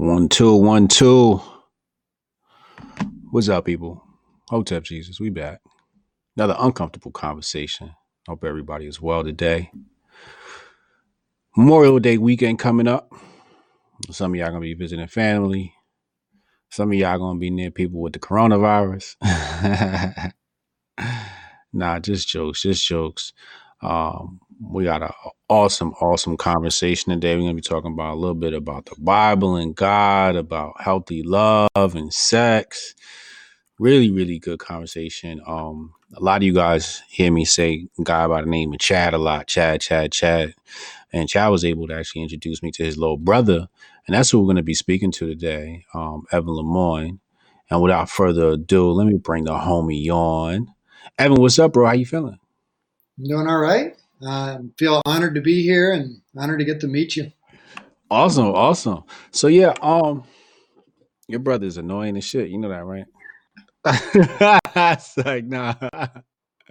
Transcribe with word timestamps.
One, 0.00 0.30
two, 0.30 0.56
one, 0.56 0.88
two. 0.88 1.42
What's 3.32 3.50
up, 3.50 3.66
people? 3.66 4.02
Hotep 4.48 4.82
Jesus, 4.82 5.20
we 5.20 5.28
back. 5.28 5.60
Another 6.38 6.56
uncomfortable 6.58 7.10
conversation. 7.10 7.90
Hope 8.26 8.42
everybody 8.42 8.86
is 8.86 8.98
well 8.98 9.22
today. 9.22 9.70
Memorial 11.54 11.98
Day 11.98 12.16
weekend 12.16 12.58
coming 12.58 12.88
up. 12.88 13.12
Some 14.10 14.32
of 14.32 14.40
y'all 14.40 14.48
gonna 14.48 14.60
be 14.60 14.72
visiting 14.72 15.06
family. 15.06 15.74
Some 16.70 16.92
of 16.92 16.94
y'all 16.94 17.18
gonna 17.18 17.38
be 17.38 17.50
near 17.50 17.70
people 17.70 18.00
with 18.00 18.14
the 18.14 18.20
coronavirus. 18.20 19.16
nah, 21.74 21.98
just 21.98 22.26
jokes, 22.26 22.62
just 22.62 22.86
jokes. 22.86 23.34
Um, 23.82 24.40
we 24.62 24.84
got 24.84 25.02
an 25.02 25.10
awesome, 25.48 25.92
awesome 26.00 26.36
conversation 26.36 27.12
today. 27.12 27.34
We're 27.34 27.42
gonna 27.42 27.54
be 27.54 27.62
talking 27.62 27.92
about 27.92 28.14
a 28.14 28.20
little 28.20 28.34
bit 28.34 28.52
about 28.52 28.86
the 28.86 28.96
Bible 28.98 29.56
and 29.56 29.74
God, 29.74 30.36
about 30.36 30.80
healthy 30.80 31.22
love 31.22 31.70
and 31.74 32.12
sex. 32.12 32.94
Really, 33.78 34.10
really 34.10 34.38
good 34.38 34.58
conversation. 34.58 35.40
Um, 35.46 35.94
a 36.14 36.20
lot 36.20 36.38
of 36.38 36.42
you 36.42 36.52
guys 36.52 37.02
hear 37.08 37.32
me 37.32 37.44
say 37.44 37.86
guy 38.02 38.26
by 38.26 38.42
the 38.42 38.50
name 38.50 38.72
of 38.72 38.80
Chad 38.80 39.14
a 39.14 39.18
lot. 39.18 39.46
Chad, 39.46 39.80
Chad, 39.80 40.12
Chad. 40.12 40.54
And 41.12 41.28
Chad 41.28 41.50
was 41.50 41.64
able 41.64 41.86
to 41.88 41.94
actually 41.94 42.22
introduce 42.22 42.62
me 42.62 42.72
to 42.72 42.84
his 42.84 42.98
little 42.98 43.16
brother. 43.16 43.68
And 44.06 44.16
that's 44.16 44.30
who 44.30 44.40
we're 44.40 44.46
going 44.46 44.56
to 44.56 44.62
be 44.62 44.74
speaking 44.74 45.12
to 45.12 45.26
today, 45.28 45.86
um, 45.94 46.24
Evan 46.32 46.54
Lemoyne. 46.54 47.20
And 47.70 47.80
without 47.80 48.10
further 48.10 48.48
ado, 48.48 48.90
let 48.90 49.06
me 49.06 49.18
bring 49.18 49.44
the 49.44 49.52
homie 49.52 50.08
on. 50.08 50.74
Evan, 51.16 51.40
what's 51.40 51.58
up, 51.58 51.72
bro? 51.72 51.86
How 51.86 51.92
you 51.92 52.06
feeling? 52.06 52.39
Doing 53.22 53.46
all 53.46 53.58
right. 53.58 53.96
I 54.26 54.58
feel 54.78 55.02
honored 55.04 55.34
to 55.34 55.40
be 55.40 55.62
here 55.62 55.92
and 55.92 56.20
honored 56.36 56.58
to 56.58 56.64
get 56.64 56.80
to 56.80 56.86
meet 56.86 57.16
you. 57.16 57.32
Awesome, 58.10 58.46
awesome. 58.46 59.04
So 59.30 59.46
yeah, 59.46 59.74
um, 59.82 60.24
your 61.28 61.40
brother's 61.40 61.76
annoying 61.76 62.16
as 62.16 62.24
shit. 62.24 62.48
You 62.48 62.58
know 62.58 62.68
that, 62.68 62.84
right? 62.84 63.04
it's 64.76 65.16
like, 65.16 65.44
nah. 65.44 65.74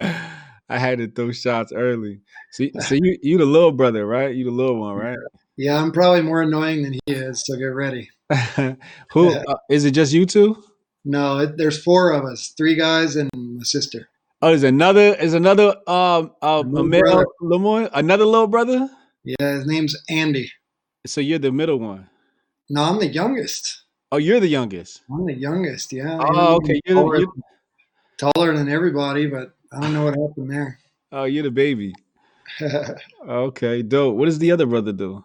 I 0.70 0.78
had 0.78 0.98
to 0.98 1.08
throw 1.08 1.32
shots 1.32 1.72
early. 1.72 2.20
So, 2.52 2.66
so 2.80 2.94
you 2.94 3.18
you 3.22 3.38
the 3.38 3.44
little 3.44 3.72
brother, 3.72 4.06
right? 4.06 4.34
You 4.34 4.44
the 4.44 4.50
little 4.52 4.78
one, 4.78 4.94
right? 4.94 5.18
Yeah, 5.56 5.76
I'm 5.76 5.92
probably 5.92 6.22
more 6.22 6.42
annoying 6.42 6.82
than 6.82 6.92
he 6.92 7.00
is. 7.12 7.42
So 7.44 7.56
get 7.56 7.64
ready. 7.64 8.08
Who 9.12 9.34
uh, 9.34 9.56
is 9.68 9.84
it? 9.84 9.92
Just 9.92 10.12
you 10.12 10.26
two? 10.26 10.62
No, 11.04 11.38
it, 11.38 11.56
there's 11.56 11.82
four 11.82 12.12
of 12.12 12.24
us, 12.24 12.54
three 12.56 12.76
guys 12.76 13.16
and 13.16 13.30
my 13.34 13.64
sister. 13.64 14.09
Oh, 14.42 14.52
is 14.52 14.62
another 14.62 15.14
is 15.14 15.34
another 15.34 15.76
um 15.86 16.32
uh, 16.40 16.62
middle 16.62 17.24
Lemoyne, 17.40 17.88
another 17.92 18.24
little 18.24 18.46
brother? 18.46 18.88
Yeah, 19.24 19.54
his 19.56 19.66
name's 19.66 19.96
Andy. 20.08 20.50
So 21.06 21.20
you're 21.20 21.38
the 21.38 21.52
middle 21.52 21.78
one. 21.78 22.08
No, 22.68 22.84
I'm 22.84 22.98
the 22.98 23.06
youngest. 23.06 23.84
Oh, 24.12 24.16
you're 24.16 24.40
the 24.40 24.48
youngest. 24.48 25.02
I'm 25.10 25.26
the 25.26 25.34
youngest. 25.34 25.92
Yeah. 25.92 26.18
Oh, 26.20 26.56
okay. 26.56 26.80
You're, 26.84 26.96
taller, 26.96 27.18
you're, 27.18 27.32
taller 28.18 28.56
than 28.56 28.68
everybody, 28.68 29.26
but 29.26 29.54
I 29.72 29.80
don't 29.80 29.92
know 29.92 30.04
what 30.04 30.14
happened 30.18 30.50
there. 30.50 30.78
oh, 31.12 31.24
you're 31.24 31.44
the 31.44 31.50
baby. 31.50 31.94
Okay, 33.28 33.82
dope. 33.82 34.16
What 34.16 34.24
does 34.24 34.38
the 34.40 34.50
other 34.50 34.66
brother 34.66 34.92
do? 34.92 35.22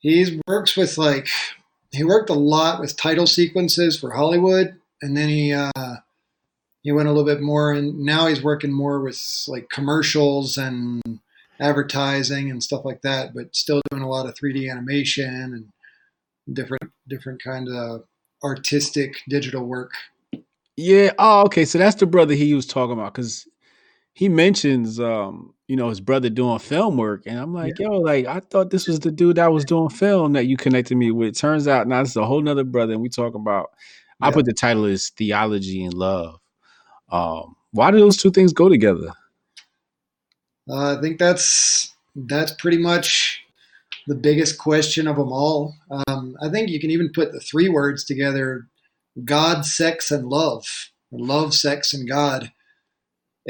he 0.00 0.40
works 0.46 0.76
with 0.76 0.96
like 0.98 1.28
he 1.92 2.04
worked 2.04 2.30
a 2.30 2.34
lot 2.34 2.80
with 2.80 2.96
title 2.96 3.26
sequences 3.26 3.98
for 3.98 4.10
Hollywood, 4.10 4.78
and 5.02 5.16
then 5.16 5.28
he 5.28 5.52
uh, 5.52 5.70
he 6.82 6.92
went 6.92 7.08
a 7.08 7.12
little 7.12 7.26
bit 7.26 7.42
more, 7.42 7.72
and 7.72 7.98
now 7.98 8.26
he's 8.26 8.42
working 8.42 8.72
more 8.72 9.00
with 9.00 9.20
like 9.48 9.68
commercials 9.70 10.56
and 10.56 11.02
advertising 11.60 12.50
and 12.50 12.62
stuff 12.62 12.84
like 12.84 13.02
that, 13.02 13.34
but 13.34 13.54
still 13.54 13.82
doing 13.90 14.02
a 14.02 14.08
lot 14.08 14.26
of 14.26 14.34
3D 14.34 14.70
animation 14.70 15.24
and 15.34 16.54
different 16.54 16.90
different 17.06 17.42
kind 17.42 17.68
of 17.68 18.04
artistic 18.42 19.16
digital 19.28 19.64
work. 19.64 19.92
Yeah. 20.76 21.12
Oh, 21.18 21.42
okay. 21.42 21.66
So 21.66 21.78
that's 21.78 21.96
the 21.96 22.06
brother 22.06 22.34
he 22.34 22.54
was 22.54 22.66
talking 22.66 22.94
about 22.94 23.12
because 23.12 23.46
he 24.14 24.28
mentions, 24.28 24.98
um, 24.98 25.54
you 25.68 25.76
know, 25.76 25.90
his 25.90 26.00
brother 26.00 26.30
doing 26.30 26.58
film 26.58 26.96
work, 26.96 27.24
and 27.26 27.38
I'm 27.38 27.52
like, 27.52 27.78
yo, 27.78 27.90
like 27.98 28.26
I 28.26 28.40
thought 28.40 28.70
this 28.70 28.88
was 28.88 29.00
the 29.00 29.10
dude 29.10 29.36
that 29.36 29.52
was 29.52 29.64
doing 29.64 29.90
film 29.90 30.32
that 30.32 30.46
you 30.46 30.56
connected 30.56 30.96
me 30.96 31.10
with. 31.10 31.36
Turns 31.36 31.68
out 31.68 31.86
now 31.86 32.02
this 32.02 32.10
is 32.10 32.16
a 32.16 32.24
whole 32.24 32.40
nother 32.40 32.64
brother, 32.64 32.94
and 32.94 33.02
we 33.02 33.08
talk 33.08 33.34
about. 33.34 33.70
I 34.22 34.30
put 34.30 34.44
the 34.44 34.52
title 34.52 34.84
as 34.84 35.08
theology 35.08 35.82
and 35.82 35.94
love. 35.94 36.40
Um, 37.10 37.56
why 37.72 37.90
do 37.90 37.98
those 37.98 38.16
two 38.16 38.30
things 38.30 38.52
go 38.52 38.68
together? 38.68 39.12
Uh, 40.68 40.96
I 40.96 41.00
think 41.00 41.18
that's 41.18 41.94
that's 42.14 42.52
pretty 42.52 42.78
much 42.78 43.40
the 44.06 44.14
biggest 44.14 44.58
question 44.58 45.06
of 45.06 45.16
them 45.16 45.32
all. 45.32 45.74
Um, 45.90 46.36
I 46.42 46.48
think 46.48 46.70
you 46.70 46.80
can 46.80 46.90
even 46.90 47.10
put 47.12 47.32
the 47.32 47.40
three 47.40 47.68
words 47.68 48.04
together: 48.04 48.66
God, 49.24 49.64
sex, 49.64 50.10
and 50.10 50.28
love. 50.28 50.64
Love, 51.12 51.54
sex, 51.54 51.92
and 51.92 52.08
God. 52.08 52.52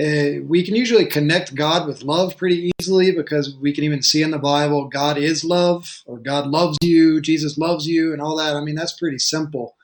Uh, 0.01 0.41
we 0.47 0.65
can 0.65 0.77
usually 0.77 1.05
connect 1.05 1.55
God 1.55 1.87
with 1.87 2.05
love 2.05 2.37
pretty 2.37 2.71
easily 2.81 3.11
because 3.11 3.57
we 3.57 3.73
can 3.75 3.85
even 3.85 4.03
see 4.03 4.23
in 4.23 4.31
the 4.31 4.39
Bible 4.39 4.89
God 4.89 5.19
is 5.19 5.45
love, 5.45 6.03
or 6.07 6.19
God 6.19 6.47
loves 6.47 6.79
you, 6.81 7.21
Jesus 7.21 7.59
loves 7.59 7.87
you, 7.87 8.13
and 8.13 8.23
all 8.23 8.37
that. 8.37 8.57
I 8.57 8.63
mean, 8.63 8.77
that's 8.77 8.99
pretty 8.99 9.19
simple. 9.19 9.77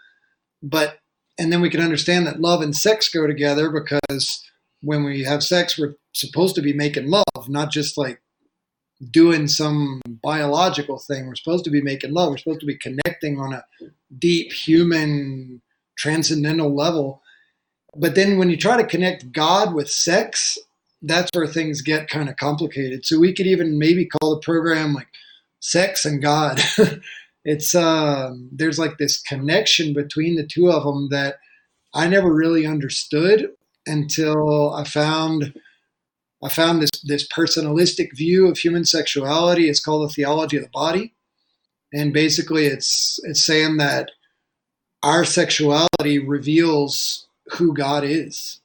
But 0.63 0.99
and 1.39 1.53
then 1.53 1.61
we 1.61 1.71
can 1.71 1.81
understand 1.81 2.27
that 2.27 2.41
love 2.41 2.63
and 2.63 2.75
sex 2.75 3.09
go 3.09 3.27
together 3.27 3.71
because 3.71 4.43
when 4.81 5.05
we 5.05 5.25
have 5.25 5.43
sex, 5.43 5.79
we're 5.79 5.95
supposed 6.13 6.55
to 6.55 6.63
be 6.63 6.73
making 6.73 7.11
love, 7.11 7.49
not 7.49 7.71
just 7.71 7.99
like 7.99 8.21
doing 9.11 9.47
some 9.47 10.01
biological 10.07 10.99
thing. 10.99 11.27
We're 11.27 11.35
supposed 11.35 11.65
to 11.65 11.71
be 11.71 11.83
making 11.83 12.13
love. 12.13 12.31
We're 12.31 12.39
supposed 12.39 12.61
to 12.61 12.67
be 12.67 12.79
connecting 12.79 13.39
on 13.39 13.53
a 13.53 13.65
deep 14.19 14.53
human 14.53 15.61
transcendental 15.99 16.75
level. 16.75 17.23
But 17.95 18.15
then 18.15 18.39
when 18.39 18.51
you 18.51 18.57
try 18.57 18.77
to 18.77 18.87
connect 18.87 19.33
God 19.33 19.75
with 19.75 19.91
sex, 19.91 20.59
that's 21.03 21.31
where 21.35 21.47
things 21.47 21.83
get 21.83 22.09
kind 22.09 22.29
of 22.29 22.37
complicated. 22.37 23.05
So 23.05 23.19
we 23.19 23.35
could 23.35 23.47
even 23.47 23.79
maybe 23.79 24.07
call 24.07 24.35
the 24.35 24.41
program 24.41 24.95
like 24.95 25.09
sex 25.61 26.05
and 26.05 26.23
God. 26.23 26.61
it's 27.47 27.77
um, 27.77 28.49
there's 28.51 28.79
like 28.79 28.99
this 28.99 29.23
connection 29.23 29.95
between 29.95 30.35
the 30.35 30.47
two 30.47 30.69
of 30.69 30.83
them 30.83 31.09
that 31.11 31.37
I 31.95 32.09
never 32.09 32.35
really 32.35 32.67
understood 32.67 33.53
until 33.87 34.75
I 34.75 34.83
found 34.83 35.55
I 36.43 36.49
found 36.49 36.83
this 36.83 36.91
this 37.05 37.27
personalistic 37.29 38.09
view 38.17 38.49
of 38.49 38.59
human 38.59 38.85
sexuality. 38.85 39.69
It's 39.69 39.79
called 39.79 40.09
the 40.09 40.13
theology 40.13 40.57
of 40.57 40.65
the 40.65 40.71
body, 40.71 41.15
and 41.95 42.13
basically, 42.13 42.67
it's 42.67 43.21
it's 43.23 43.45
saying 43.45 43.77
that 43.77 44.11
our 45.05 45.25
sexuality 45.25 46.19
reveals 46.19 47.29
who 47.53 47.75
God 47.75 48.03
is. 48.03 48.61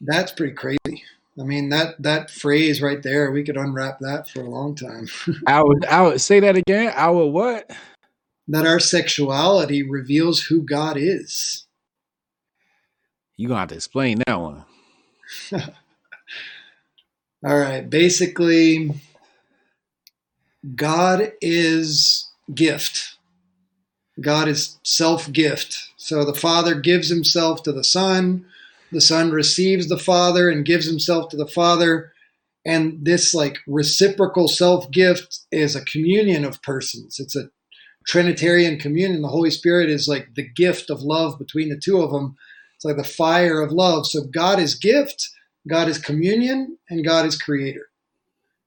That's 0.00 0.32
pretty 0.32 0.54
crazy. 0.54 1.04
I 1.38 1.44
mean 1.44 1.68
that 1.70 2.02
that 2.02 2.30
phrase 2.30 2.82
right 2.82 3.02
there, 3.02 3.30
we 3.30 3.44
could 3.44 3.56
unwrap 3.56 3.98
that 4.00 4.28
for 4.28 4.40
a 4.40 4.50
long 4.50 4.74
time. 4.74 5.08
I 5.46 5.62
would, 5.62 5.84
I 5.86 6.02
would 6.02 6.20
say 6.20 6.40
that 6.40 6.56
again. 6.56 6.92
I 6.96 7.08
would 7.10 7.26
what? 7.26 7.70
that 8.50 8.66
our 8.66 8.80
sexuality 8.80 9.82
reveals 9.82 10.42
who 10.42 10.62
God 10.62 10.96
is. 10.98 11.66
You 13.36 13.46
gonna 13.46 13.60
have 13.60 13.68
to 13.68 13.76
explain 13.76 14.22
that 14.26 14.40
one. 14.40 14.64
All 17.44 17.58
right, 17.58 17.88
basically, 17.88 18.90
God 20.74 21.32
is 21.40 22.28
gift. 22.52 23.16
God 24.20 24.48
is 24.48 24.78
self 24.82 25.30
gift. 25.32 25.90
So 25.96 26.24
the 26.24 26.34
Father 26.34 26.74
gives 26.74 27.08
himself 27.08 27.62
to 27.62 27.72
the 27.72 27.84
Son, 27.84 28.44
the 28.92 29.00
Son 29.00 29.30
receives 29.30 29.88
the 29.88 29.98
Father 29.98 30.50
and 30.50 30.64
gives 30.64 30.86
himself 30.86 31.30
to 31.30 31.36
the 31.36 31.46
Father. 31.46 32.12
And 32.64 32.98
this 33.02 33.32
like 33.32 33.58
reciprocal 33.66 34.48
self 34.48 34.90
gift 34.90 35.40
is 35.50 35.74
a 35.74 35.84
communion 35.84 36.44
of 36.44 36.62
persons. 36.62 37.18
It's 37.18 37.36
a 37.36 37.50
Trinitarian 38.06 38.78
communion. 38.78 39.22
The 39.22 39.28
Holy 39.28 39.50
Spirit 39.50 39.90
is 39.90 40.08
like 40.08 40.34
the 40.34 40.48
gift 40.48 40.90
of 40.90 41.02
love 41.02 41.38
between 41.38 41.68
the 41.68 41.78
two 41.78 42.00
of 42.00 42.10
them. 42.10 42.36
It's 42.76 42.84
like 42.84 42.96
the 42.96 43.04
fire 43.04 43.60
of 43.60 43.72
love. 43.72 44.06
So 44.06 44.22
God 44.22 44.58
is 44.58 44.74
gift, 44.74 45.28
God 45.68 45.88
is 45.88 45.98
communion, 45.98 46.78
and 46.88 47.04
God 47.04 47.26
is 47.26 47.40
creator. 47.40 47.88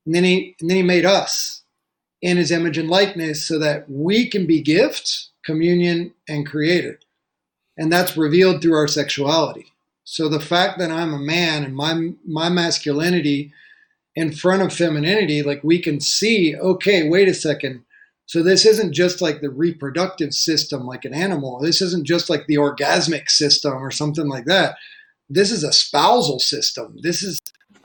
And 0.06 0.14
then 0.14 0.24
he 0.24 0.56
and 0.62 0.69
then 0.69 0.78
he 0.78 0.84
made 0.84 1.06
us 1.06 1.64
in 2.22 2.38
his 2.38 2.52
image 2.52 2.78
and 2.78 2.90
likeness 2.90 3.46
so 3.46 3.60
that 3.60 3.90
we 3.90 4.30
can 4.30 4.48
be 4.48 4.62
gift, 4.62 5.30
communion, 5.44 6.14
and 6.28 6.46
creator. 6.46 7.00
And 7.78 7.92
that's 7.92 8.16
revealed 8.16 8.62
through 8.62 8.76
our 8.76 8.88
sexuality. 8.88 9.73
So 10.04 10.28
the 10.28 10.40
fact 10.40 10.80
that 10.80 10.92
I'm 10.92 11.14
a 11.14 11.20
man 11.20 11.64
and 11.64 11.76
my 11.76 12.12
my 12.26 12.50
masculinity 12.50 13.54
in 14.16 14.32
front 14.32 14.62
of 14.62 14.74
femininity, 14.74 15.42
like 15.42 15.64
we 15.64 15.80
can 15.80 16.00
see, 16.00 16.56
okay, 16.56 17.10
wait 17.10 17.28
a 17.28 17.34
second. 17.34 17.84
So 18.26 18.42
this 18.42 18.66
isn't 18.66 18.94
just 18.94 19.22
like 19.22 19.42
the 19.42 19.50
reproductive 19.50 20.34
system 20.34 20.86
like 20.86 21.06
an 21.06 21.14
animal. 21.14 21.60
This 21.60 21.82
isn't 21.82 22.06
just 22.06 22.30
like 22.30 22.48
the 22.48 22.56
orgasmic 22.56 23.30
system 23.30 23.74
or 23.74 23.92
something 23.92 24.28
like 24.28 24.46
that. 24.46 24.76
This 25.30 25.52
is 25.52 25.64
a 25.64 25.74
spousal 25.74 26.40
system. 26.40 26.98
This 27.02 27.24
is 27.24 27.40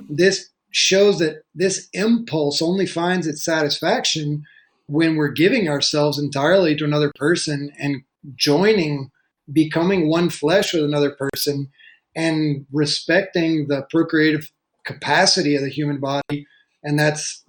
this 0.08 0.50
shows 0.70 1.18
that 1.18 1.42
this 1.54 1.88
impulse 1.92 2.60
only 2.60 2.86
finds 2.86 3.26
its 3.26 3.44
satisfaction 3.44 4.44
when 4.86 5.16
we're 5.16 5.28
giving 5.28 5.68
ourselves 5.68 6.18
entirely 6.18 6.76
to 6.76 6.84
another 6.84 7.12
person 7.16 7.70
and 7.78 8.02
joining, 8.36 9.10
becoming 9.52 10.08
one 10.08 10.30
flesh 10.30 10.72
with 10.72 10.84
another 10.84 11.10
person, 11.10 11.70
and 12.18 12.66
respecting 12.72 13.68
the 13.68 13.86
procreative 13.90 14.50
capacity 14.84 15.54
of 15.54 15.62
the 15.62 15.70
human 15.70 16.00
body, 16.00 16.48
and 16.82 16.98
that's 16.98 17.44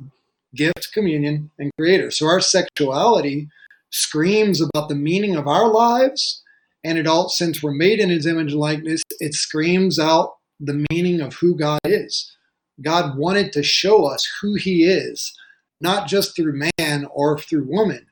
gift, 0.54 0.90
communion, 0.94 1.50
and 1.58 1.72
creator. 1.80 2.12
So 2.12 2.28
our 2.28 2.40
sexuality 2.40 3.50
screams 3.90 4.62
about 4.62 4.88
the 4.88 4.96
meaning 4.96 5.36
of 5.36 5.48
our 5.48 5.68
lives, 5.68 6.44
and 6.84 7.00
it 7.00 7.08
all 7.08 7.30
since 7.30 7.64
we're 7.64 7.72
made 7.72 8.00
in 8.00 8.10
his 8.10 8.28
image 8.28 8.52
and 8.52 8.62
likeness, 8.62 9.02
it 9.20 9.34
screams 9.34 9.98
out 9.98 10.36
the 10.60 10.86
meaning 10.92 11.20
of 11.20 11.34
who 11.34 11.56
God 11.56 11.80
is. 11.84 12.32
God 12.80 13.18
wanted 13.18 13.52
to 13.54 13.64
show 13.64 14.06
us 14.06 14.32
who 14.40 14.54
he 14.54 14.84
is, 14.84 15.34
not 15.82 16.08
just 16.08 16.36
through 16.36 16.62
man 16.80 17.08
or 17.12 17.40
through 17.40 17.66
woman, 17.68 18.06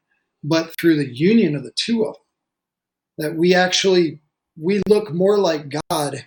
but 0.44 0.74
through 0.80 0.96
the 0.96 1.16
union 1.16 1.56
of 1.56 1.64
the 1.64 1.74
two 1.76 2.04
of 2.04 2.16
them. 2.16 2.24
That 3.20 3.36
we 3.38 3.54
actually 3.54 4.22
we 4.60 4.82
look 4.88 5.14
more 5.14 5.38
like 5.38 5.76
God 5.92 6.26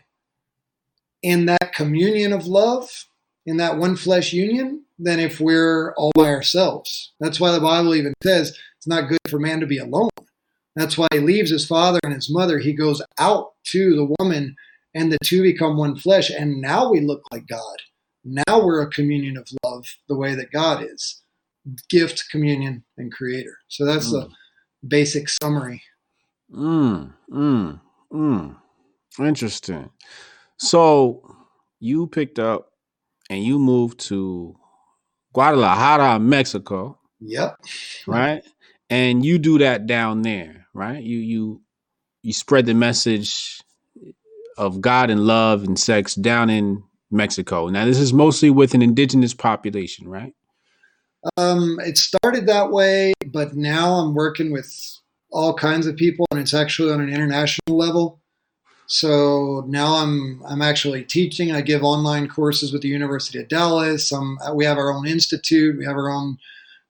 in 1.22 1.46
that 1.46 1.72
communion 1.74 2.32
of 2.32 2.46
love, 2.46 3.06
in 3.46 3.56
that 3.58 3.78
one 3.78 3.96
flesh 3.96 4.32
union, 4.32 4.84
than 4.98 5.18
if 5.18 5.40
we're 5.40 5.94
all 5.94 6.12
by 6.14 6.28
ourselves. 6.28 7.12
That's 7.20 7.40
why 7.40 7.52
the 7.52 7.60
Bible 7.60 7.94
even 7.94 8.14
says 8.22 8.56
it's 8.76 8.86
not 8.86 9.08
good 9.08 9.18
for 9.28 9.38
man 9.38 9.60
to 9.60 9.66
be 9.66 9.78
alone. 9.78 10.10
That's 10.76 10.96
why 10.96 11.08
he 11.12 11.20
leaves 11.20 11.50
his 11.50 11.66
father 11.66 11.98
and 12.04 12.12
his 12.12 12.30
mother. 12.30 12.58
He 12.58 12.72
goes 12.72 13.02
out 13.18 13.52
to 13.66 13.96
the 13.96 14.14
woman, 14.18 14.56
and 14.94 15.12
the 15.12 15.18
two 15.24 15.42
become 15.42 15.76
one 15.76 15.96
flesh. 15.96 16.30
And 16.30 16.60
now 16.60 16.90
we 16.90 17.00
look 17.00 17.22
like 17.32 17.46
God. 17.46 17.76
Now 18.24 18.64
we're 18.64 18.82
a 18.82 18.90
communion 18.90 19.36
of 19.36 19.48
love, 19.64 19.86
the 20.08 20.16
way 20.16 20.34
that 20.34 20.52
God 20.52 20.84
is 20.84 21.22
gift, 21.88 22.24
communion, 22.30 22.84
and 22.96 23.12
creator. 23.12 23.58
So 23.68 23.84
that's 23.84 24.08
mm. 24.08 24.12
the 24.12 24.30
basic 24.86 25.28
summary. 25.28 25.82
Mm, 26.54 27.12
mm, 27.30 27.80
mm. 28.12 28.56
Interesting. 29.18 29.90
So 30.60 31.22
you 31.78 32.06
picked 32.06 32.38
up 32.38 32.70
and 33.30 33.42
you 33.42 33.58
moved 33.58 33.98
to 34.00 34.54
Guadalajara, 35.32 36.20
Mexico. 36.20 36.98
Yep. 37.20 37.56
Right? 38.06 38.42
And 38.90 39.24
you 39.24 39.38
do 39.38 39.58
that 39.58 39.86
down 39.86 40.22
there, 40.22 40.66
right? 40.74 41.02
You 41.02 41.18
you 41.18 41.62
you 42.22 42.32
spread 42.34 42.66
the 42.66 42.74
message 42.74 43.62
of 44.58 44.80
God 44.82 45.08
and 45.10 45.20
love 45.20 45.64
and 45.64 45.78
sex 45.78 46.14
down 46.14 46.50
in 46.50 46.82
Mexico. 47.10 47.68
Now 47.68 47.86
this 47.86 47.98
is 47.98 48.12
mostly 48.12 48.50
with 48.50 48.74
an 48.74 48.82
indigenous 48.82 49.32
population, 49.32 50.08
right? 50.08 50.34
Um, 51.38 51.78
it 51.80 51.96
started 51.96 52.46
that 52.46 52.70
way, 52.70 53.12
but 53.32 53.54
now 53.54 53.94
I'm 53.94 54.14
working 54.14 54.52
with 54.52 54.70
all 55.30 55.54
kinds 55.54 55.86
of 55.86 55.96
people, 55.96 56.26
and 56.30 56.40
it's 56.40 56.54
actually 56.54 56.92
on 56.92 57.00
an 57.00 57.08
international 57.08 57.78
level. 57.78 58.19
So 58.92 59.64
now 59.68 59.94
I'm 59.98 60.42
I'm 60.44 60.62
actually 60.62 61.04
teaching. 61.04 61.52
I 61.52 61.60
give 61.60 61.84
online 61.84 62.26
courses 62.26 62.72
with 62.72 62.82
the 62.82 62.88
University 62.88 63.38
of 63.38 63.46
Dallas. 63.46 64.12
Um, 64.12 64.36
we 64.52 64.64
have 64.64 64.78
our 64.78 64.92
own 64.92 65.06
institute. 65.06 65.78
We 65.78 65.84
have 65.84 65.94
our 65.94 66.10
own 66.10 66.38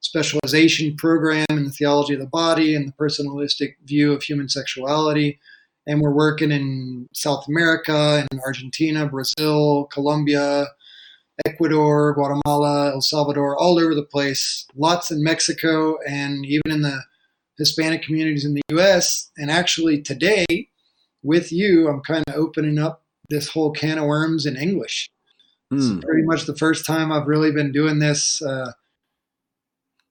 specialization 0.01 0.97
program 0.97 1.45
in 1.51 1.65
the 1.65 1.71
theology 1.71 2.15
of 2.15 2.21
the 2.21 2.27
body 2.27 2.75
and 2.75 2.89
the 2.89 2.93
personalistic 2.93 3.75
view 3.85 4.15
of 4.15 4.23
human 4.23 4.49
sexuality. 4.49 5.39
And 5.87 6.01
we're 6.01 6.15
working 6.15 6.51
in 6.51 7.07
South 7.13 7.47
America, 7.47 8.27
in 8.33 8.41
Argentina, 8.41 9.05
Brazil, 9.05 9.85
Colombia, 9.93 10.69
Ecuador, 11.45 12.15
Guatemala, 12.15 12.93
El 12.93 13.03
Salvador, 13.03 13.59
all 13.59 13.79
over 13.79 13.95
the 13.95 14.03
place. 14.03 14.67
Lots 14.75 15.11
in 15.11 15.23
Mexico, 15.23 15.99
and 16.09 16.47
even 16.47 16.71
in 16.71 16.81
the 16.81 17.03
Hispanic 17.59 18.01
communities 18.01 18.47
in 18.47 18.55
the 18.55 18.63
U.S. 18.71 19.31
And 19.37 19.51
actually, 19.51 20.01
today 20.01 20.70
with 21.23 21.53
you, 21.53 21.89
I'm 21.89 22.01
kind 22.01 22.25
of 22.29 22.35
opening 22.35 22.79
up 22.79 23.03
this 23.29 23.49
whole 23.49 23.71
can 23.71 23.99
of 23.99 24.07
worms 24.07 24.47
in 24.47 24.57
English. 24.57 25.11
It's 25.73 25.89
hmm. 25.89 26.01
pretty 26.01 26.23
much 26.25 26.47
the 26.47 26.57
first 26.57 26.85
time 26.85 27.13
I've 27.13 27.29
really 27.29 27.53
been 27.53 27.71
doing 27.71 28.01
this 28.01 28.43
uh, 28.43 28.73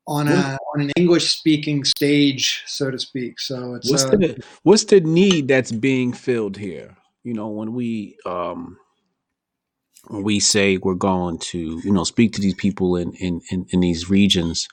on 0.08 0.28
a 0.28 0.58
on 0.74 0.82
an 0.82 0.92
English 0.96 1.30
speaking 1.30 1.84
stage, 1.84 2.64
so 2.66 2.90
to 2.90 2.98
speak. 2.98 3.40
So 3.40 3.76
it's 3.76 3.92
what's, 3.92 4.06
uh, 4.06 4.12
the, 4.12 4.44
what's 4.64 4.86
the 4.86 5.02
need 5.02 5.50
that's 5.50 5.72
being 5.72 6.14
filled 6.14 6.58
here? 6.58 6.96
You 7.24 7.34
know, 7.34 7.50
when 7.50 7.74
we 7.74 8.18
um, 8.26 8.78
when 10.08 10.24
we 10.24 10.40
say 10.40 10.78
we're 10.78 10.96
going 10.96 11.40
to 11.40 11.82
you 11.84 11.92
know 11.92 12.06
speak 12.06 12.34
to 12.34 12.42
these 12.42 12.56
people 12.56 12.96
in 12.96 13.14
in 13.14 13.42
in, 13.52 13.66
in 13.70 13.82
these 13.82 14.10
regions, 14.10 14.68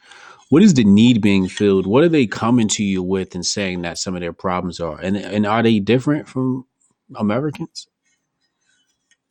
what 0.49 0.63
is 0.63 0.75
the 0.75 0.85
need 0.85 1.21
being 1.21 1.49
filled? 1.49 1.87
What 1.87 2.05
are 2.05 2.09
they 2.09 2.27
coming 2.27 2.69
to 2.69 2.85
you 2.85 3.03
with 3.03 3.35
and 3.35 3.45
saying 3.45 3.83
that 3.83 3.99
some 3.99 4.15
of 4.15 4.21
their 4.21 4.33
problems 4.33 4.81
are? 4.81 4.99
And 5.01 5.17
and 5.17 5.47
are 5.47 5.63
they 5.63 5.81
different 5.81 6.29
from 6.29 6.67
Americans? 7.17 7.89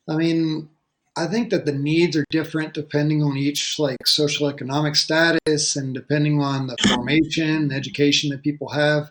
I 0.10 0.16
mean, 0.16 0.70
I 1.18 1.28
think 1.28 1.50
that 1.50 1.66
the 1.66 1.72
needs 1.72 2.16
are 2.18 2.26
different 2.30 2.74
depending 2.74 3.24
on 3.24 3.38
each 3.38 3.80
like 3.80 4.06
social 4.06 4.50
economic 4.50 4.96
status 4.96 5.76
and 5.76 5.94
depending 5.94 6.42
on 6.42 6.68
the 6.68 6.76
formation, 6.88 7.70
the 7.70 7.76
education 7.76 8.30
that 8.32 8.44
people 8.44 8.70
have. 8.70 9.10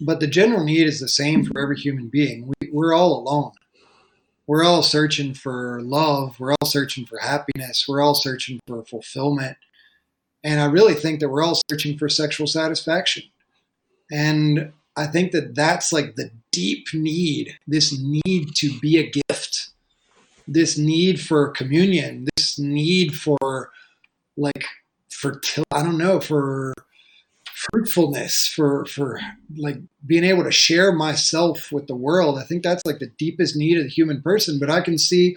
But 0.00 0.20
the 0.20 0.26
general 0.26 0.64
need 0.64 0.86
is 0.86 1.00
the 1.00 1.08
same 1.08 1.44
for 1.44 1.60
every 1.60 1.76
human 1.76 2.08
being. 2.08 2.46
We, 2.60 2.70
we're 2.72 2.94
all 2.94 3.18
alone. 3.20 3.52
We're 4.46 4.64
all 4.64 4.82
searching 4.82 5.34
for 5.34 5.80
love. 5.82 6.40
We're 6.40 6.52
all 6.52 6.66
searching 6.66 7.04
for 7.04 7.18
happiness. 7.18 7.84
We're 7.86 8.00
all 8.00 8.14
searching 8.14 8.58
for 8.66 8.82
fulfillment 8.84 9.58
and 10.42 10.60
I 10.60 10.66
really 10.66 10.94
think 10.94 11.20
that 11.20 11.28
we're 11.28 11.42
all 11.42 11.60
searching 11.70 11.98
for 11.98 12.08
sexual 12.08 12.46
satisfaction. 12.46 13.24
And 14.10 14.72
I 14.96 15.06
think 15.06 15.32
that 15.32 15.54
that's 15.54 15.92
like 15.92 16.16
the 16.16 16.30
deep 16.50 16.86
need, 16.92 17.56
this 17.66 17.96
need 17.98 18.54
to 18.56 18.78
be 18.80 18.98
a 18.98 19.10
gift, 19.10 19.70
this 20.48 20.76
need 20.76 21.20
for 21.20 21.50
communion, 21.50 22.26
this 22.36 22.58
need 22.58 23.14
for 23.14 23.70
like 24.36 24.64
fertility, 25.10 25.68
I 25.70 25.82
don't 25.82 25.98
know, 25.98 26.20
for 26.20 26.74
fruitfulness, 27.72 28.46
for 28.46 28.86
for 28.86 29.20
like 29.56 29.76
being 30.06 30.24
able 30.24 30.44
to 30.44 30.50
share 30.50 30.92
myself 30.92 31.70
with 31.70 31.86
the 31.86 31.94
world. 31.94 32.38
I 32.38 32.44
think 32.44 32.62
that's 32.62 32.84
like 32.84 32.98
the 32.98 33.12
deepest 33.18 33.54
need 33.54 33.76
of 33.78 33.84
the 33.84 33.90
human 33.90 34.22
person. 34.22 34.58
But 34.58 34.70
I 34.70 34.80
can 34.80 34.98
see 34.98 35.36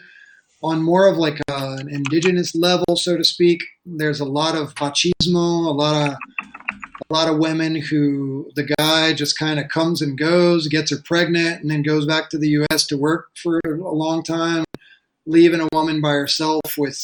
on 0.64 0.82
more 0.82 1.08
of 1.08 1.18
like 1.18 1.40
a, 1.50 1.76
an 1.80 1.90
indigenous 1.90 2.56
level, 2.56 2.96
so 2.96 3.18
to 3.18 3.24
speak, 3.24 3.62
there's 3.86 4.20
a 4.20 4.26
lot 4.26 4.56
of 4.56 4.74
machismo, 4.76 5.68
a 5.68 5.72
lot 5.72 6.10
of 6.10 6.18
a 7.10 7.14
lot 7.14 7.28
of 7.28 7.38
women 7.38 7.76
who 7.76 8.50
the 8.56 8.68
guy 8.78 9.14
just 9.14 9.38
kind 9.38 9.60
of 9.60 9.68
comes 9.68 10.02
and 10.02 10.18
goes, 10.18 10.68
gets 10.68 10.92
her 10.92 10.98
pregnant, 11.04 11.62
and 11.62 11.70
then 11.70 11.84
goes 11.84 12.06
back 12.06 12.30
to 12.30 12.38
the 12.38 12.50
U.S. 12.50 12.88
to 12.88 12.98
work 12.98 13.28
for 13.36 13.60
a 13.66 13.76
long 13.76 14.24
time, 14.24 14.64
leaving 15.26 15.60
a 15.60 15.68
woman 15.74 16.02
by 16.02 16.12
herself 16.12 16.62
with 16.78 16.98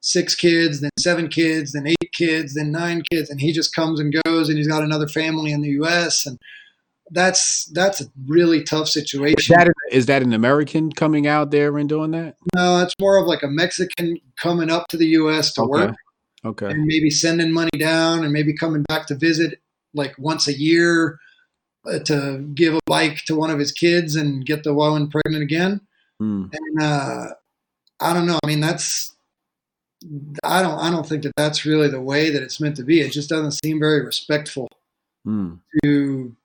six 0.00 0.34
kids, 0.34 0.80
then 0.80 0.90
seven 0.98 1.28
kids, 1.28 1.72
then 1.72 1.86
eight 1.86 2.12
kids, 2.12 2.54
then 2.54 2.70
nine 2.70 3.02
kids, 3.12 3.28
and 3.28 3.40
he 3.40 3.52
just 3.52 3.74
comes 3.74 4.00
and 4.00 4.14
goes, 4.24 4.48
and 4.48 4.56
he's 4.56 4.68
got 4.68 4.82
another 4.82 5.08
family 5.08 5.52
in 5.52 5.60
the 5.60 5.70
U.S. 5.70 6.24
and 6.24 6.38
that's 7.10 7.66
that's 7.66 8.00
a 8.00 8.06
really 8.26 8.64
tough 8.64 8.88
situation. 8.88 9.36
Is 9.38 9.46
that, 9.48 9.72
is 9.90 10.06
that 10.06 10.22
an 10.22 10.32
American 10.32 10.90
coming 10.90 11.26
out 11.26 11.50
there 11.50 11.76
and 11.78 11.88
doing 11.88 12.10
that? 12.12 12.36
No, 12.54 12.82
it's 12.82 12.94
more 13.00 13.16
of 13.18 13.26
like 13.26 13.42
a 13.42 13.48
Mexican 13.48 14.18
coming 14.40 14.70
up 14.70 14.88
to 14.88 14.96
the 14.96 15.06
U.S. 15.08 15.52
to 15.54 15.62
okay. 15.62 15.68
work, 15.68 15.96
okay, 16.44 16.66
and 16.66 16.84
maybe 16.84 17.10
sending 17.10 17.52
money 17.52 17.70
down, 17.78 18.24
and 18.24 18.32
maybe 18.32 18.56
coming 18.56 18.82
back 18.88 19.06
to 19.06 19.14
visit 19.14 19.60
like 19.94 20.14
once 20.18 20.48
a 20.48 20.58
year 20.58 21.18
uh, 21.86 22.00
to 22.00 22.38
give 22.54 22.74
a 22.74 22.80
bike 22.86 23.18
to 23.26 23.36
one 23.36 23.50
of 23.50 23.58
his 23.58 23.72
kids 23.72 24.16
and 24.16 24.44
get 24.44 24.64
the 24.64 24.74
woman 24.74 25.08
pregnant 25.08 25.42
again. 25.42 25.80
Mm. 26.20 26.50
And 26.52 26.82
uh, 26.82 27.28
I 28.00 28.12
don't 28.12 28.26
know. 28.26 28.38
I 28.42 28.46
mean, 28.46 28.60
that's 28.60 29.14
I 30.42 30.62
don't 30.62 30.78
I 30.78 30.90
don't 30.90 31.06
think 31.06 31.22
that 31.22 31.36
that's 31.36 31.64
really 31.64 31.88
the 31.88 32.00
way 32.00 32.30
that 32.30 32.42
it's 32.42 32.60
meant 32.60 32.76
to 32.76 32.84
be. 32.84 33.00
It 33.00 33.12
just 33.12 33.28
doesn't 33.28 33.58
seem 33.64 33.78
very 33.78 34.04
respectful 34.04 34.68
mm. 35.26 35.58
to 35.84 36.36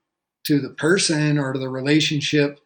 to 0.52 0.60
the 0.60 0.74
person 0.74 1.38
or 1.38 1.54
to 1.54 1.60
the 1.60 1.70
relationship. 1.70 2.60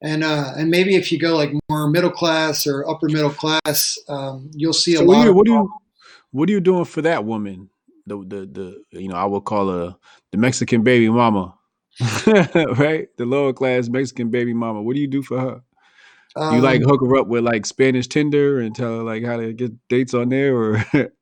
And 0.00 0.24
uh, 0.24 0.52
and 0.56 0.70
maybe 0.70 0.96
if 0.96 1.12
you 1.12 1.18
go 1.18 1.36
like 1.36 1.52
more 1.68 1.88
middle 1.88 2.10
class 2.10 2.66
or 2.66 2.88
upper 2.88 3.08
middle 3.08 3.30
class, 3.30 3.98
um, 4.08 4.50
you'll 4.52 4.72
see 4.72 4.94
a 4.94 4.98
so 4.98 5.04
lot. 5.04 5.32
what, 5.32 5.46
are 5.46 5.52
you, 5.52 5.72
what 6.32 6.48
are 6.48 6.52
you 6.52 6.60
doing 6.60 6.84
for 6.84 7.02
that 7.02 7.24
woman? 7.24 7.70
The 8.06 8.16
the 8.18 8.82
the 8.90 9.00
you 9.00 9.08
know 9.08 9.14
I 9.14 9.26
would 9.26 9.44
call 9.44 9.68
her 9.68 9.94
the 10.32 10.38
Mexican 10.38 10.82
baby 10.82 11.08
mama, 11.08 11.54
right? 12.26 13.06
The 13.16 13.24
lower 13.24 13.52
class 13.52 13.88
Mexican 13.88 14.28
baby 14.30 14.54
mama. 14.54 14.82
What 14.82 14.94
do 14.94 15.00
you 15.00 15.06
do 15.06 15.22
for 15.22 15.38
her? 15.38 15.62
Um, 16.34 16.56
you 16.56 16.62
like 16.62 16.82
um, 16.82 16.88
hook 16.88 17.00
her 17.02 17.16
up 17.16 17.28
with 17.28 17.44
like 17.44 17.64
Spanish 17.64 18.08
Tinder 18.08 18.58
and 18.58 18.74
tell 18.74 18.96
her 18.96 19.02
like 19.04 19.24
how 19.24 19.36
to 19.36 19.52
get 19.52 19.72
dates 19.86 20.14
on 20.14 20.30
there, 20.30 20.56
or 20.56 20.84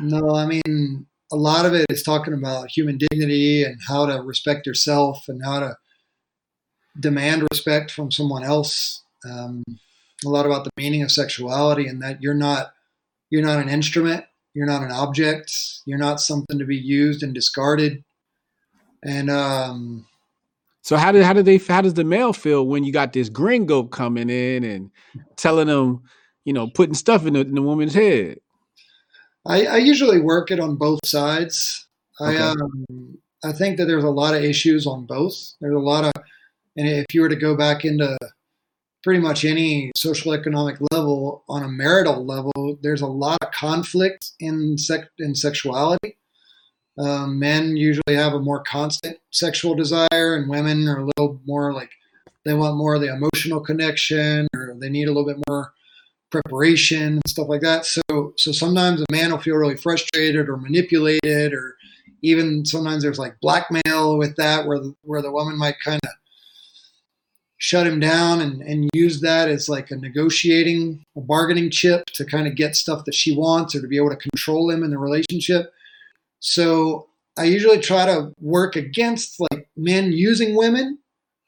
no? 0.00 0.34
I 0.34 0.46
mean, 0.46 1.06
a 1.32 1.36
lot 1.36 1.64
of 1.64 1.72
it 1.72 1.86
is 1.88 2.02
talking 2.02 2.34
about 2.34 2.70
human 2.70 2.98
dignity 2.98 3.64
and 3.64 3.80
how 3.88 4.04
to 4.06 4.20
respect 4.20 4.66
yourself 4.66 5.24
and 5.28 5.42
how 5.42 5.60
to 5.60 5.76
demand 7.00 7.48
respect 7.50 7.90
from 7.90 8.10
someone 8.10 8.44
else. 8.44 9.02
Um, 9.24 9.64
a 10.24 10.28
lot 10.28 10.46
about 10.46 10.64
the 10.64 10.70
meaning 10.76 11.02
of 11.02 11.10
sexuality 11.10 11.86
and 11.86 12.02
that 12.02 12.22
you're 12.22 12.34
not 12.34 12.72
you're 13.30 13.42
not 13.42 13.60
an 13.60 13.68
instrument. 13.70 14.24
you're 14.54 14.66
not 14.66 14.82
an 14.82 14.92
object. 14.92 15.52
You're 15.86 15.98
not 15.98 16.20
something 16.20 16.58
to 16.58 16.64
be 16.64 16.76
used 16.76 17.22
and 17.22 17.34
discarded. 17.34 18.04
And 19.02 19.30
um, 19.30 20.06
so 20.82 20.96
how 20.96 21.12
did 21.12 21.22
how 21.24 21.32
did 21.32 21.46
they 21.46 21.58
how 21.58 21.80
does 21.80 21.94
the 21.94 22.04
male 22.04 22.32
feel 22.32 22.66
when 22.66 22.84
you 22.84 22.92
got 22.92 23.12
this 23.12 23.28
gringo 23.28 23.84
coming 23.84 24.30
in 24.30 24.64
and 24.64 24.90
telling 25.36 25.68
them, 25.68 26.02
you 26.44 26.52
know, 26.52 26.68
putting 26.68 26.94
stuff 26.94 27.26
in 27.26 27.34
the, 27.34 27.40
in 27.40 27.54
the 27.54 27.62
woman's 27.62 27.94
head? 27.94 28.38
I, 29.46 29.66
I 29.66 29.76
usually 29.78 30.20
work 30.20 30.50
it 30.50 30.60
on 30.60 30.76
both 30.76 31.00
sides. 31.04 31.86
I 32.20 32.36
um, 32.36 33.18
I 33.44 33.52
think 33.52 33.76
that 33.78 33.86
there's 33.86 34.04
a 34.04 34.10
lot 34.10 34.34
of 34.34 34.44
issues 34.44 34.86
on 34.86 35.06
both. 35.06 35.34
There's 35.60 35.74
a 35.74 35.78
lot 35.78 36.04
of, 36.04 36.12
and 36.76 36.88
if 36.88 37.06
you 37.12 37.22
were 37.22 37.28
to 37.28 37.36
go 37.36 37.56
back 37.56 37.84
into 37.84 38.16
pretty 39.02 39.20
much 39.20 39.44
any 39.44 39.90
social 39.96 40.32
economic 40.32 40.76
level 40.92 41.42
on 41.48 41.64
a 41.64 41.68
marital 41.68 42.24
level, 42.24 42.78
there's 42.82 43.02
a 43.02 43.06
lot 43.06 43.38
of 43.42 43.50
conflict 43.50 44.30
in 44.38 44.78
sec 44.78 45.08
in 45.18 45.34
sexuality. 45.34 46.18
Um, 46.98 47.38
men 47.38 47.76
usually 47.76 48.14
have 48.14 48.34
a 48.34 48.38
more 48.38 48.62
constant 48.62 49.18
sexual 49.30 49.74
desire, 49.74 50.36
and 50.36 50.48
women 50.48 50.86
are 50.86 50.98
a 50.98 51.06
little 51.06 51.40
more 51.46 51.72
like 51.72 51.90
they 52.44 52.54
want 52.54 52.76
more 52.76 52.94
of 52.94 53.00
the 53.00 53.12
emotional 53.12 53.60
connection, 53.60 54.46
or 54.54 54.76
they 54.78 54.90
need 54.90 55.08
a 55.08 55.12
little 55.12 55.26
bit 55.26 55.42
more 55.48 55.72
preparation 56.32 57.14
and 57.14 57.22
stuff 57.28 57.48
like 57.48 57.60
that. 57.60 57.86
So 57.86 58.32
so 58.36 58.50
sometimes 58.50 59.00
a 59.00 59.12
man 59.12 59.30
will 59.30 59.38
feel 59.38 59.56
really 59.56 59.76
frustrated 59.76 60.48
or 60.48 60.56
manipulated, 60.56 61.52
or 61.52 61.76
even 62.22 62.64
sometimes 62.64 63.02
there's 63.02 63.18
like 63.18 63.36
blackmail 63.40 64.18
with 64.18 64.34
that, 64.36 64.66
where 64.66 64.78
the, 64.78 64.94
where 65.02 65.22
the 65.22 65.30
woman 65.30 65.56
might 65.56 65.76
kind 65.84 66.00
of 66.02 66.10
shut 67.58 67.86
him 67.86 68.00
down 68.00 68.40
and, 68.40 68.60
and 68.62 68.90
use 68.92 69.20
that 69.20 69.48
as 69.48 69.68
like 69.68 69.92
a 69.92 69.96
negotiating, 69.96 71.04
a 71.16 71.20
bargaining 71.20 71.70
chip 71.70 72.06
to 72.06 72.24
kind 72.24 72.48
of 72.48 72.56
get 72.56 72.74
stuff 72.74 73.04
that 73.04 73.14
she 73.14 73.36
wants 73.36 73.76
or 73.76 73.80
to 73.80 73.86
be 73.86 73.96
able 73.96 74.10
to 74.10 74.16
control 74.16 74.68
him 74.68 74.82
in 74.82 74.90
the 74.90 74.98
relationship. 74.98 75.72
So 76.40 77.06
I 77.38 77.44
usually 77.44 77.78
try 77.78 78.04
to 78.06 78.32
work 78.40 78.74
against 78.74 79.38
like 79.38 79.68
men 79.76 80.10
using 80.10 80.56
women, 80.56 80.98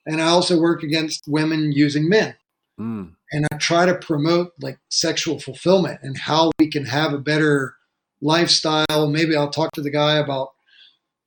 and 0.07 0.23
I 0.23 0.27
also 0.27 0.61
work 0.61 0.85
against 0.85 1.25
women 1.27 1.73
using 1.73 2.09
men 2.09 2.37
Mm. 2.81 3.15
And 3.35 3.49
I 3.53 3.57
try 3.57 3.85
to 3.85 3.97
promote 3.97 4.53
like 4.61 4.79
sexual 4.91 5.41
fulfillment 5.41 5.99
and 6.03 6.17
how 6.17 6.53
we 6.61 6.71
can 6.71 6.85
have 6.87 7.13
a 7.13 7.19
better 7.19 7.75
lifestyle. 8.21 9.09
Maybe 9.09 9.35
I'll 9.35 9.51
talk 9.51 9.73
to 9.73 9.83
the 9.83 9.91
guy 9.91 10.19
about 10.19 10.53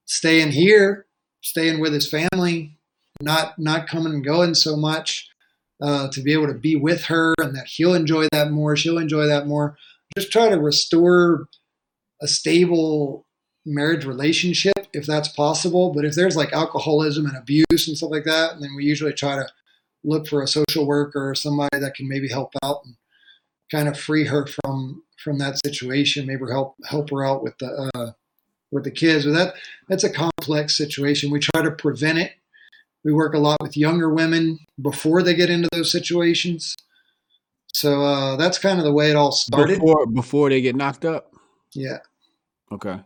staying 0.05 0.51
here, 0.51 1.05
staying 1.41 1.81
with 1.81 1.91
his 1.91 2.09
family, 2.09 2.77
not 3.21 3.59
not 3.59 3.87
coming 3.87 4.13
and 4.13 4.23
going 4.23 4.55
so 4.55 4.77
much, 4.77 5.29
uh, 5.81 6.07
to 6.11 6.21
be 6.21 6.31
able 6.31 6.47
to 6.47 6.53
be 6.53 6.77
with 6.77 7.03
her, 7.05 7.35
and 7.41 7.53
that 7.57 7.67
he'll 7.67 7.93
enjoy 7.93 8.27
that 8.31 8.51
more, 8.51 8.77
she'll 8.77 8.97
enjoy 8.97 9.25
that 9.25 9.45
more. 9.45 9.77
Just 10.17 10.31
try 10.31 10.47
to 10.47 10.57
restore 10.57 11.47
a 12.21 12.27
stable 12.27 13.25
marriage 13.65 14.05
relationship 14.05 14.87
if 14.93 15.05
that's 15.05 15.27
possible. 15.27 15.91
But 15.93 16.05
if 16.05 16.15
there's 16.15 16.37
like 16.37 16.53
alcoholism 16.53 17.25
and 17.25 17.35
abuse 17.35 17.87
and 17.89 17.97
stuff 17.97 18.11
like 18.11 18.23
that, 18.23 18.61
then 18.61 18.69
we 18.77 18.85
usually 18.85 19.11
try 19.11 19.35
to 19.35 19.49
look 20.07 20.27
for 20.27 20.41
a 20.41 20.47
social 20.47 20.87
worker 20.87 21.29
or 21.29 21.35
somebody 21.35 21.79
that 21.79 21.95
can 21.95 22.07
maybe 22.07 22.29
help 22.29 22.53
out 22.63 22.81
and 22.85 22.95
kind 23.71 23.87
of 23.87 23.99
free 23.99 24.25
her 24.25 24.47
from 24.47 25.03
from 25.23 25.37
that 25.39 25.59
situation. 25.65 26.25
Maybe 26.25 26.43
help 26.49 26.75
help 26.85 27.09
her 27.11 27.25
out 27.25 27.43
with 27.43 27.57
the 27.59 27.91
uh, 27.95 28.11
with 28.71 28.83
the 28.83 28.91
kids. 28.91 29.25
But 29.25 29.33
that 29.33 29.53
that's 29.87 30.03
a 30.03 30.09
complex 30.09 30.77
situation. 30.77 31.31
We 31.31 31.39
try 31.39 31.61
to 31.61 31.71
prevent 31.71 32.17
it. 32.17 32.33
We 33.03 33.13
work 33.13 33.33
a 33.33 33.39
lot 33.39 33.57
with 33.61 33.77
younger 33.77 34.13
women 34.13 34.59
before 34.81 35.21
they 35.21 35.33
get 35.33 35.49
into 35.49 35.69
those 35.71 35.91
situations. 35.91 36.75
So 37.73 38.01
uh, 38.01 38.35
that's 38.37 38.57
kind 38.57 38.79
of 38.79 38.85
the 38.85 38.93
way 38.93 39.11
it 39.11 39.15
all 39.15 39.31
started. 39.31 39.79
Before 39.79 40.07
before 40.07 40.49
they 40.49 40.61
get 40.61 40.75
knocked 40.75 41.05
up. 41.05 41.33
Yeah, 41.73 41.97
Okay. 42.71 42.99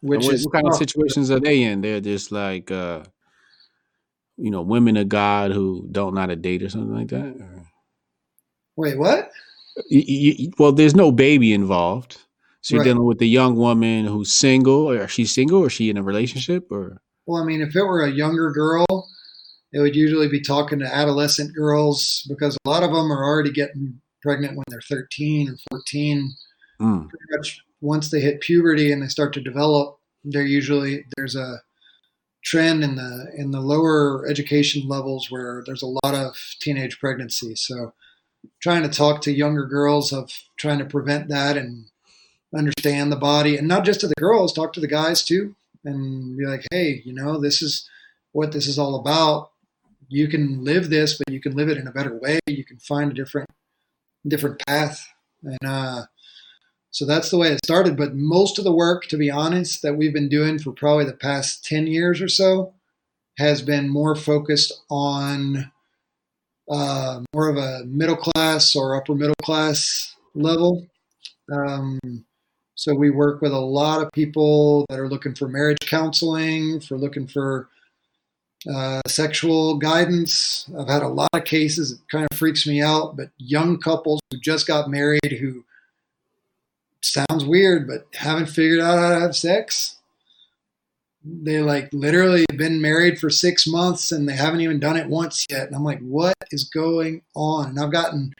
Which 0.00 0.24
what, 0.24 0.34
is 0.34 0.44
what 0.44 0.54
kind 0.54 0.68
of 0.68 0.74
situations 0.74 1.30
are 1.30 1.40
they 1.40 1.62
in? 1.62 1.80
They're 1.80 2.00
just 2.00 2.32
like 2.32 2.70
uh 2.70 3.04
you 4.36 4.50
know, 4.50 4.62
women 4.62 4.96
of 4.96 5.08
God 5.08 5.52
who 5.52 5.86
don't 5.90 6.14
know 6.14 6.20
how 6.22 6.26
to 6.26 6.36
date 6.36 6.62
or 6.62 6.68
something 6.68 6.94
like 6.94 7.08
that. 7.08 7.36
Or- 7.40 7.66
Wait, 8.76 8.98
what? 8.98 9.30
You- 9.88 10.02
you- 10.38 10.50
well, 10.58 10.72
there's 10.72 10.94
no 10.94 11.12
baby 11.12 11.52
involved, 11.52 12.18
so 12.60 12.74
you're 12.74 12.80
Right. 12.80 12.90
dealing 12.90 13.04
with 13.06 13.20
a 13.22 13.26
young 13.26 13.56
woman 13.56 14.06
who's 14.06 14.32
single. 14.32 14.90
Or 14.90 15.04
is 15.04 15.10
she 15.10 15.24
single? 15.24 15.60
Or 15.62 15.66
is 15.66 15.72
she 15.72 15.90
in 15.90 15.96
a 15.96 16.02
relationship? 16.02 16.70
Or 16.70 17.00
Well, 17.26 17.42
I 17.42 17.46
mean, 17.46 17.60
if 17.62 17.74
it 17.74 17.82
were 17.82 18.02
a 18.02 18.10
younger 18.10 18.50
girl, 18.52 18.84
it 19.72 19.80
would 19.80 19.96
usually 19.96 20.28
be 20.28 20.40
talking 20.40 20.78
to 20.80 20.94
adolescent 20.94 21.54
girls 21.54 22.24
because 22.28 22.56
a 22.64 22.68
lot 22.68 22.82
of 22.82 22.90
them 22.92 23.10
are 23.12 23.24
already 23.24 23.50
getting 23.50 24.00
pregnant 24.22 24.56
when 24.56 24.64
they're 24.68 24.80
13 24.88 25.48
or 25.50 25.56
14. 25.70 26.32
Mm, 26.80 27.08
Pretty 27.08 27.24
much 27.30 27.60
once 27.80 28.10
they 28.10 28.20
hit 28.20 28.40
puberty 28.40 28.90
and 28.92 29.02
they 29.02 29.08
start 29.08 29.32
to 29.34 29.40
develop, 29.40 29.98
they're 30.24 30.46
usually 30.46 31.04
there's 31.16 31.36
a 31.36 31.60
trend 32.44 32.84
in 32.84 32.94
the 32.96 33.32
in 33.36 33.50
the 33.50 33.60
lower 33.60 34.26
education 34.28 34.86
levels 34.86 35.30
where 35.30 35.62
there's 35.66 35.82
a 35.82 35.86
lot 36.04 36.14
of 36.14 36.36
teenage 36.60 36.98
pregnancy. 36.98 37.54
So 37.56 37.94
trying 38.60 38.82
to 38.82 38.88
talk 38.88 39.22
to 39.22 39.32
younger 39.32 39.66
girls 39.66 40.12
of 40.12 40.30
trying 40.58 40.78
to 40.78 40.84
prevent 40.84 41.28
that 41.28 41.56
and 41.56 41.86
understand 42.54 43.10
the 43.10 43.16
body 43.16 43.56
and 43.56 43.66
not 43.66 43.84
just 43.84 44.00
to 44.00 44.06
the 44.06 44.14
girls, 44.18 44.52
talk 44.52 44.72
to 44.74 44.80
the 44.80 44.86
guys 44.86 45.24
too 45.24 45.56
and 45.84 46.36
be 46.36 46.46
like, 46.46 46.66
hey, 46.70 47.02
you 47.04 47.12
know, 47.12 47.40
this 47.40 47.62
is 47.62 47.88
what 48.32 48.52
this 48.52 48.66
is 48.66 48.78
all 48.78 48.96
about. 48.96 49.50
You 50.08 50.28
can 50.28 50.62
live 50.64 50.90
this, 50.90 51.18
but 51.18 51.32
you 51.32 51.40
can 51.40 51.56
live 51.56 51.68
it 51.68 51.78
in 51.78 51.86
a 51.86 51.92
better 51.92 52.18
way. 52.18 52.38
You 52.46 52.64
can 52.64 52.78
find 52.78 53.10
a 53.10 53.14
different 53.14 53.48
different 54.26 54.60
path. 54.66 55.06
And 55.42 55.58
uh, 55.66 56.04
so 56.94 57.04
that's 57.04 57.28
the 57.28 57.38
way 57.38 57.48
it 57.48 57.64
started. 57.64 57.96
But 57.96 58.14
most 58.14 58.56
of 58.56 58.64
the 58.64 58.72
work, 58.72 59.06
to 59.06 59.16
be 59.16 59.28
honest, 59.28 59.82
that 59.82 59.96
we've 59.96 60.12
been 60.12 60.28
doing 60.28 60.60
for 60.60 60.70
probably 60.70 61.04
the 61.04 61.12
past 61.12 61.64
10 61.64 61.88
years 61.88 62.22
or 62.22 62.28
so 62.28 62.72
has 63.36 63.62
been 63.62 63.88
more 63.88 64.14
focused 64.14 64.72
on 64.88 65.72
uh, 66.70 67.20
more 67.34 67.48
of 67.48 67.56
a 67.56 67.82
middle 67.86 68.16
class 68.16 68.76
or 68.76 68.94
upper 68.94 69.16
middle 69.16 69.34
class 69.42 70.14
level. 70.36 70.86
Um, 71.52 71.98
so 72.76 72.94
we 72.94 73.10
work 73.10 73.42
with 73.42 73.52
a 73.52 73.58
lot 73.58 74.00
of 74.00 74.12
people 74.12 74.86
that 74.88 75.00
are 75.00 75.08
looking 75.08 75.34
for 75.34 75.48
marriage 75.48 75.78
counseling, 75.80 76.78
for 76.78 76.96
looking 76.96 77.26
for 77.26 77.68
uh, 78.72 79.00
sexual 79.08 79.78
guidance. 79.78 80.70
I've 80.78 80.88
had 80.88 81.02
a 81.02 81.08
lot 81.08 81.30
of 81.32 81.44
cases. 81.44 81.90
It 81.90 81.98
kind 82.08 82.28
of 82.30 82.38
freaks 82.38 82.68
me 82.68 82.80
out, 82.80 83.16
but 83.16 83.30
young 83.36 83.80
couples 83.80 84.20
who 84.30 84.38
just 84.38 84.68
got 84.68 84.88
married 84.88 85.38
who 85.40 85.64
sounds 87.04 87.44
weird, 87.44 87.86
but 87.86 88.06
haven't 88.14 88.46
figured 88.46 88.80
out 88.80 88.98
how 88.98 89.10
to 89.10 89.20
have 89.20 89.36
sex. 89.36 89.98
They 91.24 91.60
like 91.60 91.88
literally 91.92 92.44
been 92.56 92.80
married 92.82 93.18
for 93.18 93.30
six 93.30 93.66
months 93.66 94.12
and 94.12 94.28
they 94.28 94.34
haven't 94.34 94.60
even 94.60 94.78
done 94.78 94.96
it 94.96 95.08
once 95.08 95.46
yet. 95.50 95.66
And 95.66 95.74
I'm 95.74 95.84
like, 95.84 96.00
what 96.00 96.34
is 96.50 96.64
going 96.64 97.22
on? 97.34 97.70
And 97.70 97.80
I've 97.80 97.92
gotten 97.92 98.32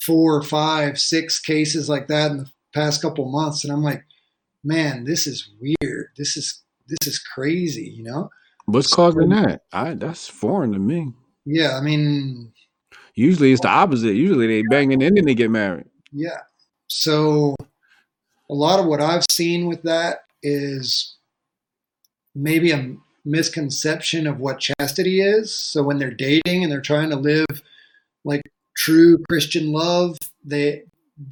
four, 0.00 0.42
five, 0.42 0.98
six 0.98 1.38
cases 1.38 1.88
like 1.88 2.08
that 2.08 2.32
in 2.32 2.38
the 2.38 2.50
past 2.74 3.02
couple 3.02 3.30
months, 3.30 3.64
and 3.64 3.72
I'm 3.72 3.82
like, 3.82 4.04
man, 4.64 5.04
this 5.04 5.26
is 5.26 5.50
weird. 5.60 6.08
This 6.16 6.36
is 6.36 6.62
this 6.88 7.06
is 7.06 7.18
crazy, 7.18 7.94
you 7.96 8.02
know? 8.02 8.30
what's 8.66 8.92
causing 8.92 9.28
that? 9.30 9.62
I 9.72 9.94
that's 9.94 10.28
foreign 10.28 10.72
to 10.72 10.78
me. 10.78 11.12
Yeah, 11.44 11.76
I 11.76 11.80
mean, 11.80 12.52
Usually 13.14 13.52
it's 13.52 13.60
the 13.60 13.68
opposite. 13.68 14.14
Usually 14.14 14.46
they 14.46 14.62
banging 14.70 15.02
and 15.02 15.16
then 15.16 15.24
they 15.24 15.34
get 15.34 15.50
married. 15.50 15.86
yeah. 16.12 16.38
So 16.88 17.54
a 18.52 18.54
lot 18.54 18.78
of 18.78 18.84
what 18.84 19.00
I've 19.00 19.24
seen 19.30 19.66
with 19.66 19.82
that 19.84 20.24
is 20.42 21.16
maybe 22.34 22.70
a 22.70 22.94
misconception 23.24 24.26
of 24.26 24.40
what 24.40 24.60
chastity 24.60 25.22
is. 25.22 25.54
So 25.54 25.82
when 25.82 25.98
they're 25.98 26.10
dating 26.10 26.62
and 26.62 26.70
they're 26.70 26.82
trying 26.82 27.08
to 27.10 27.16
live 27.16 27.62
like 28.24 28.42
true 28.76 29.18
Christian 29.30 29.72
love, 29.72 30.18
they 30.44 30.82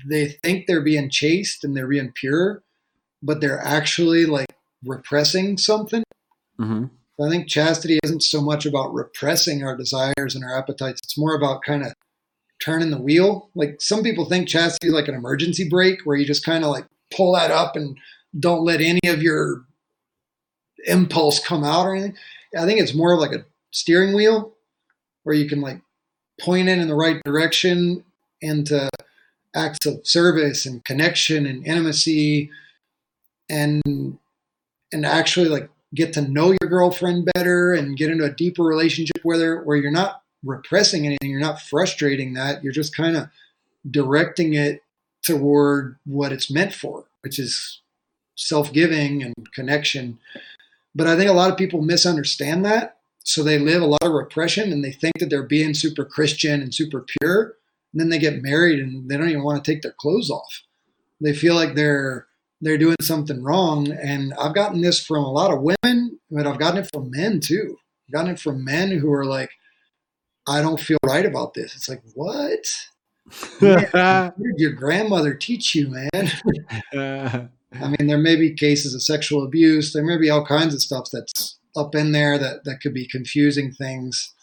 they 0.07 0.29
think 0.43 0.67
they're 0.67 0.81
being 0.81 1.11
chaste 1.11 1.63
and 1.63 1.77
they're 1.77 1.87
being 1.87 2.13
pure, 2.15 2.63
but 3.23 3.43
they're 3.43 3.63
actually 3.63 4.25
like 4.25 4.55
repressing 4.85 5.59
something. 5.59 6.03
hmm 6.59 6.87
I 7.23 7.29
think 7.29 7.49
chastity 7.49 7.99
isn't 8.03 8.23
so 8.23 8.41
much 8.41 8.65
about 8.65 8.95
repressing 8.95 9.63
our 9.63 9.77
desires 9.77 10.35
and 10.35 10.43
our 10.43 10.57
appetites. 10.57 11.01
It's 11.05 11.19
more 11.19 11.35
about 11.35 11.63
kind 11.63 11.85
of 11.85 11.93
turning 12.65 12.91
the 12.91 12.97
wheel. 12.97 13.51
Like 13.55 13.77
some 13.83 14.03
people 14.03 14.25
think 14.25 14.49
chastity 14.49 14.89
is 14.89 14.95
like 14.95 15.07
an 15.07 15.15
emergency 15.15 15.69
brake 15.69 15.99
where 16.05 16.17
you 16.17 16.25
just 16.25 16.47
kind 16.47 16.65
of 16.65 16.71
like 16.71 16.87
pull 17.15 17.35
that 17.35 17.51
up 17.51 17.77
and 17.77 17.97
don't 18.39 18.65
let 18.65 18.81
any 18.81 19.01
of 19.07 19.23
your 19.23 19.65
impulse 20.87 21.39
come 21.45 21.65
out 21.65 21.87
or 21.87 21.95
anything. 21.95 22.17
I 22.57 22.65
think 22.65 22.81
it's 22.81 22.95
more 22.95 23.19
like 23.19 23.33
a 23.33 23.45
steering 23.71 24.15
wheel 24.15 24.53
where 25.23 25.35
you 25.35 25.49
can 25.49 25.61
like 25.61 25.81
point 26.41 26.69
it 26.69 26.79
in 26.79 26.89
the 26.89 26.95
right 26.95 27.21
direction 27.25 28.05
into 28.41 28.89
acts 29.55 29.85
of 29.87 30.07
service 30.07 30.65
and 30.65 30.85
connection 30.85 31.47
and 31.47 31.67
intimacy 31.67 32.51
and 33.49 33.83
and 34.93 35.07
actually 35.07 35.49
like 35.49 35.69
get 35.95 36.13
to 36.13 36.23
know 36.23 36.55
your 36.61 36.71
girlfriend 36.71 37.29
better 37.35 37.73
and 37.75 37.97
get 37.97 38.11
into 38.11 38.25
a 38.25 38.31
deeper 38.31 38.63
relationship 38.63 39.25
with 39.25 39.41
her 39.41 39.63
where 39.65 39.77
you're 39.77 39.91
not 39.91 40.23
repressing 40.45 41.07
anything, 41.07 41.31
you're 41.31 41.41
not 41.41 41.61
frustrating 41.61 42.35
that, 42.35 42.63
you're 42.63 42.73
just 42.73 42.97
kind 42.97 43.17
of 43.17 43.29
directing 43.91 44.55
it 44.55 44.83
toward 45.25 45.97
what 46.05 46.33
it's 46.33 46.51
meant 46.51 46.73
for, 46.73 47.05
which 47.23 47.39
is 47.39 47.81
self-giving 48.37 49.23
and 49.23 49.35
connection. 49.55 50.19
But 50.95 51.07
I 51.07 51.17
think 51.17 51.31
a 51.31 51.35
lot 51.35 51.51
of 51.51 51.59
people 51.59 51.83
misunderstand 51.83 52.65
that. 52.65 52.97
So 53.23 53.43
they 53.43 53.59
live 53.59 53.83
a 53.83 53.87
lot 53.87 54.03
of 54.03 54.13
repression 54.13 54.73
and 54.73 54.83
they 54.83 54.93
think 54.93 55.19
that 55.19 55.29
they're 55.31 55.43
being 55.43 55.75
super 55.75 56.05
Christian 56.05 56.63
and 56.63 56.75
super 56.75 57.05
pure. 57.21 57.55
And 57.93 58.01
then 58.01 58.09
they 58.09 58.19
get 58.19 58.43
married 58.43 58.81
and 58.81 59.09
they 59.09 59.17
don't 59.17 59.29
even 59.29 59.43
want 59.43 59.63
to 59.63 59.71
take 59.71 59.83
their 59.83 59.95
clothes 59.99 60.31
off. 60.31 60.63
They 61.21 61.35
feel 61.35 61.55
like 61.55 61.75
they're 61.75 62.27
they're 62.61 62.79
doing 62.79 62.97
something 63.01 63.43
wrong. 63.43 63.91
And 63.91 64.35
I've 64.35 64.55
gotten 64.55 64.81
this 64.81 65.05
from 65.05 65.25
a 65.25 65.33
lot 65.33 65.53
of 65.53 65.63
women, 65.63 66.19
but 66.31 66.47
I've 66.47 66.59
gotten 66.59 66.83
it 66.83 66.91
from 66.93 67.11
men 67.11 67.41
too. 67.41 67.77
I've 68.09 68.13
gotten 68.13 68.33
it 68.33 68.41
from 68.41 68.65
men 68.65 68.91
who 68.91 69.11
are 69.13 69.25
like, 69.25 69.51
I 70.47 70.61
don't 70.63 70.81
feel 70.81 70.99
right 71.05 71.25
about 71.25 71.55
this. 71.55 71.75
It's 71.75 71.89
like, 71.89 72.03
what? 72.15 72.67
Man, 73.61 73.87
what 73.93 74.37
did 74.39 74.59
your 74.59 74.73
grandmother 74.73 75.35
teach 75.35 75.75
you, 75.75 75.89
man? 75.89 76.31
I 77.73 77.87
mean, 77.89 78.09
there 78.09 78.19
may 78.19 78.37
be 78.37 78.53
cases 78.55 78.95
of 78.95 79.03
sexual 79.03 79.45
abuse. 79.45 79.93
There 79.93 80.05
may 80.05 80.17
be 80.19 80.31
all 80.31 80.45
kinds 80.45 80.75
of 80.75 80.83
stuff 80.83 81.09
that's 81.13 81.59
up 81.77 81.95
in 81.95 82.13
there 82.13 82.37
that, 82.39 82.65
that 82.65 82.81
could 82.81 82.95
be 82.95 83.07
confusing 83.07 83.71
things. 83.73 84.35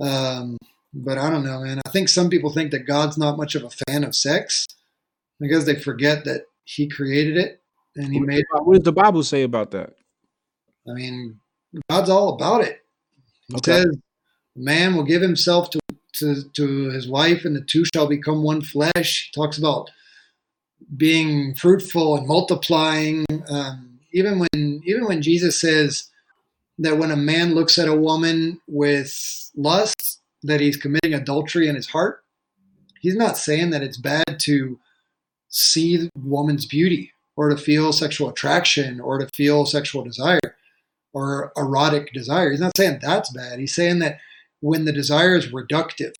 Um, 0.00 0.56
but 0.94 1.18
I 1.18 1.30
don't 1.30 1.44
know, 1.44 1.60
man. 1.62 1.80
I 1.84 1.90
think 1.90 2.08
some 2.08 2.30
people 2.30 2.50
think 2.50 2.70
that 2.70 2.86
God's 2.86 3.18
not 3.18 3.36
much 3.36 3.54
of 3.54 3.64
a 3.64 3.70
fan 3.70 4.04
of 4.04 4.14
sex 4.14 4.66
because 5.40 5.66
they 5.66 5.74
forget 5.74 6.24
that 6.24 6.42
He 6.64 6.88
created 6.88 7.36
it 7.36 7.60
and 7.96 8.12
He 8.12 8.20
made. 8.20 8.44
What 8.52 8.74
does 8.74 8.84
the 8.84 8.92
Bible 8.92 9.22
say 9.22 9.42
about 9.42 9.72
that? 9.72 9.94
I 10.88 10.92
mean, 10.94 11.40
God's 11.90 12.08
all 12.10 12.34
about 12.34 12.62
it. 12.62 12.80
He 13.48 13.56
Okay. 13.56 13.72
says, 13.72 13.96
"Man 14.56 14.94
will 14.94 15.04
give 15.04 15.20
himself 15.22 15.70
to, 15.70 15.80
to 16.18 16.44
to 16.54 16.90
his 16.90 17.08
wife, 17.08 17.44
and 17.44 17.56
the 17.56 17.60
two 17.60 17.84
shall 17.94 18.06
become 18.06 18.42
one 18.42 18.62
flesh." 18.62 19.30
He 19.32 19.40
talks 19.40 19.58
about 19.58 19.90
being 20.96 21.54
fruitful 21.54 22.16
and 22.16 22.26
multiplying. 22.26 23.24
Um, 23.48 24.00
even 24.12 24.38
when 24.38 24.82
even 24.84 25.04
when 25.06 25.22
Jesus 25.22 25.60
says 25.60 26.08
that 26.78 26.98
when 26.98 27.10
a 27.10 27.16
man 27.16 27.54
looks 27.54 27.78
at 27.78 27.88
a 27.88 27.96
woman 27.96 28.60
with 28.68 29.50
lust, 29.56 30.20
that 30.42 30.60
he's 30.60 30.76
committing 30.76 31.14
adultery 31.14 31.68
in 31.68 31.74
his 31.74 31.88
heart. 31.88 32.22
He's 33.00 33.16
not 33.16 33.36
saying 33.36 33.70
that 33.70 33.82
it's 33.82 33.96
bad 33.96 34.38
to 34.40 34.78
see 35.48 35.96
the 35.96 36.10
woman's 36.16 36.66
beauty 36.66 37.12
or 37.36 37.48
to 37.48 37.56
feel 37.56 37.92
sexual 37.92 38.28
attraction 38.28 39.00
or 39.00 39.18
to 39.18 39.28
feel 39.34 39.66
sexual 39.66 40.04
desire 40.04 40.56
or 41.12 41.52
erotic 41.56 42.12
desire. 42.12 42.50
He's 42.50 42.60
not 42.60 42.76
saying 42.76 42.98
that's 43.00 43.30
bad. 43.30 43.58
He's 43.58 43.74
saying 43.74 44.00
that 44.00 44.18
when 44.60 44.84
the 44.84 44.92
desire 44.92 45.36
is 45.36 45.48
reductive, 45.52 46.14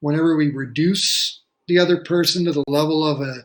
whenever 0.00 0.36
we 0.36 0.50
reduce 0.50 1.40
the 1.66 1.78
other 1.78 2.02
person 2.02 2.44
to 2.44 2.52
the 2.52 2.64
level 2.68 3.04
of 3.04 3.20
a 3.20 3.44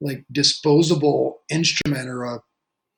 like 0.00 0.24
disposable 0.32 1.40
instrument 1.50 2.08
or 2.08 2.24
a 2.24 2.42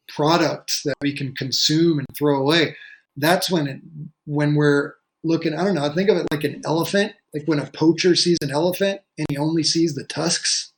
product 0.09 0.81
that 0.85 0.97
we 1.01 1.15
can 1.17 1.35
consume 1.35 1.99
and 1.99 2.07
throw 2.17 2.39
away, 2.41 2.75
that's 3.17 3.51
when 3.51 3.67
it 3.67 3.81
when 4.27 4.55
we're 4.55 4.95
looking, 5.25 5.55
I 5.55 5.65
don't 5.65 5.75
know, 5.75 5.85
I 5.85 5.95
think 5.95 6.09
of 6.11 6.17
it 6.17 6.27
like 6.31 6.45
an 6.45 6.63
elephant, 6.65 7.13
like 7.35 7.43
when 7.47 7.59
a 7.59 7.67
poacher 7.71 8.15
sees 8.15 8.39
an 8.43 8.51
elephant 8.51 9.01
and 9.19 9.27
he 9.31 9.37
only 9.37 9.63
sees 9.65 9.95
the 9.95 10.05
tusks. 10.05 10.73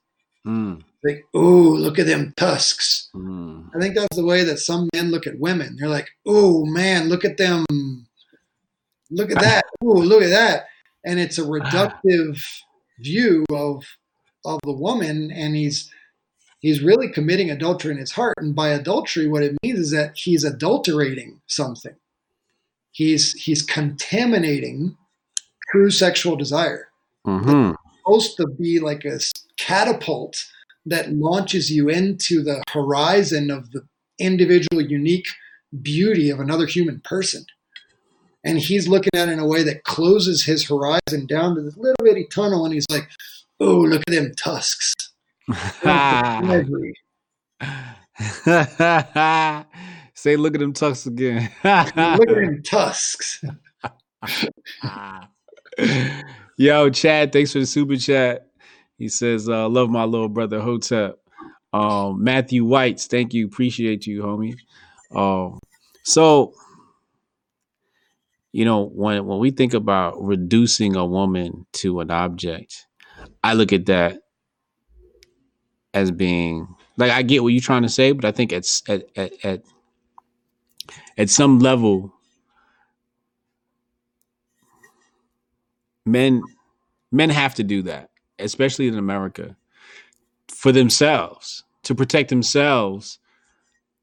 Mm, 0.46 0.82
Like, 1.04 1.24
oh, 1.34 1.40
look 1.78 1.98
at 1.98 2.06
them 2.06 2.32
tusks. 2.36 3.10
mm, 3.14 3.68
I 3.74 3.78
think 3.78 3.94
that's 3.94 4.16
the 4.16 4.24
way 4.24 4.42
that 4.44 4.58
some 4.58 4.88
men 4.94 5.10
look 5.10 5.26
at 5.26 5.38
women. 5.38 5.76
They're 5.78 5.88
like, 5.88 6.08
"Oh 6.26 6.64
man, 6.64 7.08
look 7.10 7.24
at 7.26 7.36
them! 7.36 7.66
Look 9.10 9.30
at 9.30 9.40
that! 9.40 9.64
Oh, 9.82 9.92
look 9.92 10.22
at 10.22 10.30
that!" 10.30 10.66
And 11.04 11.18
it's 11.18 11.38
a 11.38 11.42
reductive 11.42 12.44
view 12.98 13.44
of 13.50 13.84
of 14.44 14.60
the 14.64 14.72
woman, 14.72 15.30
and 15.30 15.56
he's 15.56 15.90
he's 16.60 16.82
really 16.82 17.10
committing 17.10 17.50
adultery 17.50 17.92
in 17.92 17.98
his 17.98 18.12
heart. 18.12 18.34
And 18.38 18.54
by 18.54 18.68
adultery, 18.68 19.26
what 19.28 19.42
it 19.42 19.56
means 19.62 19.78
is 19.78 19.90
that 19.92 20.16
he's 20.16 20.44
adulterating 20.44 21.40
something. 21.46 21.94
He's 22.92 23.32
he's 23.32 23.62
contaminating 23.62 24.96
true 25.70 25.90
sexual 25.90 26.36
desire 26.36 26.88
Mm-hmm. 27.26 27.74
supposed 27.98 28.36
to 28.38 28.46
be 28.46 28.80
like 28.80 29.04
a 29.04 29.20
catapult 29.58 30.46
that 30.86 31.12
launches 31.12 31.70
you 31.70 31.90
into 31.90 32.42
the 32.42 32.62
horizon 32.70 33.50
of 33.50 33.70
the 33.72 33.82
individual 34.18 34.80
unique 34.80 35.26
beauty 35.82 36.30
of 36.30 36.40
another 36.40 36.64
human 36.64 37.00
person 37.04 37.44
and 38.44 38.58
he's 38.58 38.88
looking 38.88 39.10
at 39.14 39.28
it 39.28 39.32
in 39.32 39.38
a 39.38 39.46
way 39.46 39.62
that 39.62 39.84
closes 39.84 40.44
his 40.44 40.66
horizon 40.66 41.26
down 41.26 41.54
to 41.54 41.62
this 41.62 41.76
little 41.76 41.94
bitty 42.02 42.26
tunnel 42.32 42.64
and 42.64 42.74
he's 42.74 42.86
like 42.90 43.08
oh 43.60 43.80
look 43.80 44.02
at 44.06 44.12
them 44.12 44.32
tusks 44.36 44.94
Say, 50.14 50.36
look 50.36 50.54
at 50.54 50.60
them 50.60 50.74
tusks 50.74 51.06
again. 51.06 51.50
look 51.64 51.96
at 51.96 52.26
them 52.26 52.62
tusks 52.64 53.42
Yo, 56.58 56.90
Chad, 56.90 57.32
thanks 57.32 57.52
for 57.52 57.60
the 57.60 57.66
super 57.66 57.96
chat. 57.96 58.48
He 58.98 59.08
says, 59.08 59.48
uh, 59.48 59.66
love 59.68 59.88
my 59.88 60.04
little 60.04 60.28
brother 60.28 60.60
Hotep. 60.60 61.18
Um, 61.72 62.22
Matthew 62.22 62.66
Whites, 62.66 63.06
thank 63.06 63.32
you. 63.32 63.46
Appreciate 63.46 64.06
you, 64.06 64.22
homie. 64.22 64.56
Um, 65.14 65.58
so 66.04 66.52
you 68.52 68.64
know, 68.64 68.84
when 68.84 69.26
when 69.26 69.38
we 69.38 69.50
think 69.50 69.74
about 69.74 70.22
reducing 70.22 70.96
a 70.96 71.04
woman 71.06 71.66
to 71.74 72.00
an 72.00 72.10
object, 72.10 72.86
I 73.44 73.54
look 73.54 73.72
at 73.72 73.86
that 73.86 74.20
as 75.94 76.10
being 76.10 76.68
like 76.96 77.10
I 77.12 77.22
get 77.22 77.42
what 77.42 77.48
you're 77.48 77.60
trying 77.60 77.82
to 77.82 77.88
say, 77.88 78.12
but 78.12 78.24
I 78.24 78.32
think 78.32 78.52
it's 78.52 78.82
at 78.88 79.04
at 79.16 79.32
at, 79.44 79.62
at 81.16 81.30
some 81.30 81.58
level 81.60 82.12
men 86.04 86.42
men 87.12 87.30
have 87.30 87.54
to 87.56 87.62
do 87.64 87.82
that, 87.82 88.10
especially 88.38 88.88
in 88.88 88.98
America, 88.98 89.56
for 90.48 90.72
themselves 90.72 91.64
to 91.84 91.94
protect 91.94 92.30
themselves 92.30 93.18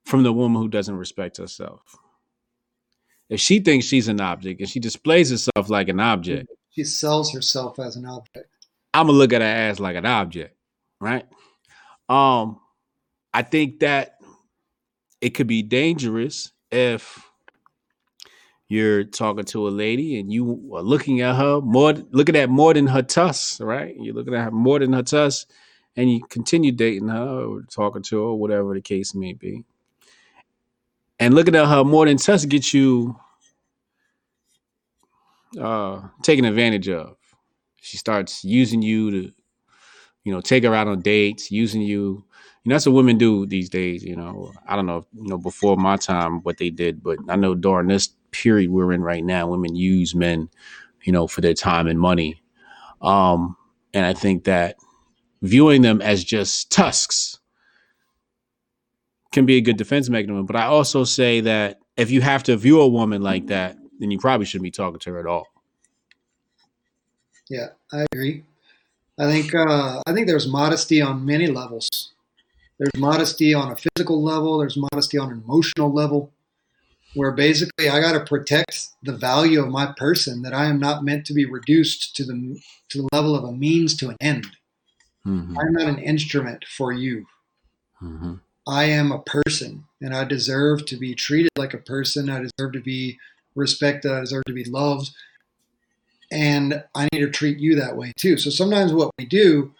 from 0.06 0.24
the 0.24 0.34
woman 0.34 0.62
who 0.62 0.70
doesn't 0.70 0.96
respect 0.96 1.38
herself. 1.38 1.98
If 3.30 3.40
she 3.40 3.60
thinks 3.60 3.86
she's 3.86 4.08
an 4.08 4.22
object 4.22 4.62
and 4.62 4.70
she 4.70 4.80
displays 4.80 5.30
herself 5.32 5.70
like 5.70 5.90
an 5.90 6.00
object, 6.00 6.50
she 6.70 6.84
sells 6.84 7.34
herself 7.34 7.80
as 7.80 7.96
an 7.96 8.06
object 8.06 8.48
I'm 8.98 9.06
gonna 9.08 9.18
look 9.18 9.34
at 9.34 9.42
her 9.42 9.48
ass 9.48 9.80
like 9.80 9.96
an 9.96 10.08
object, 10.08 10.56
right? 11.00 11.26
Um, 12.10 12.60
I 13.32 13.44
think 13.44 13.82
that 13.82 14.16
it 15.22 15.32
could 15.32 15.46
be 15.46 15.62
dangerous 15.62 16.52
if 16.72 17.24
you're 18.70 19.04
talking 19.04 19.46
to 19.46 19.68
a 19.68 19.70
lady 19.70 20.20
and 20.20 20.34
you 20.34 20.72
are 20.74 20.82
looking 20.82 21.22
at 21.22 21.36
her 21.36 21.62
more, 21.62 21.94
looking 22.10 22.36
at 22.36 22.50
more 22.50 22.74
than 22.74 22.88
her 22.88 23.04
tusks, 23.04 23.62
right? 23.62 23.96
You're 24.00 24.16
looking 24.16 24.34
at 24.34 24.46
her 24.46 24.52
more 24.52 24.80
than 24.80 24.94
her 24.94 25.04
tusks, 25.04 25.46
and 25.96 26.12
you 26.12 26.24
continue 26.24 26.72
dating 26.72 27.10
her 27.10 27.46
or 27.46 27.62
talking 27.70 28.02
to 28.04 28.24
her, 28.26 28.34
whatever 28.34 28.74
the 28.74 28.82
case 28.82 29.14
may 29.14 29.34
be. 29.34 29.64
And 31.20 31.34
looking 31.34 31.56
at 31.56 31.68
her 31.68 31.84
more 31.84 32.06
than 32.06 32.18
tusks 32.18 32.46
gets 32.46 32.74
you 32.74 33.16
uh, 35.60 36.02
taken 36.22 36.46
advantage 36.46 36.90
of. 36.90 37.18
She 37.82 37.98
starts 37.98 38.44
using 38.44 38.82
you 38.82 39.12
to, 39.12 39.32
you 40.24 40.32
know, 40.32 40.42
take 40.42 40.64
her 40.64 40.76
out 40.76 40.88
on 40.88 41.02
dates, 41.02 41.52
using 41.52 41.82
you. 41.82 42.24
You 42.64 42.70
know, 42.70 42.76
that's 42.76 42.86
what 42.86 42.96
women 42.96 43.18
do 43.18 43.46
these 43.46 43.70
days. 43.70 44.04
You 44.04 44.16
know, 44.16 44.52
I 44.68 44.76
don't 44.76 44.86
know, 44.86 45.06
you 45.16 45.30
know, 45.30 45.38
before 45.38 45.78
my 45.78 45.96
time 45.96 46.42
what 46.44 46.58
they 46.58 46.70
did, 46.70 47.02
but 47.02 47.18
I 47.30 47.36
know 47.36 47.56
during 47.56 47.88
this 47.88 48.10
period 48.32 48.70
we're 48.70 48.92
in 48.92 49.02
right 49.02 49.24
now, 49.24 49.48
women 49.48 49.76
use 49.76 50.14
men, 50.14 50.50
you 51.04 51.14
know, 51.14 51.28
for 51.28 51.42
their 51.42 51.54
time 51.54 51.88
and 51.88 52.00
money. 52.00 52.42
Um, 53.02 53.56
and 53.94 54.06
I 54.06 54.14
think 54.14 54.44
that 54.44 54.76
viewing 55.42 55.82
them 55.82 56.02
as 56.02 56.24
just 56.24 56.72
tusks 56.72 57.40
can 59.32 59.46
be 59.46 59.58
a 59.58 59.62
good 59.62 59.78
defense 59.78 60.10
mechanism. 60.10 60.46
But 60.46 60.56
I 60.56 60.66
also 60.66 61.04
say 61.04 61.42
that 61.42 61.80
if 61.96 62.12
you 62.12 62.22
have 62.22 62.44
to 62.44 62.58
view 62.58 62.82
a 62.82 62.88
woman 62.88 63.22
like 63.22 63.48
that, 63.48 63.78
then 64.00 64.12
you 64.12 64.20
probably 64.20 64.46
shouldn't 64.46 64.64
be 64.64 64.72
talking 64.72 65.00
to 65.00 65.12
her 65.12 65.20
at 65.20 65.26
all. 65.26 65.48
yeah 67.50 67.68
i 67.94 68.06
agree. 68.12 68.44
I 69.20 69.26
think 69.32 69.56
uh, 69.56 70.02
i 70.06 70.14
think 70.14 70.28
there's 70.28 70.48
modesty 70.48 71.02
on 71.02 71.26
many 71.26 71.48
levels. 71.48 71.90
There's 72.78 72.92
modesty 72.96 73.54
on 73.54 73.72
a 73.72 73.76
physical 73.76 74.22
level 74.24 74.60
there's 74.60 74.78
modesty 74.78 75.18
on 75.18 75.32
an 75.32 75.42
emotional 75.44 75.92
level 75.94 76.32
where 77.16 77.32
basically 77.32 77.90
i 77.90 78.00
got 78.00 78.14
to 78.14 78.24
protect 78.26 78.90
the 79.02 79.14
value 79.14 79.62
of 79.64 79.70
my 79.70 79.94
person 79.98 80.42
that 80.44 80.54
i 80.54 80.66
am 80.66 80.80
not 80.80 81.04
meant 81.04 81.26
to 81.26 81.34
be 81.34 81.46
reduced 81.46 82.16
to 82.18 82.24
the 82.24 82.60
to 82.90 83.02
the 83.02 83.10
level 83.14 83.36
of 83.36 83.44
a 83.44 83.52
means 83.52 83.96
to 83.98 84.10
an 84.10 84.18
end. 84.22 84.46
Mhm, 85.26 85.56
i'm 85.60 85.74
not 85.74 85.88
an 85.88 86.00
instrument 86.00 86.66
for 86.78 86.92
you. 86.94 87.26
Mhm, 88.02 88.42
i 88.68 88.84
am 88.84 89.12
a 89.12 89.20
person 89.20 89.86
and 90.02 90.14
i 90.14 90.24
deserve 90.24 90.86
to 90.86 90.98
be 90.98 91.16
treated 91.16 91.52
like 91.58 91.74
a 91.74 91.80
person. 91.80 92.30
I 92.30 92.40
deserve 92.40 92.74
to 92.74 92.82
be 92.82 93.20
respected. 93.56 94.12
I 94.12 94.22
deserve 94.22 94.46
to 94.46 94.54
be 94.54 94.64
loved. 94.64 95.12
And 96.32 96.84
i 96.94 97.08
need 97.12 97.22
to 97.22 97.30
treat 97.30 97.60
you 97.60 97.76
that 97.76 97.96
way 97.96 98.14
too. 98.18 98.38
So 98.38 98.50
sometimes 98.50 98.94
what 98.94 99.12
we 99.18 99.26
do 99.26 99.74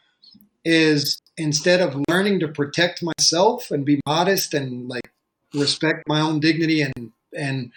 is 0.66 1.22
instead 1.38 1.82
of 1.82 2.04
learning 2.10 2.40
to 2.42 2.48
protect 2.48 3.04
myself 3.04 3.72
and 3.72 3.86
be 3.86 4.02
modest 4.06 4.54
and 4.54 4.88
like 4.90 5.12
respect 5.54 6.04
my 6.08 6.20
own 6.20 6.40
dignity 6.40 6.82
and 6.82 7.12
and 7.38 7.72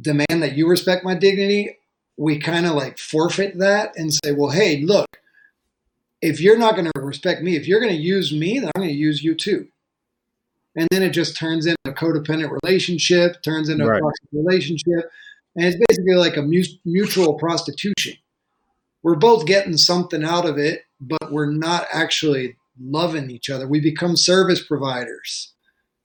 demand 0.00 0.42
that 0.42 0.56
you 0.56 0.68
respect 0.68 1.04
my 1.04 1.14
dignity, 1.14 1.76
we 2.16 2.38
kind 2.38 2.66
of 2.66 2.74
like 2.74 2.98
forfeit 2.98 3.58
that 3.58 3.96
and 3.96 4.12
say, 4.12 4.32
well, 4.32 4.50
hey, 4.50 4.80
look, 4.80 5.18
if 6.22 6.40
you're 6.40 6.58
not 6.58 6.74
going 6.74 6.90
to 6.94 7.00
respect 7.00 7.42
me, 7.42 7.56
if 7.56 7.66
you're 7.66 7.80
going 7.80 7.92
to 7.92 7.98
use 7.98 8.32
me, 8.32 8.58
then 8.58 8.70
I'm 8.74 8.82
going 8.82 8.88
to 8.88 8.94
use 8.94 9.22
you 9.22 9.34
too. 9.34 9.68
And 10.80 10.88
then 10.90 11.02
it 11.02 11.10
just 11.10 11.36
turns 11.36 11.66
into 11.66 11.76
a 11.84 11.92
codependent 11.92 12.56
relationship, 12.62 13.42
turns 13.42 13.68
into 13.68 13.84
right. 13.84 14.00
a 14.00 14.10
relationship, 14.32 15.10
and 15.54 15.66
it's 15.66 15.76
basically 15.88 16.14
like 16.14 16.38
a 16.38 16.42
mutual 16.86 17.34
prostitution. 17.34 18.14
We're 19.02 19.16
both 19.16 19.44
getting 19.44 19.76
something 19.76 20.24
out 20.24 20.46
of 20.46 20.56
it, 20.56 20.84
but 20.98 21.30
we're 21.30 21.52
not 21.52 21.86
actually 21.92 22.56
loving 22.80 23.30
each 23.30 23.50
other. 23.50 23.68
We 23.68 23.80
become 23.80 24.16
service 24.16 24.64
providers, 24.64 25.52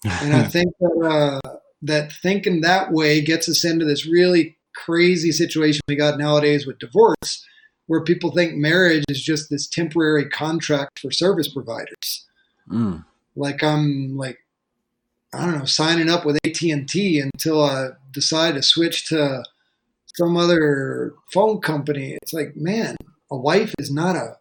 and 0.04 0.34
I 0.34 0.44
think 0.50 0.74
that 0.82 1.40
uh, 1.46 1.56
that 1.82 2.12
thinking 2.12 2.60
that 2.60 2.92
way 2.92 3.22
gets 3.22 3.48
us 3.48 3.64
into 3.64 3.86
this 3.86 4.06
really 4.06 4.58
crazy 4.76 5.32
situation 5.32 5.80
we 5.88 5.96
got 5.96 6.20
nowadays 6.20 6.68
with 6.68 6.80
divorce, 6.80 7.48
where 7.88 8.04
people 8.04 8.32
think 8.32 8.56
marriage 8.56 9.06
is 9.08 9.24
just 9.24 9.50
this 9.50 9.70
temporary 9.70 10.28
contract 10.28 11.00
for 11.00 11.12
service 11.12 11.48
providers. 11.48 12.26
Mm. 12.70 13.06
Like 13.38 13.64
I'm 13.64 14.18
like 14.18 14.40
I 15.36 15.46
don't 15.46 15.60
know 15.60 15.66
signing 15.66 16.10
up 16.10 16.26
with 16.26 16.38
AT 16.46 16.62
and 16.62 16.88
T 16.88 17.20
until 17.20 17.64
I 17.64 17.90
decide 18.12 18.56
to 18.56 18.62
switch 18.62 19.08
to 19.08 19.44
some 20.16 20.38
other 20.38 21.14
phone 21.34 21.60
company. 21.60 22.18
It's 22.22 22.32
like 22.32 22.56
man, 22.56 22.96
a 23.30 23.36
wife 23.36 23.74
is 23.78 23.92
not 23.92 24.16
a 24.16 24.38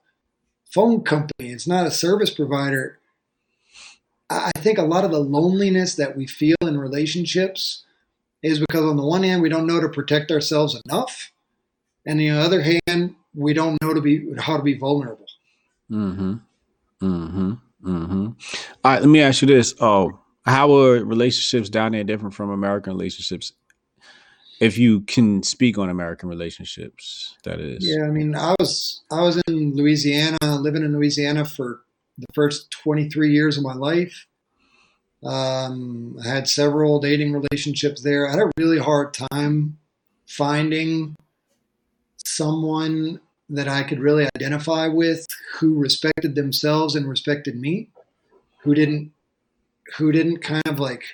phone 0.70 1.02
company. 1.02 1.50
It's 1.50 1.66
not 1.66 1.86
a 1.86 1.90
service 1.90 2.30
provider. 2.30 2.98
I 4.30 4.52
think 4.58 4.78
a 4.78 4.82
lot 4.82 5.04
of 5.04 5.10
the 5.10 5.18
loneliness 5.18 5.96
that 5.96 6.16
we 6.16 6.26
feel 6.26 6.56
in 6.62 6.78
relationships 6.78 7.84
is 8.42 8.60
because 8.60 8.84
on 8.84 8.96
the 8.96 9.04
one 9.04 9.22
hand 9.22 9.42
we 9.42 9.48
don't 9.48 9.66
know 9.66 9.80
to 9.80 9.88
protect 9.88 10.30
ourselves 10.30 10.80
enough, 10.86 11.32
and 12.06 12.20
the 12.20 12.30
other 12.30 12.62
hand 12.62 13.16
we 13.34 13.52
don't 13.52 13.82
know 13.82 13.94
to 13.94 14.00
be 14.00 14.32
how 14.38 14.56
to 14.56 14.62
be 14.62 14.74
vulnerable. 14.74 15.26
Mm-hmm. 15.90 16.34
Mm-hmm. 17.02 17.52
Mm-hmm. 17.84 18.26
All 18.26 18.34
right, 18.84 19.00
let 19.00 19.08
me 19.08 19.20
ask 19.20 19.42
you 19.42 19.48
this. 19.48 19.74
Oh, 19.80 20.20
how 20.46 20.74
are 20.76 21.04
relationships 21.04 21.68
down 21.68 21.92
there 21.92 22.04
different 22.04 22.34
from 22.34 22.50
American 22.50 22.92
relationships? 22.92 23.52
If 24.60 24.78
you 24.78 25.00
can 25.00 25.42
speak 25.42 25.78
on 25.78 25.90
American 25.90 26.28
relationships, 26.28 27.36
that 27.44 27.60
is. 27.60 27.78
Yeah, 27.80 28.04
I 28.04 28.10
mean, 28.10 28.36
I 28.36 28.54
was 28.58 29.02
I 29.10 29.22
was 29.22 29.40
in 29.48 29.74
Louisiana, 29.74 30.38
living 30.42 30.84
in 30.84 30.92
Louisiana 30.96 31.44
for 31.44 31.80
the 32.18 32.26
first 32.34 32.70
23 32.70 33.32
years 33.32 33.56
of 33.56 33.64
my 33.64 33.74
life. 33.74 34.26
Um, 35.24 36.18
I 36.22 36.28
had 36.28 36.48
several 36.48 37.00
dating 37.00 37.32
relationships 37.32 38.02
there. 38.02 38.28
I 38.28 38.32
had 38.32 38.40
a 38.40 38.50
really 38.56 38.78
hard 38.78 39.14
time 39.14 39.78
finding 40.26 41.16
someone 42.18 43.20
that 43.48 43.68
I 43.68 43.82
could 43.82 44.00
really 44.00 44.28
identify 44.36 44.86
with 44.88 45.26
who 45.54 45.78
respected 45.78 46.34
themselves 46.34 46.94
and 46.94 47.08
respected 47.08 47.58
me, 47.58 47.88
who 48.62 48.74
didn't 48.74 49.12
who 49.96 50.12
didn't 50.12 50.38
kind 50.38 50.66
of 50.66 50.78
like 50.78 51.04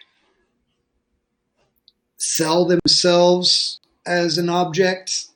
sell 2.16 2.64
themselves 2.64 3.80
as 4.06 4.38
an 4.38 4.48
object 4.48 5.26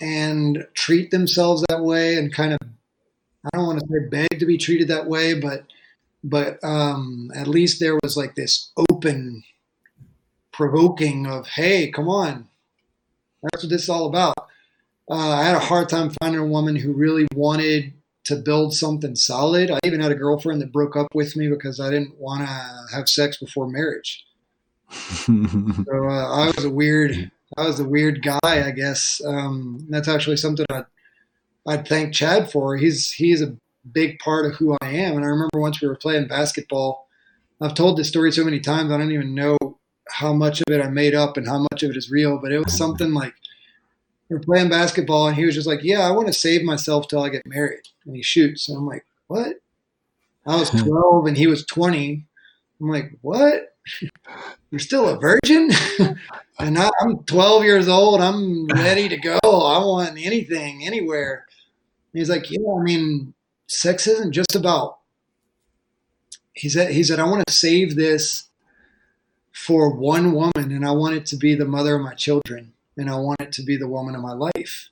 and 0.00 0.66
treat 0.74 1.10
themselves 1.10 1.64
that 1.68 1.82
way 1.82 2.16
and 2.16 2.32
kind 2.32 2.52
of 2.52 2.58
I 3.44 3.56
don't 3.56 3.66
want 3.66 3.80
to 3.80 3.86
say 3.86 4.08
beg 4.08 4.38
to 4.38 4.46
be 4.46 4.58
treated 4.58 4.88
that 4.88 5.06
way, 5.06 5.34
but 5.34 5.64
but 6.22 6.62
um, 6.62 7.30
at 7.34 7.48
least 7.48 7.80
there 7.80 7.98
was 8.02 8.16
like 8.16 8.34
this 8.34 8.70
open 8.90 9.42
provoking 10.52 11.26
of 11.26 11.46
hey, 11.48 11.90
come 11.90 12.08
on, 12.08 12.48
that's 13.42 13.64
what 13.64 13.70
this 13.70 13.84
is 13.84 13.88
all 13.88 14.06
about. 14.06 14.34
Uh, 15.10 15.30
I 15.30 15.44
had 15.44 15.56
a 15.56 15.60
hard 15.60 15.88
time 15.88 16.10
finding 16.22 16.40
a 16.40 16.46
woman 16.46 16.76
who 16.76 16.92
really 16.92 17.26
wanted 17.34 17.92
to 18.24 18.36
build 18.36 18.74
something 18.74 19.16
solid. 19.16 19.70
I 19.70 19.78
even 19.84 20.00
had 20.00 20.12
a 20.12 20.16
girlfriend 20.16 20.60
that 20.60 20.72
broke 20.72 20.96
up 20.96 21.08
with 21.14 21.36
me 21.36 21.48
because 21.48 21.80
I 21.80 21.90
didn't 21.90 22.18
want 22.18 22.40
to 22.40 22.96
have 22.96 23.08
sex 23.08 23.38
before 23.38 23.68
marriage. 23.68 24.24
so 24.90 25.32
uh, 25.90 26.28
I 26.28 26.52
was 26.54 26.64
a 26.64 26.70
weird, 26.70 27.30
I 27.56 27.66
was 27.66 27.80
a 27.80 27.84
weird 27.84 28.22
guy, 28.22 28.38
I 28.44 28.70
guess. 28.72 29.20
Um, 29.24 29.86
that's 29.88 30.08
actually 30.08 30.36
something 30.36 30.66
I'd, 30.70 30.86
I'd 31.66 31.88
thank 31.88 32.14
Chad 32.14 32.50
for. 32.50 32.76
He's 32.76 33.12
he's 33.12 33.40
a 33.40 33.56
big 33.92 34.18
part 34.18 34.46
of 34.46 34.54
who 34.56 34.76
I 34.80 34.88
am. 34.88 35.16
And 35.16 35.24
I 35.24 35.28
remember 35.28 35.60
once 35.60 35.80
we 35.80 35.88
were 35.88 35.96
playing 35.96 36.28
basketball. 36.28 37.08
I've 37.60 37.74
told 37.74 37.98
this 37.98 38.08
story 38.08 38.32
so 38.32 38.44
many 38.44 38.58
times 38.58 38.90
I 38.90 38.96
don't 38.96 39.12
even 39.12 39.34
know 39.34 39.58
how 40.08 40.32
much 40.32 40.60
of 40.60 40.72
it 40.72 40.82
I 40.82 40.88
made 40.88 41.14
up 41.14 41.36
and 41.36 41.46
how 41.46 41.58
much 41.70 41.82
of 41.82 41.90
it 41.90 41.96
is 41.96 42.10
real. 42.10 42.38
But 42.38 42.52
it 42.52 42.64
was 42.64 42.76
something 42.76 43.12
like 43.12 43.34
we 44.30 44.36
are 44.36 44.40
playing 44.40 44.70
basketball 44.70 45.28
and 45.28 45.36
he 45.36 45.44
was 45.44 45.54
just 45.54 45.66
like, 45.66 45.80
"Yeah, 45.82 46.06
I 46.06 46.12
want 46.12 46.28
to 46.28 46.32
save 46.32 46.62
myself 46.62 47.08
till 47.08 47.22
I 47.22 47.28
get 47.28 47.44
married." 47.44 47.82
And 48.06 48.16
he 48.16 48.22
shoots. 48.22 48.68
And 48.68 48.78
I'm 48.78 48.86
like, 48.86 49.04
"What?" 49.26 49.56
I 50.46 50.56
was 50.56 50.70
hmm. 50.70 50.78
12 50.78 51.26
and 51.26 51.36
he 51.36 51.46
was 51.46 51.66
20. 51.66 52.24
I'm 52.80 52.88
like, 52.88 53.12
"What?" 53.20 53.76
You're 54.70 54.78
still 54.78 55.08
a 55.08 55.18
virgin? 55.18 55.70
and 56.58 56.78
I, 56.78 56.90
I'm 57.00 57.18
12 57.24 57.64
years 57.64 57.88
old. 57.88 58.20
I'm 58.20 58.66
ready 58.68 59.08
to 59.08 59.16
go. 59.16 59.38
I 59.42 59.78
want 59.84 60.16
anything, 60.18 60.86
anywhere 60.86 61.46
he's 62.12 62.30
like, 62.30 62.50
yeah, 62.50 62.58
I 62.78 62.82
mean, 62.82 63.34
sex 63.66 64.06
isn't 64.06 64.32
just 64.32 64.54
about. 64.54 64.98
He 66.52 66.68
said, 66.68 66.92
he 66.92 67.02
said, 67.02 67.18
I 67.18 67.24
want 67.24 67.46
to 67.46 67.52
save 67.52 67.96
this 67.96 68.48
for 69.52 69.90
one 69.90 70.32
woman, 70.32 70.72
and 70.72 70.86
I 70.86 70.90
want 70.90 71.14
it 71.14 71.26
to 71.26 71.36
be 71.36 71.54
the 71.54 71.64
mother 71.64 71.96
of 71.96 72.02
my 72.02 72.14
children, 72.14 72.72
and 73.00 73.08
I 73.08 73.16
want 73.16 73.40
it 73.40 73.52
to 73.52 73.62
be 73.62 73.76
the 73.76 73.88
woman 73.88 74.14
of 74.14 74.20
my 74.20 74.34
life. 74.34 74.90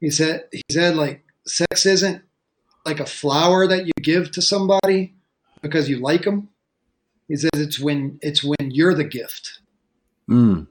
He 0.00 0.10
said, 0.10 0.44
he 0.52 0.62
said, 0.70 0.94
like, 0.94 1.24
sex 1.44 1.84
isn't 1.84 2.22
like 2.86 3.00
a 3.00 3.06
flower 3.06 3.66
that 3.66 3.86
you 3.86 3.92
give 4.00 4.30
to 4.32 4.42
somebody 4.42 5.14
because 5.60 5.88
you 5.88 5.98
like 5.98 6.22
them. 6.22 6.48
He 7.26 7.36
says 7.36 7.50
it's 7.54 7.80
when 7.80 8.18
it's 8.22 8.42
when 8.44 8.70
you're 8.70 8.94
the 8.94 9.04
gift. 9.04 9.60
Mm. 10.30 10.68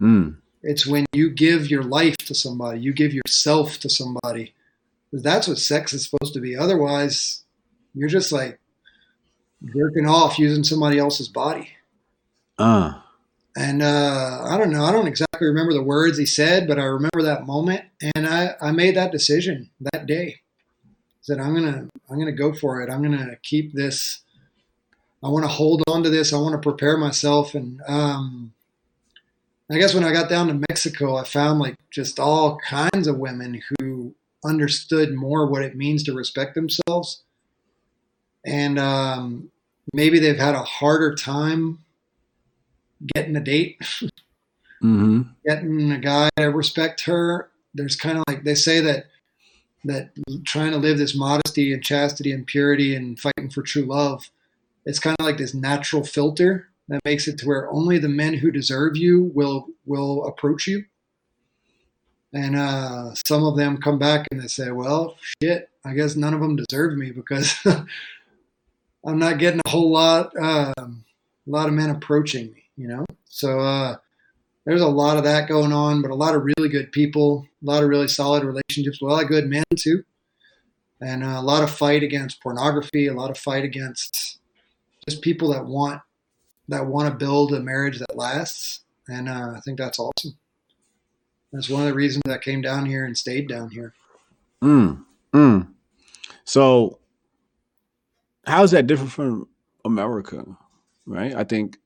Mm. 0.00 0.36
It's 0.62 0.86
when 0.86 1.06
you 1.12 1.30
give 1.30 1.70
your 1.70 1.82
life 1.82 2.18
to 2.18 2.34
somebody, 2.34 2.80
you 2.80 2.92
give 2.92 3.14
yourself 3.14 3.80
to 3.80 3.88
somebody. 3.88 4.54
That's 5.12 5.48
what 5.48 5.58
sex 5.58 5.94
is 5.94 6.04
supposed 6.04 6.34
to 6.34 6.40
be. 6.40 6.56
Otherwise, 6.56 7.42
you're 7.94 8.10
just 8.10 8.30
like 8.30 8.60
jerking 9.64 10.06
off 10.06 10.38
using 10.38 10.62
somebody 10.62 10.98
else's 10.98 11.28
body. 11.28 11.70
Uh. 12.58 13.00
And 13.56 13.82
uh, 13.82 14.44
I 14.44 14.56
don't 14.56 14.70
know. 14.70 14.84
I 14.84 14.92
don't 14.92 15.08
exactly 15.08 15.48
remember 15.48 15.72
the 15.72 15.82
words 15.82 16.18
he 16.18 16.26
said, 16.26 16.68
but 16.68 16.78
I 16.78 16.84
remember 16.84 17.22
that 17.22 17.46
moment, 17.46 17.82
and 18.14 18.26
I, 18.26 18.54
I 18.60 18.70
made 18.72 18.96
that 18.96 19.10
decision 19.10 19.70
that 19.92 20.06
day. 20.06 20.40
I 20.84 21.22
said 21.22 21.40
I'm 21.40 21.54
gonna 21.54 21.88
I'm 22.08 22.18
gonna 22.18 22.32
go 22.32 22.52
for 22.52 22.80
it. 22.82 22.90
I'm 22.90 23.02
gonna 23.02 23.36
keep 23.42 23.72
this. 23.74 24.20
I 25.24 25.28
want 25.28 25.44
to 25.44 25.48
hold 25.48 25.82
on 25.88 26.04
to 26.04 26.10
this. 26.10 26.32
I 26.32 26.38
want 26.38 26.52
to 26.52 26.68
prepare 26.68 26.96
myself, 26.96 27.54
and 27.54 27.80
um, 27.88 28.52
I 29.70 29.78
guess 29.78 29.94
when 29.94 30.04
I 30.04 30.12
got 30.12 30.30
down 30.30 30.46
to 30.48 30.64
Mexico, 30.68 31.16
I 31.16 31.24
found 31.24 31.58
like 31.58 31.74
just 31.90 32.18
all 32.20 32.58
kinds 32.58 33.06
of 33.06 33.18
women 33.18 33.60
who 33.80 34.14
understood 34.44 35.14
more 35.14 35.46
what 35.46 35.62
it 35.62 35.76
means 35.76 36.04
to 36.04 36.14
respect 36.14 36.54
themselves. 36.54 37.22
And 38.46 38.78
um, 38.78 39.50
maybe 39.92 40.18
they've 40.18 40.38
had 40.38 40.54
a 40.54 40.62
harder 40.62 41.14
time 41.14 41.80
getting 43.14 43.36
a 43.36 43.40
date, 43.40 43.78
mm-hmm. 44.82 45.22
getting 45.46 45.92
a 45.92 45.98
guy 45.98 46.28
to 46.36 46.46
respect 46.46 47.02
her. 47.02 47.50
There's 47.74 47.96
kind 47.96 48.18
of 48.18 48.24
like 48.28 48.44
they 48.44 48.54
say 48.54 48.80
that 48.80 49.06
that 49.84 50.10
trying 50.44 50.72
to 50.72 50.78
live 50.78 50.98
this 50.98 51.14
modesty 51.14 51.72
and 51.72 51.82
chastity 51.82 52.32
and 52.32 52.46
purity 52.46 52.94
and 52.94 53.18
fighting 53.18 53.50
for 53.50 53.62
true 53.62 53.84
love, 53.84 54.30
it's 54.84 54.98
kind 54.98 55.16
of 55.18 55.26
like 55.26 55.38
this 55.38 55.54
natural 55.54 56.04
filter 56.04 56.68
that 56.88 57.04
makes 57.04 57.28
it 57.28 57.38
to 57.38 57.46
where 57.46 57.70
only 57.70 57.98
the 57.98 58.08
men 58.08 58.34
who 58.34 58.50
deserve 58.50 58.96
you 58.96 59.30
will 59.34 59.66
will 59.84 60.26
approach 60.26 60.66
you. 60.66 60.84
And 62.32 62.56
uh, 62.56 63.14
some 63.26 63.44
of 63.44 63.56
them 63.56 63.78
come 63.78 63.98
back 63.98 64.26
and 64.30 64.40
they 64.40 64.48
say, 64.48 64.70
"Well, 64.70 65.16
shit, 65.42 65.70
I 65.84 65.94
guess 65.94 66.16
none 66.16 66.34
of 66.34 66.40
them 66.40 66.56
deserve 66.56 66.96
me 66.96 67.10
because 67.10 67.54
I'm 69.04 69.18
not 69.18 69.38
getting 69.38 69.60
a 69.64 69.70
whole 69.70 69.90
lot, 69.90 70.32
uh, 70.36 70.74
a 70.76 70.90
lot 71.46 71.68
of 71.68 71.74
men 71.74 71.90
approaching 71.90 72.52
me." 72.52 72.64
You 72.78 72.86
know, 72.86 73.04
so 73.24 73.58
uh, 73.58 73.96
there's 74.64 74.80
a 74.80 74.86
lot 74.86 75.16
of 75.16 75.24
that 75.24 75.48
going 75.48 75.72
on, 75.72 76.00
but 76.00 76.12
a 76.12 76.14
lot 76.14 76.36
of 76.36 76.44
really 76.44 76.68
good 76.68 76.92
people, 76.92 77.44
a 77.60 77.66
lot 77.66 77.82
of 77.82 77.88
really 77.88 78.06
solid 78.06 78.44
relationships, 78.44 79.02
a 79.02 79.04
lot 79.04 79.22
of 79.22 79.28
good 79.28 79.48
men 79.48 79.64
too, 79.76 80.04
and 81.00 81.24
uh, 81.24 81.38
a 81.38 81.42
lot 81.42 81.64
of 81.64 81.70
fight 81.70 82.04
against 82.04 82.40
pornography, 82.40 83.08
a 83.08 83.14
lot 83.14 83.30
of 83.30 83.38
fight 83.38 83.64
against 83.64 84.38
just 85.08 85.22
people 85.22 85.52
that 85.52 85.64
want 85.66 86.00
that 86.68 86.86
want 86.86 87.08
to 87.10 87.16
build 87.16 87.52
a 87.52 87.60
marriage 87.60 87.98
that 87.98 88.16
lasts, 88.16 88.84
and 89.08 89.28
uh, 89.28 89.54
I 89.56 89.60
think 89.64 89.78
that's 89.78 89.98
awesome. 89.98 90.38
That's 91.52 91.68
one 91.68 91.82
of 91.82 91.88
the 91.88 91.94
reasons 91.94 92.22
I 92.28 92.38
came 92.38 92.60
down 92.60 92.86
here 92.86 93.04
and 93.04 93.16
stayed 93.16 93.48
down 93.48 93.70
here. 93.70 93.94
Mm, 94.62 95.04
mm. 95.32 95.68
So, 96.44 96.98
how 98.46 98.62
is 98.62 98.70
that 98.72 98.86
different 98.86 99.12
from 99.12 99.48
America? 99.84 100.44
Right? 101.06 101.34
I 101.34 101.44
think 101.44 101.78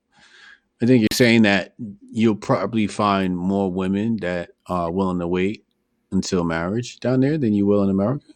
I 0.82 0.86
think 0.86 1.02
you're 1.02 1.08
saying 1.12 1.42
that 1.42 1.74
you'll 2.10 2.34
probably 2.34 2.88
find 2.88 3.36
more 3.36 3.72
women 3.72 4.16
that 4.16 4.50
are 4.66 4.90
willing 4.90 5.20
to 5.20 5.28
wait 5.28 5.64
until 6.10 6.42
marriage 6.42 6.98
down 6.98 7.20
there 7.20 7.38
than 7.38 7.54
you 7.54 7.66
will 7.66 7.84
in 7.84 7.90
America. 7.90 8.26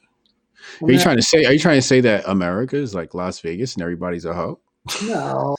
Are 0.81 0.93
you 0.93 1.01
trying 1.01 1.17
to 1.17 1.23
say? 1.23 1.45
Are 1.45 1.53
you 1.53 1.59
trying 1.59 1.79
to 1.79 1.87
say 1.87 2.01
that 2.03 2.25
America 2.27 2.77
is 2.77 2.95
like 2.95 3.15
Las 3.15 3.41
Vegas 3.41 3.75
and 3.75 3.83
everybody's 3.83 4.25
a 4.25 4.33
hoe? 4.33 4.61
No, 5.05 5.57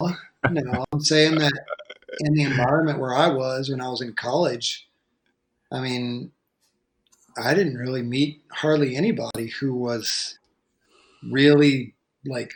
no. 0.50 0.86
I'm 0.94 1.02
saying 1.02 1.36
that 1.36 1.52
in 2.22 2.34
the 2.34 2.44
environment 2.44 3.00
where 3.00 3.14
I 3.14 3.28
was 3.28 3.70
when 3.70 3.82
I 3.82 3.90
was 3.90 4.02
in 4.02 4.14
college, 4.14 4.88
I 5.72 5.82
mean, 5.82 6.32
I 7.38 7.54
didn't 7.54 7.76
really 7.76 8.02
meet 8.02 8.44
hardly 8.52 8.96
anybody 8.96 9.48
who 9.48 9.74
was 9.74 10.40
really 11.30 11.96
like 12.26 12.54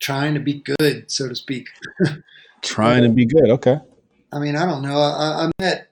trying 0.00 0.32
to 0.34 0.40
be 0.40 0.62
good, 0.78 1.10
so 1.10 1.28
to 1.28 1.34
speak. 1.34 1.68
Trying 2.62 3.02
to 3.02 3.08
be 3.08 3.26
good. 3.26 3.50
Okay. 3.50 3.78
I 4.32 4.38
mean, 4.38 4.56
I 4.56 4.64
don't 4.66 4.82
know. 4.82 4.98
I, 4.98 5.46
I 5.46 5.50
met 5.58 5.90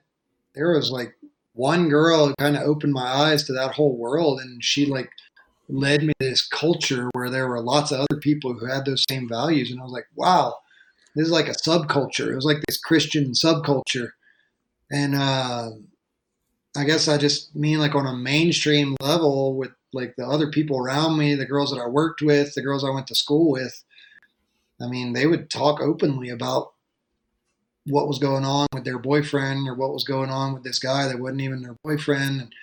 there 0.55 0.71
was 0.71 0.91
like 0.91 1.13
one 1.53 1.89
girl 1.89 2.27
who 2.27 2.35
kind 2.39 2.55
of 2.55 2.63
opened 2.63 2.93
my 2.93 3.05
eyes 3.05 3.43
to 3.43 3.53
that 3.53 3.73
whole 3.73 3.97
world, 3.97 4.39
and 4.39 4.63
she 4.63 4.85
like 4.85 5.09
led 5.67 6.03
me 6.03 6.13
to 6.19 6.29
this 6.29 6.47
culture 6.47 7.09
where 7.13 7.29
there 7.29 7.47
were 7.47 7.61
lots 7.61 7.91
of 7.91 7.99
other 7.99 8.19
people 8.19 8.53
who 8.53 8.65
had 8.65 8.85
those 8.85 9.03
same 9.09 9.27
values, 9.27 9.71
and 9.71 9.79
I 9.79 9.83
was 9.83 9.91
like, 9.91 10.07
wow, 10.15 10.55
this 11.15 11.25
is 11.27 11.31
like 11.31 11.47
a 11.47 11.51
subculture. 11.51 12.31
It 12.31 12.35
was 12.35 12.45
like 12.45 12.61
this 12.67 12.79
Christian 12.79 13.31
subculture, 13.31 14.09
and 14.91 15.15
uh, 15.15 15.71
I 16.77 16.83
guess 16.83 17.07
I 17.07 17.17
just 17.17 17.55
mean 17.55 17.79
like 17.79 17.95
on 17.95 18.07
a 18.07 18.15
mainstream 18.15 18.95
level 19.01 19.57
with 19.57 19.71
like 19.91 20.15
the 20.17 20.25
other 20.25 20.49
people 20.51 20.77
around 20.77 21.17
me, 21.17 21.35
the 21.35 21.45
girls 21.45 21.71
that 21.71 21.81
I 21.81 21.87
worked 21.87 22.21
with, 22.21 22.53
the 22.53 22.61
girls 22.61 22.83
I 22.83 22.91
went 22.91 23.07
to 23.07 23.15
school 23.15 23.51
with. 23.51 23.83
I 24.81 24.87
mean, 24.87 25.13
they 25.13 25.25
would 25.25 25.49
talk 25.49 25.81
openly 25.81 26.29
about 26.29 26.71
what 27.85 28.07
was 28.07 28.19
going 28.19 28.45
on 28.45 28.67
with 28.73 28.85
their 28.85 28.99
boyfriend 28.99 29.67
or 29.67 29.75
what 29.75 29.93
was 29.93 30.03
going 30.03 30.29
on 30.29 30.53
with 30.53 30.63
this 30.63 30.79
guy 30.79 31.07
that 31.07 31.19
wasn't 31.19 31.41
even 31.41 31.61
their 31.61 31.75
boyfriend. 31.83 32.41
And 32.41 32.53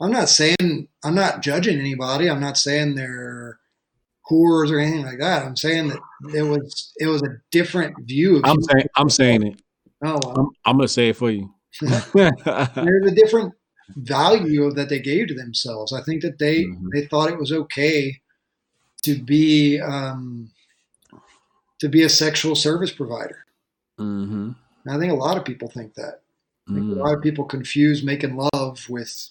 I'm 0.00 0.12
not 0.12 0.28
saying 0.28 0.88
I'm 1.04 1.14
not 1.14 1.42
judging 1.42 1.78
anybody. 1.78 2.28
I'm 2.28 2.40
not 2.40 2.58
saying 2.58 2.94
they're 2.94 3.58
whores 4.30 4.70
or 4.70 4.78
anything 4.78 5.04
like 5.04 5.18
that. 5.18 5.44
I'm 5.44 5.56
saying 5.56 5.88
that 5.88 6.00
it 6.34 6.42
was 6.42 6.92
it 6.98 7.06
was 7.06 7.22
a 7.22 7.38
different 7.50 7.96
view. 8.06 8.40
I'm 8.44 8.62
saying 8.62 8.86
I'm 8.96 9.10
saying 9.10 9.46
it. 9.46 9.62
Oh, 10.04 10.18
well. 10.24 10.34
I'm, 10.36 10.50
I'm 10.64 10.76
gonna 10.76 10.88
say 10.88 11.10
it 11.10 11.16
for 11.16 11.30
you. 11.30 11.54
there's 11.80 13.06
a 13.06 13.14
different 13.14 13.54
value 13.96 14.70
that 14.72 14.88
they 14.88 15.00
gave 15.00 15.28
to 15.28 15.34
themselves. 15.34 15.92
I 15.92 16.02
think 16.02 16.22
that 16.22 16.38
they 16.38 16.64
Mhm. 16.64 16.88
they 16.92 17.06
thought 17.06 17.30
it 17.30 17.38
was 17.38 17.52
okay 17.52 18.20
to 19.04 19.22
be 19.22 19.80
um, 19.80 20.50
to 21.82 21.88
be 21.88 22.02
a 22.04 22.08
sexual 22.08 22.54
service 22.54 22.92
provider. 22.92 23.44
hmm 23.98 24.52
And 24.84 24.94
I 24.94 25.00
think 25.00 25.12
a 25.12 25.16
lot 25.16 25.36
of 25.36 25.44
people 25.44 25.68
think 25.68 25.94
that. 25.94 26.22
Think 26.68 26.86
Mm. 26.86 26.92
a 26.92 27.02
lot 27.02 27.16
of 27.16 27.22
people 27.24 27.44
confuse 27.44 28.04
making 28.04 28.36
love 28.36 28.88
with 28.88 29.30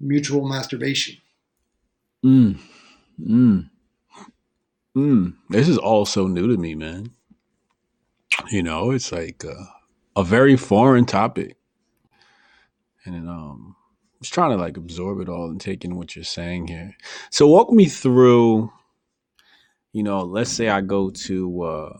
mutual 0.00 0.48
masturbation. 0.48 1.18
Mm. 2.24 2.58
Mm. 3.20 3.68
Mm. 4.96 5.34
This 5.50 5.68
is 5.68 5.76
all 5.76 6.06
so 6.06 6.26
new 6.26 6.48
to 6.48 6.56
me, 6.56 6.74
man. 6.74 7.10
You 8.50 8.62
know, 8.62 8.90
it's 8.90 9.12
like 9.12 9.44
uh, 9.44 9.66
a 10.16 10.24
very 10.24 10.56
foreign 10.56 11.04
topic, 11.04 11.58
and 13.04 13.28
um, 13.28 13.76
I 14.14 14.16
was 14.20 14.30
trying 14.30 14.52
to 14.52 14.56
like 14.56 14.78
absorb 14.78 15.20
it 15.20 15.28
all 15.28 15.50
and 15.50 15.60
take 15.60 15.84
in 15.84 15.96
what 15.96 16.16
you're 16.16 16.24
saying 16.24 16.68
here. 16.68 16.96
So, 17.30 17.46
walk 17.46 17.70
me 17.70 17.84
through. 17.84 18.72
You 19.94 20.02
know, 20.02 20.22
let's 20.22 20.50
say 20.50 20.68
I 20.68 20.82
go 20.82 21.08
to 21.08 21.62
uh, 21.62 21.98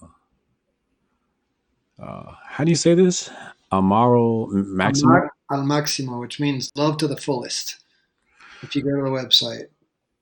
uh, 2.03 2.33
how 2.47 2.65
do 2.65 2.71
you 2.71 2.77
say 2.77 2.95
this? 2.95 3.31
Amaro 3.73 4.51
Maximo. 4.51 5.11
Amar 5.13 5.33
al 5.53 5.65
maximo, 5.65 6.21
which 6.21 6.41
means 6.41 6.71
love 6.77 6.97
to 6.99 7.09
the 7.09 7.17
fullest. 7.17 7.77
If 8.63 8.75
you 8.75 8.83
go 8.83 8.91
to 8.91 9.03
the 9.05 9.11
website, 9.11 9.69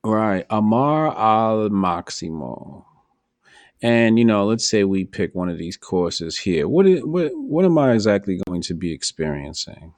Right, 0.04 0.44
Amar 0.50 1.16
al 1.16 1.70
Maximo. 1.70 2.86
And 3.80 4.18
you 4.18 4.24
know, 4.24 4.44
let's 4.44 4.68
say 4.68 4.84
we 4.84 5.04
pick 5.04 5.34
one 5.34 5.48
of 5.48 5.58
these 5.58 5.76
courses 5.76 6.38
here. 6.38 6.68
What 6.68 6.86
is, 6.86 7.02
what 7.04 7.30
what 7.34 7.64
am 7.64 7.78
I 7.78 7.92
exactly 7.92 8.40
going 8.46 8.62
to 8.62 8.74
be 8.74 8.92
experiencing? 8.92 9.94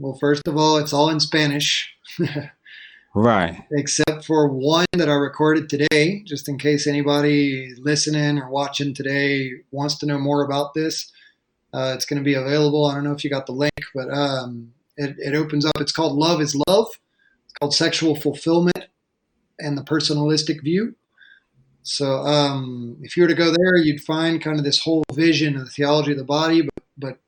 well, 0.00 0.14
first 0.14 0.48
of 0.48 0.56
all, 0.56 0.78
it's 0.78 0.94
all 0.94 1.10
in 1.10 1.20
Spanish, 1.20 1.94
Right. 3.12 3.64
except 3.72 4.24
for 4.24 4.48
one 4.48 4.86
that 4.92 5.08
I 5.08 5.14
recorded 5.14 5.68
today, 5.68 6.22
just 6.24 6.48
in 6.48 6.58
case 6.58 6.86
anybody 6.86 7.74
listening 7.78 8.38
or 8.38 8.48
watching 8.48 8.94
today 8.94 9.50
wants 9.72 9.96
to 9.98 10.06
know 10.06 10.18
more 10.18 10.44
about 10.44 10.74
this. 10.74 11.10
Uh, 11.72 11.92
it's 11.94 12.04
going 12.04 12.18
to 12.18 12.24
be 12.24 12.34
available. 12.34 12.86
I 12.86 12.94
don't 12.94 13.04
know 13.04 13.12
if 13.12 13.24
you 13.24 13.30
got 13.30 13.46
the 13.46 13.52
link, 13.52 13.72
but 13.94 14.12
um, 14.12 14.72
it, 14.96 15.16
it 15.18 15.34
opens 15.34 15.66
up. 15.66 15.72
It's 15.80 15.92
called 15.92 16.16
Love 16.16 16.40
is 16.40 16.54
Love. 16.68 16.86
It's 17.44 17.54
called 17.60 17.74
Sexual 17.74 18.16
Fulfillment 18.16 18.86
and 19.58 19.76
the 19.76 19.82
Personalistic 19.82 20.62
View. 20.62 20.94
So 21.82 22.18
um, 22.18 22.98
if 23.02 23.16
you 23.16 23.24
were 23.24 23.28
to 23.28 23.34
go 23.34 23.50
there, 23.50 23.76
you'd 23.76 24.02
find 24.02 24.42
kind 24.42 24.58
of 24.58 24.64
this 24.64 24.82
whole 24.82 25.02
vision 25.12 25.56
of 25.56 25.64
the 25.64 25.70
theology 25.70 26.12
of 26.12 26.18
the 26.18 26.24
body, 26.24 26.62
but, 26.62 26.84
but 26.96 27.18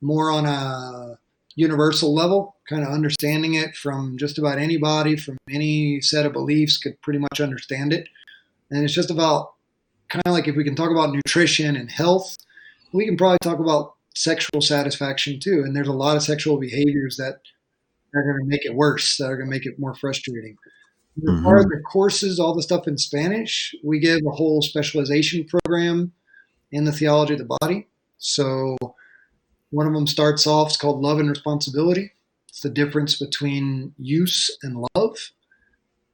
more 0.00 0.30
on 0.30 0.46
a 0.46 1.18
universal 1.56 2.14
level, 2.14 2.56
kind 2.68 2.82
of 2.82 2.90
understanding 2.90 3.54
it 3.54 3.74
from 3.74 4.16
just 4.18 4.38
about 4.38 4.58
anybody 4.58 5.16
from 5.16 5.38
any 5.50 6.00
set 6.00 6.26
of 6.26 6.32
beliefs 6.32 6.78
could 6.78 7.00
pretty 7.02 7.18
much 7.18 7.40
understand 7.40 7.92
it. 7.92 8.08
And 8.70 8.84
it's 8.84 8.94
just 8.94 9.10
about 9.10 9.54
kind 10.08 10.22
of 10.26 10.32
like 10.32 10.46
if 10.46 10.54
we 10.54 10.64
can 10.64 10.76
talk 10.76 10.90
about 10.90 11.12
nutrition 11.12 11.74
and 11.76 11.90
health, 11.90 12.36
we 12.92 13.06
can 13.06 13.16
probably 13.16 13.38
talk 13.42 13.58
about 13.58 13.94
sexual 14.14 14.60
satisfaction 14.60 15.40
too. 15.40 15.62
And 15.64 15.74
there's 15.74 15.88
a 15.88 15.92
lot 15.92 16.16
of 16.16 16.22
sexual 16.22 16.58
behaviors 16.58 17.16
that 17.16 17.40
are 18.14 18.22
going 18.22 18.38
to 18.38 18.46
make 18.46 18.64
it 18.64 18.74
worse, 18.74 19.16
that 19.16 19.30
are 19.30 19.36
going 19.36 19.48
to 19.48 19.50
make 19.50 19.66
it 19.66 19.78
more 19.78 19.94
frustrating. 19.94 20.56
As 21.16 21.24
mm-hmm. 21.24 21.44
far 21.44 21.58
as 21.58 21.64
the 21.64 21.82
courses, 21.90 22.38
all 22.38 22.54
the 22.54 22.62
stuff 22.62 22.86
in 22.86 22.98
Spanish, 22.98 23.74
we 23.82 23.98
give 23.98 24.20
a 24.26 24.30
whole 24.30 24.60
specialization 24.60 25.46
program 25.46 26.12
in 26.70 26.84
the 26.84 26.92
theology 26.92 27.34
of 27.34 27.38
the 27.38 27.56
body. 27.60 27.88
So 28.18 28.76
one 29.70 29.86
of 29.86 29.92
them 29.92 30.06
starts 30.06 30.46
off, 30.46 30.68
it's 30.68 30.76
called 30.76 31.02
Love 31.02 31.18
and 31.18 31.28
Responsibility. 31.28 32.12
It's 32.48 32.60
the 32.60 32.70
difference 32.70 33.18
between 33.18 33.94
use 33.98 34.56
and 34.62 34.86
love 34.94 35.32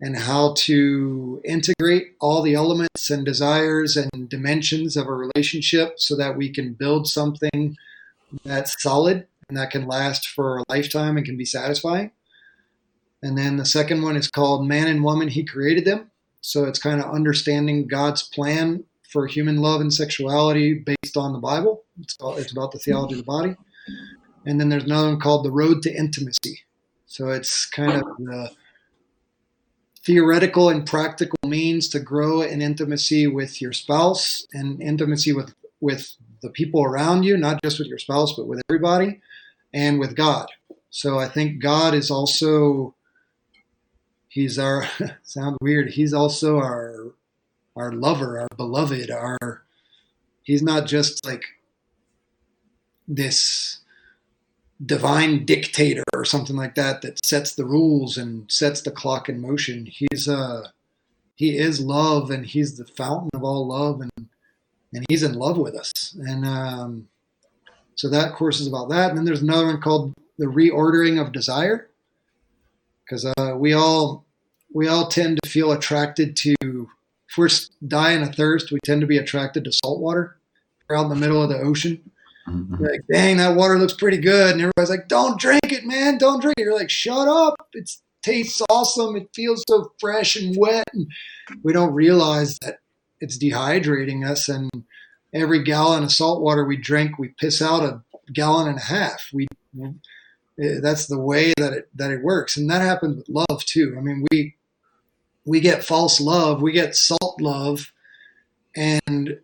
and 0.01 0.17
how 0.17 0.55
to 0.59 1.41
integrate 1.45 2.17
all 2.21 2.43
the 2.43 2.55
elements 2.55 3.09
and 3.09 3.25
desires 3.25 3.97
and 3.97 4.29
dimensions 4.29 4.97
of 4.97 5.07
a 5.07 5.13
relationship 5.13 5.95
so 5.99 6.17
that 6.17 6.37
we 6.37 6.49
can 6.49 6.73
build 6.73 7.07
something 7.07 7.77
that's 8.45 8.83
solid 8.83 9.27
and 9.49 9.57
that 9.57 9.71
can 9.71 9.87
last 9.87 10.29
for 10.29 10.59
a 10.59 10.65
lifetime 10.69 11.17
and 11.17 11.25
can 11.25 11.37
be 11.37 11.45
satisfying. 11.45 12.11
And 13.23 13.39
then 13.39 13.57
the 13.57 13.65
second 13.65 14.03
one 14.03 14.17
is 14.17 14.29
called 14.29 14.67
Man 14.67 14.89
and 14.89 15.05
Woman, 15.05 15.29
He 15.29 15.45
Created 15.45 15.85
Them. 15.85 16.11
So 16.41 16.65
it's 16.65 16.81
kind 16.81 17.01
of 17.01 17.15
understanding 17.15 17.87
God's 17.87 18.23
plan 18.25 18.83
for 19.09 19.29
human 19.29 19.59
love 19.59 19.81
and 19.81 19.95
sexuality 19.95 20.75
based 21.13 21.23
on 21.23 21.33
the 21.33 21.39
Bible. 21.39 21.85
It's, 22.01 22.17
it's 22.21 22.53
about 22.53 22.73
the 22.73 22.79
theology 22.79 23.15
of 23.15 23.21
the 23.21 23.25
body. 23.25 23.57
And 24.47 24.61
then 24.61 24.69
there's 24.69 24.85
another 24.85 25.09
one 25.09 25.21
called 25.21 25.45
The 25.45 25.51
Road 25.51 25.83
to 25.83 25.95
Intimacy. 25.95 26.61
So 27.07 27.29
it's 27.29 27.67
kind 27.67 27.93
of 27.93 28.03
the 28.19 28.51
theoretical 30.05 30.69
and 30.69 30.87
practical 30.87 31.39
means 31.47 31.89
to 31.91 32.01
grow 32.01 32.43
in 32.43 32.63
intimacy 32.63 33.27
with 33.27 33.61
your 33.61 33.73
spouse 33.73 34.47
and 34.53 34.83
intimacy 34.83 35.33
with, 35.33 35.55
with 35.81 36.17
the 36.41 36.51
people 36.51 36.83
around 36.83 37.25
you, 37.25 37.37
not 37.37 37.63
just 37.63 37.79
with 37.79 37.89
your 37.89 37.99
spouse, 37.99 38.33
but 38.35 38.47
with 38.47 38.63
everybody 38.69 39.21
and 39.73 40.01
with 40.01 40.17
God. 40.17 40.49
So 40.91 41.19
I 41.19 41.29
think 41.29 41.63
God 41.63 41.95
is 41.95 42.11
also 42.11 42.95
he's 44.29 44.59
our 44.59 44.89
sounds 45.23 45.59
weird. 45.61 45.91
He's 45.91 46.15
also 46.15 46.59
our 46.59 47.13
our 47.77 47.93
lover, 47.93 48.41
our 48.41 48.49
beloved, 48.57 49.11
our 49.11 49.63
he's 50.43 50.63
not 50.63 50.87
just 50.87 51.25
like 51.25 51.45
this 53.09 53.81
divine 54.85 55.45
dictator 55.45 56.05
or 56.15 56.25
something 56.25 56.57
like 56.57 56.75
that 56.75 57.03
that 57.03 57.25
sets 57.25 57.55
the 57.55 57.65
rules 57.65 58.17
and 58.17 58.51
sets 58.51 58.83
the 58.83 58.91
clock 58.91 59.29
in 59.29 59.41
motion. 59.41 59.87
He's 59.87 60.29
uh 60.29 60.69
he 61.37 61.57
is 61.59 61.81
love 61.81 62.31
and 62.31 62.47
he's 62.47 62.77
the 62.77 62.85
fountain 62.85 63.31
of 63.35 63.45
all 63.45 63.67
love 63.67 64.01
and 64.01 64.29
and 64.93 65.05
he's 65.09 65.23
in 65.23 65.35
love 65.35 65.59
with 65.59 65.75
us. 65.75 66.17
And 66.27 66.45
um 66.45 67.09
so 67.95 68.09
that 68.09 68.35
course 68.35 68.61
is 68.61 68.67
about 68.67 68.89
that. 68.91 69.11
And 69.11 69.19
then 69.19 69.25
there's 69.25 69.43
another 69.43 69.67
one 69.67 69.81
called 69.81 70.15
the 70.39 70.47
reordering 70.47 71.21
of 71.21 71.33
desire 71.33 71.89
because 73.05 73.25
uh, 73.37 73.55
we 73.57 73.73
all 73.75 74.25
we 74.73 74.89
all 74.89 75.09
tend 75.09 75.39
to 75.43 75.49
feel 75.49 75.73
attracted 75.73 76.35
to 76.37 76.89
if 77.33 77.39
we're 77.39 77.49
dying 77.89 78.23
of 78.23 78.35
thirst 78.35 78.71
we 78.71 78.79
tend 78.85 79.01
to 79.01 79.07
be 79.07 79.19
attracted 79.19 79.65
to 79.65 79.73
salt 79.73 80.01
water 80.01 80.37
we're 80.89 80.97
out 80.97 81.05
in 81.05 81.09
the 81.11 81.17
middle 81.17 81.43
of 81.43 81.49
the 81.49 81.59
ocean 81.59 82.01
Mhm. 82.49 82.81
Like 82.81 83.03
dang 83.13 83.37
that 83.37 83.55
water 83.55 83.79
looks 83.79 83.93
pretty 83.93 84.19
good 84.19 84.51
and 84.51 84.61
everybody's 84.61 84.91
like 84.91 85.07
don't 85.07 85.39
drink 85.39 85.61
it 85.71 85.85
man 85.87 86.19
don't 86.19 86.41
drink 86.41 86.57
it 86.59 86.63
you're 86.63 86.75
like 86.77 86.91
shut 86.91 87.29
up 87.29 87.55
It 87.73 87.89
tastes 88.23 88.63
awesome. 88.71 89.17
It 89.17 89.29
feels 89.35 89.65
so 89.69 89.93
fresh 90.01 90.37
and 90.37 90.57
wet. 90.57 90.85
And 90.93 91.07
we 91.63 91.73
don't 91.73 91.93
realize 91.93 92.59
that 92.63 92.79
it's 93.21 93.39
dehydrating 93.39 94.29
us. 94.29 94.49
And 94.49 94.71
every 95.33 95.63
gallon 95.63 96.05
of 96.05 96.13
salt 96.13 96.41
water 96.41 96.65
we 96.65 96.77
drink, 96.77 97.19
we 97.19 97.29
piss 97.29 97.61
out 97.61 97.83
a 97.83 98.03
gallon 98.33 98.69
and 98.69 98.79
a 98.79 98.83
half. 98.83 99.29
We 99.33 99.47
that's 100.57 101.07
the 101.07 101.19
way 101.19 101.53
that 101.59 101.73
it 101.73 101.89
that 101.95 102.11
it 102.11 102.23
works, 102.23 102.57
and 102.57 102.71
that 102.71 102.83
happens 102.83 103.17
with 103.17 103.29
love 103.29 103.65
too. 103.65 103.97
I 103.99 104.01
mean, 104.03 104.25
we 104.31 104.55
we 105.45 105.61
get 105.61 105.85
false 105.85 106.21
love, 106.21 106.63
we 106.63 106.73
get 106.73 106.97
salt 106.97 107.41
love, 107.41 107.93
and 108.77 109.39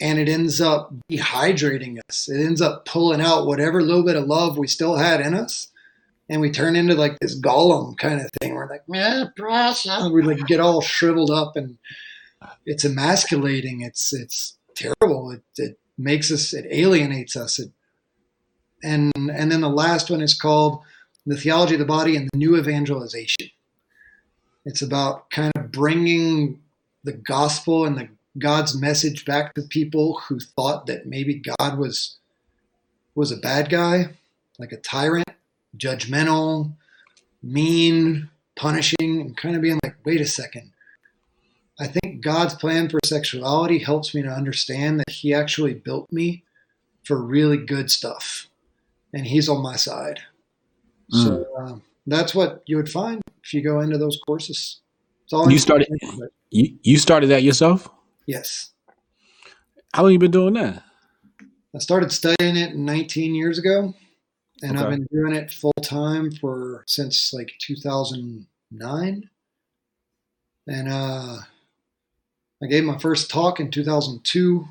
and 0.00 0.18
it 0.18 0.28
ends 0.28 0.60
up 0.60 0.92
dehydrating 1.10 1.98
us. 2.08 2.28
It 2.28 2.44
ends 2.44 2.60
up 2.60 2.84
pulling 2.84 3.20
out 3.20 3.46
whatever 3.46 3.82
little 3.82 4.04
bit 4.04 4.16
of 4.16 4.26
love 4.26 4.58
we 4.58 4.66
still 4.66 4.96
had 4.96 5.20
in 5.20 5.34
us, 5.34 5.68
and 6.28 6.40
we 6.40 6.50
turn 6.50 6.76
into 6.76 6.94
like 6.94 7.18
this 7.20 7.38
golem 7.40 7.96
kind 7.96 8.20
of 8.20 8.28
thing. 8.40 8.54
We're 8.54 8.68
like, 8.68 8.82
yeah, 8.88 9.26
precious. 9.36 10.10
We 10.10 10.22
like 10.22 10.46
get 10.46 10.60
all 10.60 10.80
shriveled 10.80 11.30
up, 11.30 11.56
and 11.56 11.78
it's 12.66 12.84
emasculating. 12.84 13.82
It's 13.82 14.12
it's 14.12 14.56
terrible. 14.74 15.30
It, 15.30 15.42
it 15.56 15.78
makes 15.98 16.32
us. 16.32 16.52
It 16.52 16.66
alienates 16.70 17.36
us. 17.36 17.58
It 17.58 17.70
and 18.82 19.12
and 19.14 19.52
then 19.52 19.60
the 19.60 19.68
last 19.68 20.10
one 20.10 20.20
is 20.20 20.34
called 20.34 20.80
the 21.26 21.36
theology 21.36 21.74
of 21.74 21.78
the 21.78 21.84
body 21.84 22.16
and 22.16 22.28
the 22.32 22.38
new 22.38 22.56
evangelization. 22.56 23.50
It's 24.64 24.82
about 24.82 25.30
kind 25.30 25.52
of 25.56 25.72
bringing 25.72 26.60
the 27.04 27.12
gospel 27.12 27.84
and 27.84 27.98
the 27.98 28.08
God's 28.38 28.78
message 28.78 29.24
back 29.24 29.54
to 29.54 29.62
people 29.62 30.20
who 30.26 30.38
thought 30.38 30.86
that 30.86 31.06
maybe 31.06 31.42
God 31.58 31.78
was 31.78 32.16
was 33.14 33.30
a 33.30 33.36
bad 33.36 33.68
guy, 33.68 34.08
like 34.58 34.72
a 34.72 34.78
tyrant, 34.78 35.28
judgmental, 35.76 36.72
mean, 37.42 38.30
punishing, 38.56 39.20
and 39.20 39.36
kind 39.36 39.54
of 39.54 39.60
being 39.60 39.78
like, 39.84 39.96
wait 40.04 40.20
a 40.20 40.26
second. 40.26 40.70
I 41.78 41.88
think 41.88 42.22
God's 42.22 42.54
plan 42.54 42.88
for 42.88 43.00
sexuality 43.04 43.78
helps 43.78 44.14
me 44.14 44.22
to 44.22 44.28
understand 44.28 45.00
that 45.00 45.10
He 45.10 45.34
actually 45.34 45.74
built 45.74 46.10
me 46.10 46.44
for 47.04 47.20
really 47.20 47.58
good 47.58 47.90
stuff, 47.90 48.48
and 49.12 49.26
He's 49.26 49.48
on 49.48 49.62
my 49.62 49.76
side. 49.76 50.20
Mm. 51.12 51.24
So 51.24 51.46
uh, 51.58 51.76
that's 52.06 52.34
what 52.34 52.62
you 52.66 52.76
would 52.76 52.88
find 52.88 53.20
if 53.44 53.54
you 53.54 53.62
go 53.62 53.80
into 53.80 53.98
those 53.98 54.18
courses. 54.26 54.80
you 55.30 55.58
started. 55.58 55.88
You, 56.50 56.76
you 56.82 56.98
started 56.98 57.28
that 57.28 57.42
yourself? 57.42 57.88
Yes. 58.26 58.72
How 59.94 60.02
long 60.02 60.12
you 60.12 60.18
been 60.18 60.30
doing 60.30 60.54
that? 60.54 60.82
I 61.74 61.78
started 61.78 62.12
studying 62.12 62.56
it 62.56 62.76
19 62.76 63.34
years 63.34 63.58
ago, 63.58 63.94
and 64.62 64.76
okay. 64.76 64.84
I've 64.84 64.90
been 64.90 65.06
doing 65.10 65.34
it 65.34 65.50
full 65.50 65.72
time 65.82 66.30
for 66.30 66.84
since 66.86 67.32
like 67.32 67.52
2009. 67.60 69.30
And 70.66 70.88
uh, 70.88 71.38
I 72.62 72.66
gave 72.66 72.84
my 72.84 72.98
first 72.98 73.30
talk 73.30 73.58
in 73.58 73.70
2002, 73.70 74.66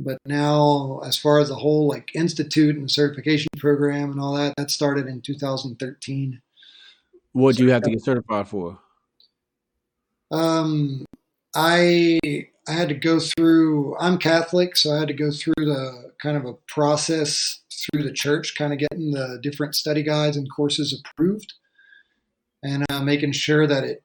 but 0.00 0.18
now 0.24 1.00
as 1.04 1.16
far 1.16 1.38
as 1.40 1.48
the 1.48 1.54
whole 1.56 1.86
like 1.86 2.10
institute 2.14 2.76
and 2.76 2.90
certification 2.90 3.48
program 3.58 4.10
and 4.10 4.20
all 4.20 4.34
that, 4.34 4.54
that 4.56 4.70
started 4.70 5.06
in 5.06 5.20
2013. 5.20 6.40
What 7.32 7.56
do 7.56 7.64
you 7.64 7.70
have 7.70 7.82
to 7.82 7.90
get 7.90 8.02
certified 8.02 8.48
for? 8.48 8.78
Um, 10.30 11.04
I 11.54 12.18
I 12.68 12.72
had 12.72 12.88
to 12.88 12.94
go 12.94 13.20
through. 13.20 13.96
I'm 13.98 14.18
Catholic, 14.18 14.76
so 14.76 14.92
I 14.92 15.00
had 15.00 15.08
to 15.08 15.14
go 15.14 15.30
through 15.30 15.54
the 15.56 16.12
kind 16.22 16.36
of 16.36 16.44
a 16.44 16.54
process 16.66 17.60
through 17.70 18.04
the 18.04 18.12
church, 18.12 18.54
kind 18.56 18.72
of 18.72 18.78
getting 18.78 19.12
the 19.12 19.38
different 19.42 19.74
study 19.74 20.02
guides 20.02 20.36
and 20.36 20.48
courses 20.50 20.98
approved, 20.98 21.54
and 22.62 22.84
uh, 22.90 23.02
making 23.02 23.32
sure 23.32 23.66
that 23.66 23.84
it 23.84 24.02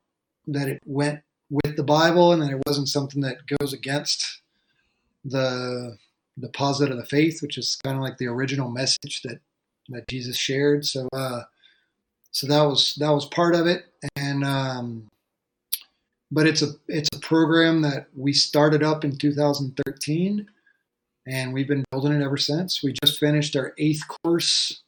that 0.48 0.68
it 0.68 0.80
went 0.86 1.22
with 1.50 1.78
the 1.78 1.84
Bible 1.84 2.32
and 2.32 2.42
that 2.42 2.52
it 2.52 2.62
wasn't 2.66 2.90
something 2.90 3.22
that 3.22 3.38
goes 3.60 3.74
against 3.74 4.42
the 5.26 5.98
deposit 6.40 6.92
of 6.92 6.98
the 6.98 7.06
faith, 7.06 7.42
which 7.42 7.58
is 7.58 7.78
kind 7.84 7.98
of 7.98 8.04
like 8.04 8.18
the 8.18 8.28
original 8.28 8.70
message 8.70 9.22
that 9.24 9.40
that 9.90 10.08
Jesus 10.08 10.38
shared. 10.38 10.86
So 10.86 11.10
uh, 11.14 11.42
so 12.32 12.48
that 12.48 12.64
was 12.64 12.96
that 13.00 13.12
was 13.12 13.26
part 13.26 13.56
of 13.56 13.68
it, 13.68 13.86
and 14.16 14.44
um, 14.46 15.08
but 16.32 16.48
it's 16.48 16.62
a 16.62 16.70
it's 16.88 17.10
a 17.16 17.20
program 17.20 17.82
that 17.82 18.08
we 18.16 18.34
started 18.34 18.84
up 18.84 19.04
in 19.04 19.18
2013 19.18 20.48
and 21.28 21.54
we've 21.54 21.68
been 21.68 21.84
building 21.92 22.14
it 22.14 22.24
ever 22.24 22.38
since. 22.38 22.84
We 22.84 22.94
just 23.04 23.20
finished 23.20 23.56
our 23.56 23.74
eighth 23.78 24.04
course. 24.08 24.84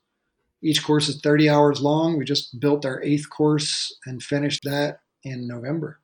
Each 0.62 0.84
course 0.84 1.08
is 1.08 1.22
30 1.22 1.50
hours 1.50 1.82
long. 1.82 2.18
We 2.18 2.26
just 2.26 2.60
built 2.60 2.86
our 2.86 3.02
eighth 3.02 3.30
course 3.30 3.96
and 4.06 4.22
finished 4.22 4.62
that 4.64 5.00
in 5.24 5.48
november 5.48 6.00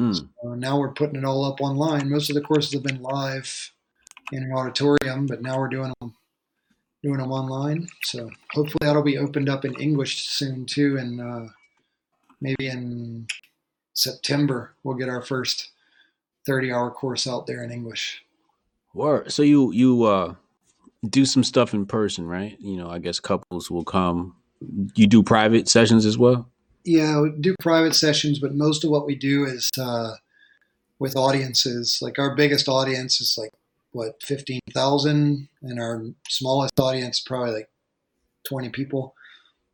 mm. 0.00 0.28
so 0.42 0.54
now 0.54 0.78
we're 0.78 0.92
putting 0.92 1.16
it 1.16 1.24
all 1.24 1.44
up 1.44 1.60
online 1.60 2.08
most 2.08 2.30
of 2.30 2.34
the 2.34 2.40
courses 2.40 2.72
have 2.72 2.82
been 2.82 3.02
live 3.02 3.72
in 4.32 4.42
an 4.42 4.52
auditorium 4.52 5.26
but 5.26 5.42
now 5.42 5.58
we're 5.58 5.68
doing 5.68 5.92
them 6.00 6.14
doing 7.02 7.18
them 7.18 7.32
online 7.32 7.88
so 8.02 8.28
hopefully 8.52 8.78
that'll 8.80 9.02
be 9.02 9.18
opened 9.18 9.48
up 9.48 9.64
in 9.64 9.74
english 9.74 10.28
soon 10.28 10.64
too 10.66 10.96
and 10.98 11.20
uh, 11.20 11.46
maybe 12.40 12.68
in 12.68 13.26
September, 13.94 14.74
we'll 14.82 14.96
get 14.96 15.08
our 15.08 15.22
first 15.22 15.70
30 16.46 16.72
hour 16.72 16.90
course 16.90 17.26
out 17.26 17.46
there 17.46 17.62
in 17.62 17.70
English. 17.70 18.24
Word. 18.94 19.30
So 19.30 19.42
you 19.42 19.72
you 19.72 20.04
uh 20.04 20.34
do 21.08 21.24
some 21.24 21.44
stuff 21.44 21.74
in 21.74 21.86
person, 21.86 22.26
right? 22.26 22.56
You 22.60 22.76
know, 22.76 22.90
I 22.90 22.98
guess 22.98 23.20
couples 23.20 23.70
will 23.70 23.84
come. 23.84 24.36
You 24.94 25.06
do 25.06 25.22
private 25.22 25.68
sessions 25.68 26.04
as 26.04 26.18
well? 26.18 26.49
Yeah, 26.84 27.20
we 27.20 27.30
do 27.30 27.54
private 27.60 27.94
sessions, 27.94 28.38
but 28.38 28.54
most 28.54 28.84
of 28.84 28.90
what 28.90 29.06
we 29.06 29.14
do 29.14 29.44
is 29.44 29.70
uh 29.78 30.14
with 30.98 31.16
audiences. 31.16 31.98
Like 32.02 32.18
our 32.18 32.34
biggest 32.34 32.68
audience 32.68 33.20
is 33.20 33.36
like 33.38 33.52
what, 33.92 34.22
15,000 34.22 35.48
and 35.62 35.80
our 35.80 36.04
smallest 36.28 36.78
audience 36.78 37.18
probably 37.20 37.52
like 37.52 37.70
20 38.44 38.68
people. 38.68 39.14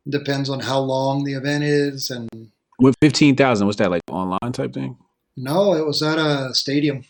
Depends 0.09 0.49
on 0.49 0.61
how 0.61 0.79
long 0.79 1.23
the 1.23 1.33
event 1.33 1.63
is 1.63 2.09
and 2.09 2.51
with 2.79 2.95
fifteen 3.01 3.35
thousand, 3.35 3.67
what's 3.67 3.79
that 3.79 3.89
like 3.89 4.01
online 4.09 4.51
type 4.53 4.73
thing? 4.73 4.97
No, 5.35 5.73
it 5.73 5.85
was 5.85 6.01
at 6.03 6.17
a 6.17 6.53
stadium. 6.53 7.03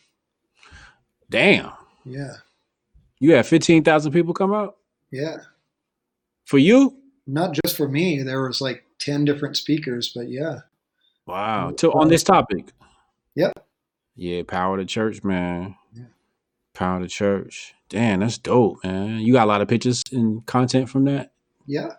Damn. 1.30 1.72
Yeah. 2.06 2.36
You 3.20 3.34
had 3.34 3.46
fifteen 3.46 3.84
thousand 3.84 4.14
people 4.14 4.34
come 4.34 4.54
out. 4.54 4.78
Yeah. 5.12 5.38
For 6.46 6.58
you? 6.58 6.98
Not 7.26 7.54
just 7.54 7.76
for 7.76 7.88
me. 7.90 8.24
There 8.24 8.42
was 8.42 8.62
like 8.62 8.86
ten 9.00 9.26
different 9.26 9.58
speakers, 9.58 10.12
but 10.16 10.30
yeah. 10.30 10.60
Wow. 11.26 11.72
To 11.72 11.92
on 11.92 12.08
this 12.08 12.24
topic. 12.24 12.72
Yep. 13.36 13.54
Yeah, 14.16 14.44
power 14.48 14.78
to 14.78 14.86
church, 14.86 15.24
man. 15.24 15.76
Yeah. 15.94 16.06
Power 16.74 17.02
to 17.02 17.08
church. 17.08 17.76
Damn, 17.90 18.22
that's 18.22 18.38
dope, 18.38 18.84
man. 18.84 19.20
You 19.20 19.34
got 19.34 19.46
a 19.46 19.48
lot 19.50 19.62
of 19.62 19.68
pictures 19.68 20.04
and 20.12 20.46
content 20.46 20.90
from 20.90 21.06
that. 21.06 21.32
Yeah. 21.66 21.90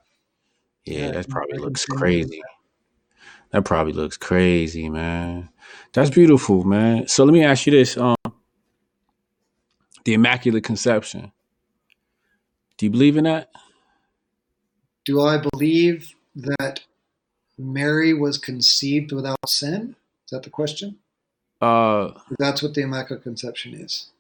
Yeah, 0.85 0.99
yeah 0.99 1.11
that 1.13 1.29
probably 1.29 1.59
looks 1.59 1.85
crazy. 1.85 2.43
That 3.51 3.65
probably 3.65 3.93
looks 3.93 4.17
crazy, 4.17 4.89
man. 4.89 5.49
That's 5.93 6.11
beautiful, 6.11 6.65
man. 6.65 7.09
So 7.09 7.25
let 7.25 7.33
me 7.33 7.45
ask 7.45 7.67
you 7.67 7.73
this: 7.73 7.97
um, 7.97 8.17
the 10.05 10.15
Immaculate 10.15 10.65
Conception. 10.65 11.33
Do 12.77 12.87
you 12.87 12.91
believe 12.91 13.17
in 13.17 13.25
that? 13.25 13.51
Do 15.05 15.21
I 15.23 15.39
believe 15.39 16.15
that 16.37 16.81
Mary 17.59 18.15
was 18.15 18.39
conceived 18.39 19.13
without 19.13 19.37
sin? 19.47 19.97
Is 20.27 20.31
that 20.31 20.43
the 20.43 20.51
question? 20.51 20.99
Uh, 21.61 22.13
that's 22.39 22.63
what 22.63 22.75
the 22.75 22.83
Immaculate 22.83 23.25
Conception 23.25 23.75
is. 23.75 24.11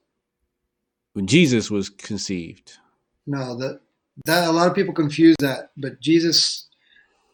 When 1.13 1.27
Jesus 1.27 1.71
was 1.71 1.89
conceived. 1.89 2.79
No, 3.27 3.57
that 3.57 3.81
that 4.27 4.49
a 4.49 4.53
lot 4.53 4.69
of 4.69 4.75
people 4.75 4.95
confuse 4.95 5.37
that, 5.39 5.71
but 5.77 6.01
Jesus, 6.01 6.67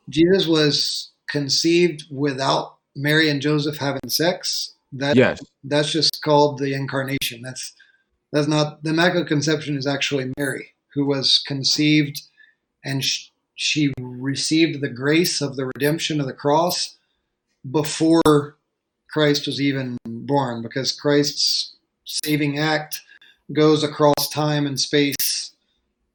Jesus 0.08 0.46
was 0.46 1.12
conceived 1.28 2.04
without 2.10 2.76
Mary 2.94 3.30
and 3.30 3.40
Joseph 3.40 3.78
having 3.78 4.08
sex, 4.08 4.74
that 4.92 5.16
yes. 5.16 5.40
that's 5.64 5.90
just 5.90 6.22
called 6.22 6.58
the 6.58 6.74
incarnation. 6.74 7.42
That's 7.42 7.72
that's 8.32 8.48
not 8.48 8.82
the 8.82 8.90
Immaculate 8.90 9.28
Conception 9.28 9.76
is 9.76 9.86
actually 9.86 10.32
Mary 10.36 10.74
who 10.94 11.04
was 11.04 11.42
conceived 11.46 12.22
and 12.84 13.04
sh- 13.04 13.30
she 13.54 13.92
received 14.00 14.80
the 14.80 14.88
grace 14.88 15.40
of 15.40 15.56
the 15.56 15.66
redemption 15.66 16.20
of 16.20 16.26
the 16.26 16.32
cross 16.32 16.96
before 17.70 18.56
Christ 19.10 19.46
was 19.46 19.60
even 19.60 19.96
born 20.04 20.62
because 20.62 20.92
Christ's 20.92 21.76
saving 22.04 22.58
act 22.58 23.00
goes 23.52 23.84
across 23.84 24.28
time 24.30 24.66
and 24.66 24.78
space 24.78 25.52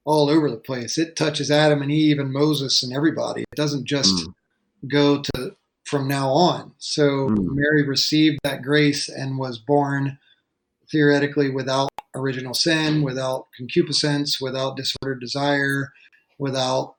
all 0.04 0.30
over 0.30 0.50
the 0.50 0.58
place. 0.58 0.98
It 0.98 1.16
touches 1.16 1.52
Adam 1.52 1.82
and 1.82 1.92
Eve 1.92 2.20
and 2.20 2.34
Moses 2.34 2.84
and 2.84 2.94
everybody. 2.94 3.42
It 3.42 3.56
doesn't 3.56 3.86
just 3.86 4.16
mm 4.16 4.34
go 4.88 5.22
to 5.22 5.56
from 5.84 6.08
now 6.08 6.30
on. 6.30 6.72
So 6.78 7.28
mm. 7.28 7.38
Mary 7.52 7.86
received 7.86 8.40
that 8.44 8.62
grace 8.62 9.10
and 9.10 9.38
was 9.38 9.58
born 9.58 10.18
theoretically 10.90 11.50
without 11.50 11.90
original 12.16 12.54
sin, 12.54 13.02
without 13.02 13.48
concupiscence, 13.56 14.40
without 14.40 14.78
disordered 14.78 15.20
desire, 15.20 15.92
without 16.38 16.96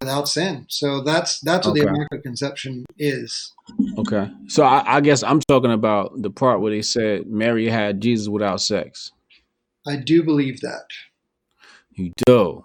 without 0.00 0.28
sin. 0.28 0.66
So 0.68 1.00
that's 1.02 1.40
that's 1.40 1.66
what 1.66 1.72
Okay. 1.72 1.82
the 1.82 1.88
Immaculate 1.88 2.22
Conception 2.22 2.84
is. 2.98 3.52
Okay. 3.98 4.30
So 4.48 4.62
I, 4.64 4.96
I 4.96 5.00
guess 5.00 5.22
I'm 5.22 5.40
talking 5.40 5.72
about 5.72 6.20
the 6.22 6.30
part 6.30 6.60
where 6.60 6.70
they 6.72 6.82
said 6.82 7.26
Mary 7.26 7.68
had 7.68 8.00
Jesus 8.00 8.28
without 8.28 8.60
sex. 8.60 9.12
I 9.86 9.96
do 9.96 10.22
believe 10.22 10.60
that. 10.60 10.86
You 11.92 12.12
do. 12.26 12.64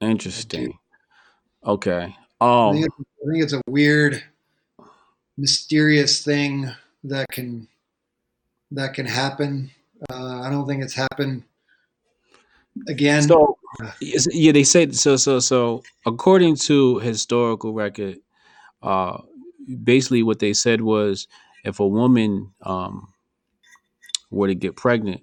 Interesting. 0.00 0.78
Okay. 1.66 2.14
I 2.40 2.68
Um. 2.68 2.74
think, 2.74 2.86
I 2.98 3.30
think 3.32 3.44
it's 3.44 3.52
a 3.52 3.62
weird, 3.66 4.22
mysterious 5.36 6.22
thing 6.24 6.70
that 7.04 7.26
can 7.30 7.68
that 8.70 8.94
can 8.94 9.06
happen. 9.06 9.70
Uh, 10.10 10.40
I 10.40 10.50
don't 10.50 10.66
think 10.66 10.82
it's 10.82 10.94
happened 10.94 11.42
again. 12.88 13.22
So 13.22 13.58
yeah, 14.00 14.52
they 14.52 14.64
say 14.64 14.90
so. 14.90 15.16
So 15.16 15.38
so 15.40 15.82
according 16.06 16.56
to 16.56 16.98
historical 16.98 17.72
record, 17.72 18.18
uh, 18.82 19.18
basically 19.82 20.22
what 20.22 20.38
they 20.38 20.52
said 20.52 20.80
was 20.80 21.28
if 21.64 21.80
a 21.80 21.86
woman 21.86 22.52
um 22.62 23.08
were 24.30 24.46
to 24.46 24.54
get 24.54 24.76
pregnant, 24.76 25.22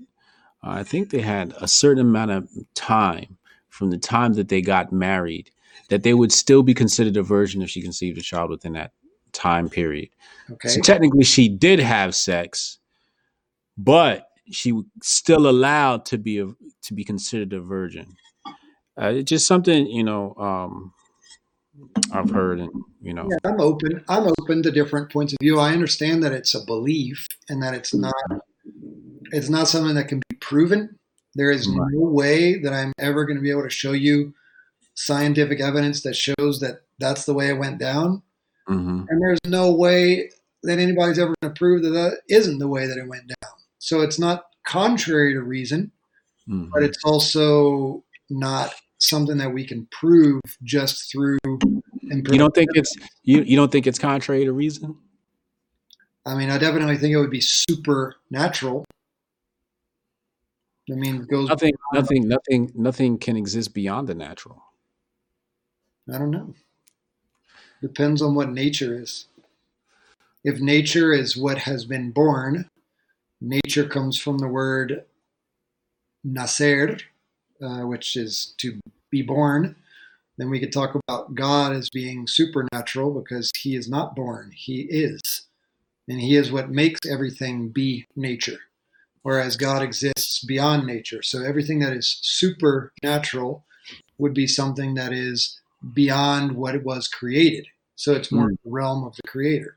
I 0.61 0.83
think 0.83 1.09
they 1.09 1.21
had 1.21 1.53
a 1.59 1.67
certain 1.67 2.07
amount 2.07 2.31
of 2.31 2.49
time 2.75 3.37
from 3.69 3.89
the 3.89 3.97
time 3.97 4.33
that 4.33 4.49
they 4.49 4.61
got 4.61 4.91
married 4.91 5.51
that 5.89 6.03
they 6.03 6.13
would 6.13 6.31
still 6.31 6.63
be 6.63 6.73
considered 6.73 7.17
a 7.17 7.23
virgin 7.23 7.61
if 7.61 7.69
she 7.69 7.81
conceived 7.81 8.17
a 8.17 8.21
child 8.21 8.49
within 8.49 8.73
that 8.73 8.91
time 9.31 9.69
period. 9.69 10.09
okay, 10.51 10.69
So 10.69 10.81
technically, 10.81 11.23
she 11.23 11.47
did 11.47 11.79
have 11.79 12.15
sex, 12.15 12.79
but 13.77 14.26
she 14.51 14.71
was 14.71 14.85
still 15.01 15.49
allowed 15.49 16.05
to 16.05 16.17
be 16.17 16.39
a, 16.39 16.47
to 16.83 16.93
be 16.93 17.03
considered 17.03 17.53
a 17.53 17.61
virgin. 17.61 18.15
Uh, 18.99 19.09
it's 19.09 19.29
just 19.29 19.47
something 19.47 19.87
you 19.87 20.03
know 20.03 20.33
um, 20.35 20.93
I've 22.11 22.29
heard, 22.29 22.59
and 22.59 22.69
you 23.01 23.13
know, 23.13 23.27
yeah, 23.29 23.37
I'm 23.51 23.61
open. 23.61 24.03
I'm 24.09 24.27
open 24.39 24.63
to 24.63 24.71
different 24.71 25.11
points 25.11 25.33
of 25.33 25.37
view. 25.41 25.59
I 25.59 25.73
understand 25.73 26.23
that 26.23 26.33
it's 26.33 26.55
a 26.55 26.65
belief 26.65 27.27
and 27.49 27.61
that 27.61 27.73
it's 27.73 27.93
not 27.93 28.13
it's 29.31 29.49
not 29.49 29.67
something 29.67 29.95
that 29.95 30.07
can 30.07 30.21
be 30.29 30.35
proven. 30.37 30.97
There 31.35 31.51
is 31.51 31.67
Right. 31.67 31.77
no 31.91 32.09
way 32.09 32.59
that 32.59 32.73
I'm 32.73 32.93
ever 32.97 33.25
going 33.25 33.37
to 33.37 33.43
be 33.43 33.51
able 33.51 33.63
to 33.63 33.69
show 33.69 33.91
you 33.91 34.33
scientific 34.95 35.59
evidence 35.61 36.01
that 36.01 36.15
shows 36.15 36.59
that 36.61 36.81
that's 36.97 37.25
the 37.25 37.33
way 37.33 37.49
it 37.49 37.59
went 37.59 37.79
down. 37.79 38.23
hmm 38.67 39.03
And 39.09 39.21
there's 39.21 39.39
no 39.45 39.71
way 39.71 40.31
that 40.63 40.79
anybody's 40.79 41.19
ever 41.19 41.35
going 41.41 41.53
to 41.53 41.57
prove 41.59 41.83
that 41.83 41.89
that 41.91 42.21
isn't 42.29 42.57
the 42.57 42.67
way 42.67 42.87
that 42.87 42.97
it 42.97 43.07
went 43.07 43.27
down. 43.27 43.51
So 43.79 44.01
it's 44.01 44.19
not 44.19 44.45
contrary 44.65 45.33
to 45.33 45.41
reason, 45.41 45.91
hmm 46.45 46.65
but 46.73 46.83
it's 46.83 46.99
also 47.03 48.03
not 48.29 48.73
something 48.99 49.37
that 49.37 49.53
we 49.53 49.65
can 49.65 49.87
prove 49.91 50.41
just 50.63 51.11
through. 51.11 51.37
you 52.03 52.37
don't 52.37 52.53
think 52.53 52.69
it's 52.73 52.93
you 53.23 53.41
you 53.41 53.55
don't 53.55 53.71
think 53.71 53.87
it's 53.87 53.99
contrary 53.99 54.45
to 54.45 54.51
reason? 54.51 54.97
I 56.25 56.35
mean, 56.35 56.49
I 56.49 56.57
definitely 56.57 56.97
think 56.97 57.13
it 57.13 57.17
would 57.17 57.31
be 57.31 57.41
supernatural. 57.41 58.83
I 60.91 60.95
mean, 60.95 61.21
it 61.21 61.27
goes. 61.29 61.47
Nothing, 61.49 61.73
nothing, 61.93 62.27
nothing, 62.27 62.71
nothing 62.75 63.17
can 63.17 63.37
exist 63.37 63.73
beyond 63.73 64.07
the 64.07 64.15
natural. 64.15 64.61
I 66.13 66.17
don't 66.17 66.31
know. 66.31 66.53
Depends 67.81 68.21
on 68.21 68.35
what 68.35 68.49
nature 68.49 68.99
is. 68.99 69.27
If 70.43 70.59
nature 70.59 71.13
is 71.13 71.37
what 71.37 71.59
has 71.59 71.85
been 71.85 72.11
born, 72.11 72.69
nature 73.41 73.87
comes 73.87 74.19
from 74.19 74.37
the 74.37 74.47
word 74.47 75.05
nacer, 76.25 77.01
uh, 77.61 77.81
which 77.81 78.15
is 78.15 78.53
to 78.57 78.79
be 79.09 79.21
born. 79.21 79.75
Then 80.37 80.49
we 80.49 80.59
could 80.59 80.71
talk 80.71 80.95
about 80.95 81.33
God 81.33 81.73
as 81.73 81.89
being 81.89 82.27
supernatural 82.27 83.11
because 83.19 83.51
he 83.57 83.75
is 83.75 83.89
not 83.89 84.15
born, 84.15 84.51
he 84.53 84.81
is. 84.81 85.21
And 86.07 86.21
he 86.21 86.35
is 86.35 86.51
what 86.51 86.69
makes 86.69 87.01
everything 87.09 87.69
be 87.69 88.05
nature, 88.15 88.59
whereas 89.23 89.57
God 89.57 89.81
exists 89.81 90.43
beyond 90.43 90.85
nature. 90.85 91.21
So 91.21 91.43
everything 91.43 91.79
that 91.79 91.93
is 91.93 92.19
supernatural 92.21 93.65
would 94.17 94.33
be 94.33 94.47
something 94.47 94.93
that 94.93 95.11
is 95.11 95.59
beyond 95.93 96.53
what 96.53 96.75
it 96.75 96.83
was 96.83 97.07
created. 97.07 97.67
So 97.95 98.13
it's 98.13 98.31
more 98.31 98.47
Mm. 98.51 98.57
the 98.63 98.69
realm 98.69 99.03
of 99.03 99.15
the 99.15 99.27
creator. 99.27 99.76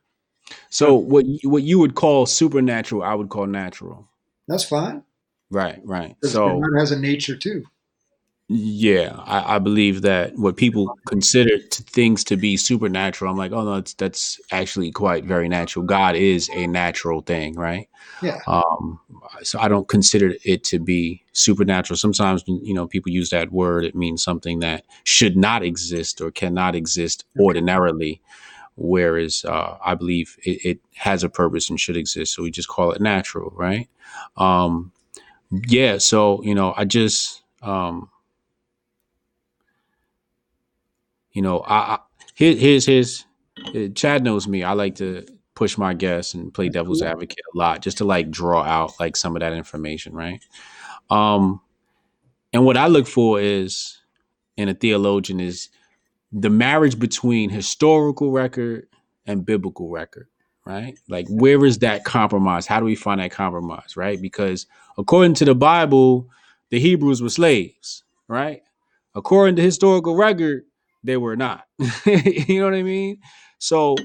So 0.68 0.94
what 0.94 1.26
you, 1.26 1.51
what 1.51 1.62
you 1.62 1.78
would 1.78 1.94
call 1.94 2.26
supernatural, 2.26 3.03
I 3.03 3.14
would 3.14 3.28
call 3.28 3.46
natural. 3.46 4.09
That's 4.48 4.64
fine. 4.64 5.03
Right, 5.51 5.80
right. 5.84 6.16
So 6.24 6.61
God 6.61 6.78
has 6.78 6.92
a 6.92 6.98
nature 6.98 7.36
too. 7.36 7.64
Yeah, 8.53 9.14
I, 9.26 9.55
I 9.55 9.59
believe 9.61 10.03
that 10.03 10.36
what 10.36 10.57
people 10.57 10.98
consider 11.07 11.57
to 11.59 11.82
things 11.84 12.24
to 12.24 12.36
be 12.36 12.57
supernatural, 12.57 13.30
I'm 13.30 13.38
like, 13.38 13.53
oh 13.53 13.62
no, 13.62 13.74
it's, 13.74 13.94
that's 13.94 14.40
actually 14.51 14.90
quite 14.90 15.24
very 15.24 15.48
natural. 15.48 15.84
God 15.84 16.16
is 16.16 16.51
a 16.53 16.66
natural 16.66 17.20
thing, 17.20 17.55
right? 17.55 17.88
Yeah. 18.20 18.40
Um, 18.48 18.98
so 19.44 19.61
I 19.61 19.68
don't 19.68 19.86
consider 19.86 20.34
it 20.44 20.64
to 20.64 20.80
be 20.80 21.22
supernatural. 21.32 21.96
Sometimes, 21.96 22.42
you 22.48 22.74
know, 22.74 22.88
people 22.88 23.12
use 23.12 23.30
that 23.30 23.53
word; 23.53 23.84
it 23.84 23.94
means 23.94 24.24
something 24.24 24.59
that 24.61 24.84
should 25.05 25.36
not 25.36 25.62
exist 25.62 26.20
or 26.20 26.32
cannot 26.32 26.74
exist 26.74 27.24
ordinarily. 27.38 28.20
Whereas 28.80 29.44
uh, 29.44 29.76
I 29.84 29.94
believe 29.94 30.36
it, 30.42 30.64
it 30.64 30.80
has 30.96 31.22
a 31.22 31.28
purpose 31.28 31.68
and 31.68 31.78
should 31.78 31.98
exist, 31.98 32.34
so 32.34 32.42
we 32.42 32.50
just 32.50 32.68
call 32.68 32.92
it 32.92 33.00
natural, 33.02 33.52
right? 33.54 33.88
Um, 34.38 34.92
yeah. 35.68 35.98
So 35.98 36.42
you 36.42 36.54
know, 36.54 36.74
I 36.76 36.86
just 36.86 37.42
um, 37.62 38.08
you 41.32 41.42
know, 41.42 41.60
I, 41.60 41.76
I 41.76 41.98
here, 42.34 42.54
here's 42.56 42.86
his. 42.86 43.24
uh, 43.74 43.88
Chad 43.94 44.24
knows 44.24 44.48
me. 44.48 44.64
I 44.64 44.72
like 44.72 44.96
to 44.96 45.26
push 45.54 45.76
my 45.76 45.92
guests 45.92 46.32
and 46.32 46.54
play 46.54 46.70
devil's 46.70 47.02
advocate 47.02 47.44
a 47.54 47.58
lot, 47.58 47.82
just 47.82 47.98
to 47.98 48.04
like 48.06 48.30
draw 48.30 48.62
out 48.62 48.98
like 48.98 49.16
some 49.16 49.36
of 49.36 49.40
that 49.40 49.52
information, 49.52 50.14
right? 50.14 50.40
Um, 51.10 51.60
and 52.52 52.64
what 52.64 52.76
I 52.78 52.86
look 52.86 53.06
for 53.06 53.40
is 53.40 53.98
in 54.56 54.68
a 54.68 54.74
theologian 54.74 55.40
is 55.40 55.68
the 56.32 56.50
marriage 56.50 56.98
between 56.98 57.50
historical 57.50 58.30
record 58.30 58.86
and 59.26 59.44
biblical 59.44 59.90
record, 59.90 60.28
right? 60.64 60.98
Like, 61.08 61.26
where 61.28 61.64
is 61.64 61.78
that 61.78 62.04
compromise? 62.04 62.66
How 62.66 62.78
do 62.78 62.84
we 62.86 62.94
find 62.94 63.20
that 63.20 63.32
compromise, 63.32 63.96
right? 63.96 64.20
Because 64.20 64.66
according 64.96 65.34
to 65.34 65.44
the 65.44 65.54
Bible, 65.54 66.28
the 66.70 66.78
Hebrews 66.78 67.22
were 67.22 67.30
slaves, 67.30 68.04
right? 68.28 68.62
According 69.14 69.56
to 69.56 69.62
historical 69.62 70.14
record, 70.14 70.64
they 71.02 71.16
were 71.16 71.36
not. 71.36 71.64
you 72.06 72.60
know 72.60 72.66
what 72.66 72.74
I 72.74 72.82
mean? 72.82 73.18
So, 73.58 73.96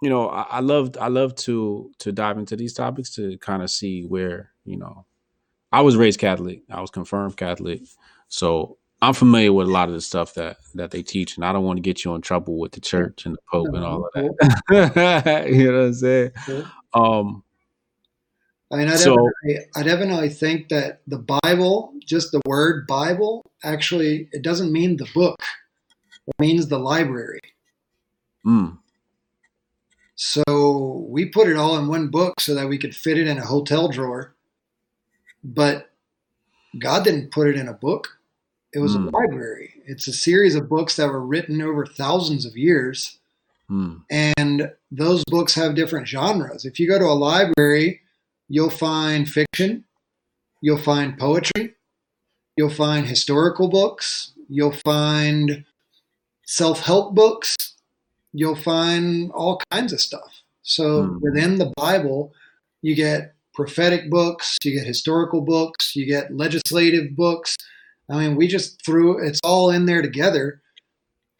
you 0.00 0.10
know, 0.10 0.28
I, 0.28 0.42
I 0.42 0.60
love 0.60 0.96
I 1.00 1.08
love 1.08 1.34
to 1.36 1.92
to 1.98 2.10
dive 2.10 2.38
into 2.38 2.56
these 2.56 2.74
topics 2.74 3.14
to 3.14 3.38
kind 3.38 3.62
of 3.62 3.70
see 3.70 4.02
where 4.02 4.50
you 4.64 4.76
know. 4.76 5.06
I 5.74 5.80
was 5.80 5.96
raised 5.96 6.20
Catholic. 6.20 6.64
I 6.70 6.82
was 6.82 6.90
confirmed 6.90 7.38
Catholic, 7.38 7.80
so 8.28 8.76
I'm 9.02 9.14
familiar 9.14 9.52
with 9.52 9.66
a 9.66 9.70
lot 9.70 9.88
of 9.88 9.94
the 9.94 10.00
stuff 10.00 10.34
that 10.34 10.58
that 10.74 10.92
they 10.92 11.02
teach, 11.02 11.36
and 11.36 11.44
I 11.44 11.52
don't 11.52 11.64
want 11.64 11.76
to 11.76 11.82
get 11.82 12.04
you 12.04 12.14
in 12.14 12.22
trouble 12.22 12.56
with 12.58 12.70
the 12.72 12.80
church 12.80 13.26
and 13.26 13.34
the 13.34 13.40
Pope 13.50 13.74
and 13.74 13.84
all 13.84 14.06
of 14.06 14.12
that. 14.14 15.48
you 15.52 15.72
know 15.72 15.78
what 15.80 15.86
I'm 15.86 15.94
saying? 15.94 16.30
Um, 16.94 17.42
I 18.70 18.76
mean, 18.76 18.88
I 18.88 18.94
So- 18.96 19.16
definitely, 19.16 19.66
I 19.76 19.82
definitely 19.82 20.28
think 20.30 20.68
that 20.68 21.00
the 21.08 21.18
Bible, 21.42 21.92
just 22.06 22.30
the 22.32 22.40
word 22.46 22.86
Bible, 22.86 23.44
actually, 23.64 24.28
it 24.32 24.42
doesn't 24.42 24.72
mean 24.72 24.96
the 24.96 25.08
book. 25.12 25.36
It 26.28 26.34
means 26.38 26.68
the 26.68 26.78
library. 26.78 27.40
mm, 28.46 28.78
So 30.14 31.04
we 31.08 31.26
put 31.26 31.48
it 31.48 31.56
all 31.56 31.76
in 31.78 31.88
one 31.88 32.08
book 32.08 32.40
so 32.40 32.54
that 32.54 32.68
we 32.68 32.78
could 32.78 32.94
fit 32.94 33.18
it 33.18 33.26
in 33.26 33.38
a 33.38 33.44
hotel 33.44 33.88
drawer. 33.88 34.34
But 35.42 35.90
God 36.78 37.02
didn't 37.04 37.32
put 37.32 37.48
it 37.48 37.56
in 37.56 37.66
a 37.66 37.72
book. 37.74 38.18
It 38.74 38.78
was 38.78 38.96
Mm. 38.96 39.08
a 39.08 39.16
library. 39.16 39.74
It's 39.86 40.08
a 40.08 40.12
series 40.12 40.54
of 40.54 40.68
books 40.68 40.96
that 40.96 41.08
were 41.08 41.20
written 41.24 41.60
over 41.60 41.84
thousands 41.86 42.44
of 42.46 42.56
years. 42.56 43.18
mm, 43.70 44.02
and 44.10 44.70
those 44.90 45.24
books 45.24 45.54
have 45.54 45.74
different 45.74 46.06
genres. 46.06 46.66
If 46.66 46.78
you 46.78 46.86
go 46.86 46.98
to 46.98 47.06
a 47.06 47.14
library, 47.16 48.02
you'll 48.50 48.68
find 48.68 49.26
fiction, 49.26 49.84
you'll 50.60 50.76
find 50.76 51.16
poetry, 51.16 51.74
you'll 52.58 52.68
find 52.68 53.06
historical 53.06 53.68
books, 53.68 54.32
you'll 54.50 54.76
find 54.84 55.64
self 56.44 56.80
help 56.80 57.14
books, 57.14 57.56
you'll 58.34 58.56
find 58.56 59.30
all 59.32 59.58
kinds 59.70 59.92
of 59.94 60.00
stuff. 60.02 60.42
So 60.62 61.04
Hmm. 61.04 61.18
within 61.22 61.56
the 61.58 61.72
Bible, 61.76 62.34
you 62.82 62.94
get 62.94 63.34
prophetic 63.54 64.10
books, 64.10 64.58
you 64.64 64.72
get 64.72 64.86
historical 64.86 65.40
books, 65.40 65.96
you 65.96 66.04
get 66.04 66.34
legislative 66.36 67.16
books. 67.16 67.56
I 68.10 68.18
mean, 68.18 68.36
we 68.36 68.48
just 68.48 68.84
threw 68.84 69.24
it's 69.24 69.40
all 69.44 69.70
in 69.70 69.86
there 69.86 70.02
together 70.02 70.60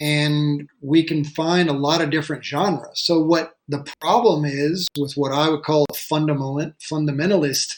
and 0.00 0.68
we 0.80 1.04
can 1.04 1.24
find 1.24 1.68
a 1.68 1.74
lot 1.74 2.00
of 2.00 2.10
different 2.10 2.44
genres. 2.44 3.00
So 3.04 3.22
what 3.22 3.56
the 3.68 3.86
problem 4.00 4.44
is 4.44 4.88
with 4.98 5.14
what 5.14 5.32
I 5.32 5.48
would 5.48 5.62
call 5.62 5.86
a 5.90 5.94
fundamental 5.94 6.72
fundamentalist 6.90 7.72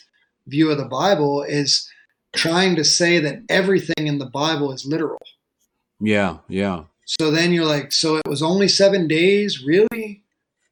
view 0.46 0.70
of 0.70 0.78
the 0.78 0.86
Bible 0.86 1.42
is 1.42 1.88
trying 2.34 2.76
to 2.76 2.84
say 2.84 3.18
that 3.18 3.42
everything 3.48 4.06
in 4.06 4.18
the 4.18 4.26
Bible 4.26 4.72
is 4.72 4.86
literal. 4.86 5.20
yeah, 6.00 6.38
yeah. 6.48 6.84
So 7.06 7.30
then 7.30 7.52
you're 7.52 7.66
like, 7.66 7.92
so 7.92 8.16
it 8.16 8.26
was 8.26 8.42
only 8.42 8.68
seven 8.68 9.06
days, 9.06 9.62
really? 9.62 10.22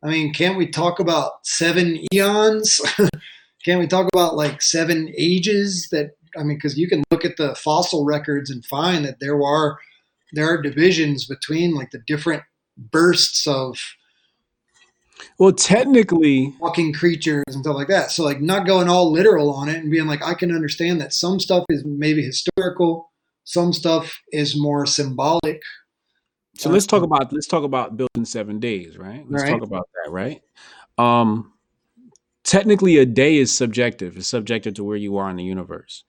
I 0.02 0.08
mean, 0.08 0.32
can't 0.32 0.56
we 0.56 0.66
talk 0.66 0.98
about 0.98 1.46
seven 1.46 2.02
eons? 2.12 2.80
can't 3.64 3.78
we 3.80 3.86
talk 3.86 4.08
about 4.12 4.36
like 4.36 4.62
seven 4.62 5.12
ages? 5.16 5.88
That 5.92 6.12
I 6.36 6.42
mean, 6.42 6.56
because 6.56 6.78
you 6.78 6.88
can 6.88 7.02
look 7.10 7.24
at 7.24 7.36
the 7.36 7.54
fossil 7.54 8.04
records 8.04 8.50
and 8.50 8.64
find 8.64 9.04
that 9.04 9.20
there 9.20 9.42
are 9.42 9.78
there 10.32 10.46
are 10.48 10.60
divisions 10.60 11.26
between 11.26 11.74
like 11.74 11.90
the 11.90 12.02
different 12.06 12.42
bursts 12.76 13.46
of 13.46 13.78
Well, 15.38 15.52
technically, 15.52 16.54
walking 16.58 16.92
creatures 16.92 17.44
and 17.48 17.62
stuff 17.62 17.76
like 17.76 17.88
that. 17.88 18.10
So 18.10 18.24
like 18.24 18.40
not 18.40 18.66
going 18.66 18.88
all 18.88 19.10
literal 19.12 19.52
on 19.52 19.68
it 19.68 19.76
and 19.76 19.90
being 19.90 20.06
like 20.06 20.22
I 20.22 20.34
can 20.34 20.54
understand 20.54 21.00
that 21.00 21.12
some 21.12 21.38
stuff 21.40 21.64
is 21.68 21.84
maybe 21.84 22.22
historical, 22.22 23.10
some 23.44 23.72
stuff 23.72 24.20
is 24.32 24.58
more 24.58 24.86
symbolic. 24.86 25.60
so 26.56 26.70
let's 26.70 26.86
talk 26.86 27.02
about 27.02 27.32
let's 27.32 27.46
talk 27.46 27.64
about 27.64 27.96
building 27.96 28.24
seven 28.24 28.58
days, 28.60 28.96
right? 28.96 29.24
Let's 29.28 29.42
Right. 29.42 29.50
talk 29.50 29.62
about 29.62 29.88
that, 30.04 30.10
right? 30.10 30.42
Um, 30.98 31.52
technically, 32.44 32.98
a 32.98 33.06
day 33.06 33.36
is 33.36 33.56
subjective. 33.56 34.16
It's 34.16 34.28
subjective 34.28 34.74
to 34.74 34.84
where 34.84 34.96
you 34.96 35.16
are 35.16 35.30
in 35.30 35.36
the 35.36 35.44
universe. 35.44 36.04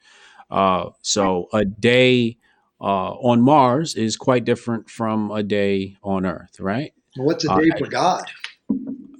Uh, 0.53 0.91
so 1.01 1.49
a 1.51 1.65
day 1.65 2.37
uh, 2.79 3.13
on 3.13 3.41
Mars 3.41 3.95
is 3.95 4.15
quite 4.15 4.45
different 4.45 4.87
from 4.87 5.31
a 5.31 5.41
day 5.41 5.97
on 6.03 6.25
Earth, 6.27 6.59
right? 6.59 6.93
What's 7.17 7.43
a 7.45 7.51
Uh, 7.51 7.59
day 7.59 7.69
for 7.79 7.87
God? 7.87 8.23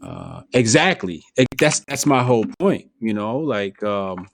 Uh, 0.01 0.41
exactly. 0.53 1.23
Ex- 1.37 1.47
That's 1.57 1.79
that's 1.87 2.05
my 2.05 2.21
whole 2.23 2.45
point. 2.59 2.91
You 2.99 3.13
know, 3.13 3.39
like 3.39 3.81
um, 3.83 4.27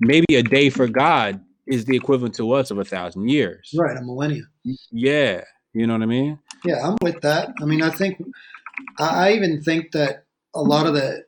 maybe 0.00 0.36
a 0.36 0.42
day 0.42 0.70
for 0.70 0.86
God 0.88 1.40
is 1.66 1.84
the 1.84 1.96
equivalent 1.96 2.34
to 2.36 2.52
us 2.52 2.70
of 2.70 2.78
a 2.78 2.84
thousand 2.84 3.28
years. 3.28 3.74
Right, 3.76 3.96
a 3.96 4.00
millennia. 4.02 4.44
Yeah, 4.90 5.42
you 5.74 5.86
know 5.86 5.94
what 5.94 6.02
I 6.02 6.06
mean. 6.06 6.38
Yeah, 6.64 6.86
I'm 6.86 6.96
with 7.02 7.20
that. 7.22 7.50
I 7.60 7.64
mean, 7.66 7.82
I 7.82 7.90
think 7.90 8.22
I 8.98 9.28
I 9.28 9.32
even 9.32 9.60
think 9.60 9.92
that 9.92 10.24
a 10.54 10.62
lot 10.62 10.86
of 10.86 10.94
the 10.94 11.24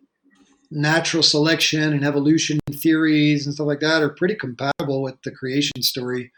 natural 0.74 1.22
selection 1.22 1.92
and 1.92 2.04
evolution 2.04 2.58
theories 2.70 3.46
and 3.46 3.54
stuff 3.54 3.66
like 3.66 3.80
that 3.80 4.02
are 4.02 4.10
pretty 4.10 4.34
compatible 4.34 5.02
with 5.02 5.20
the 5.22 5.30
creation 5.30 5.80
story. 5.80 6.32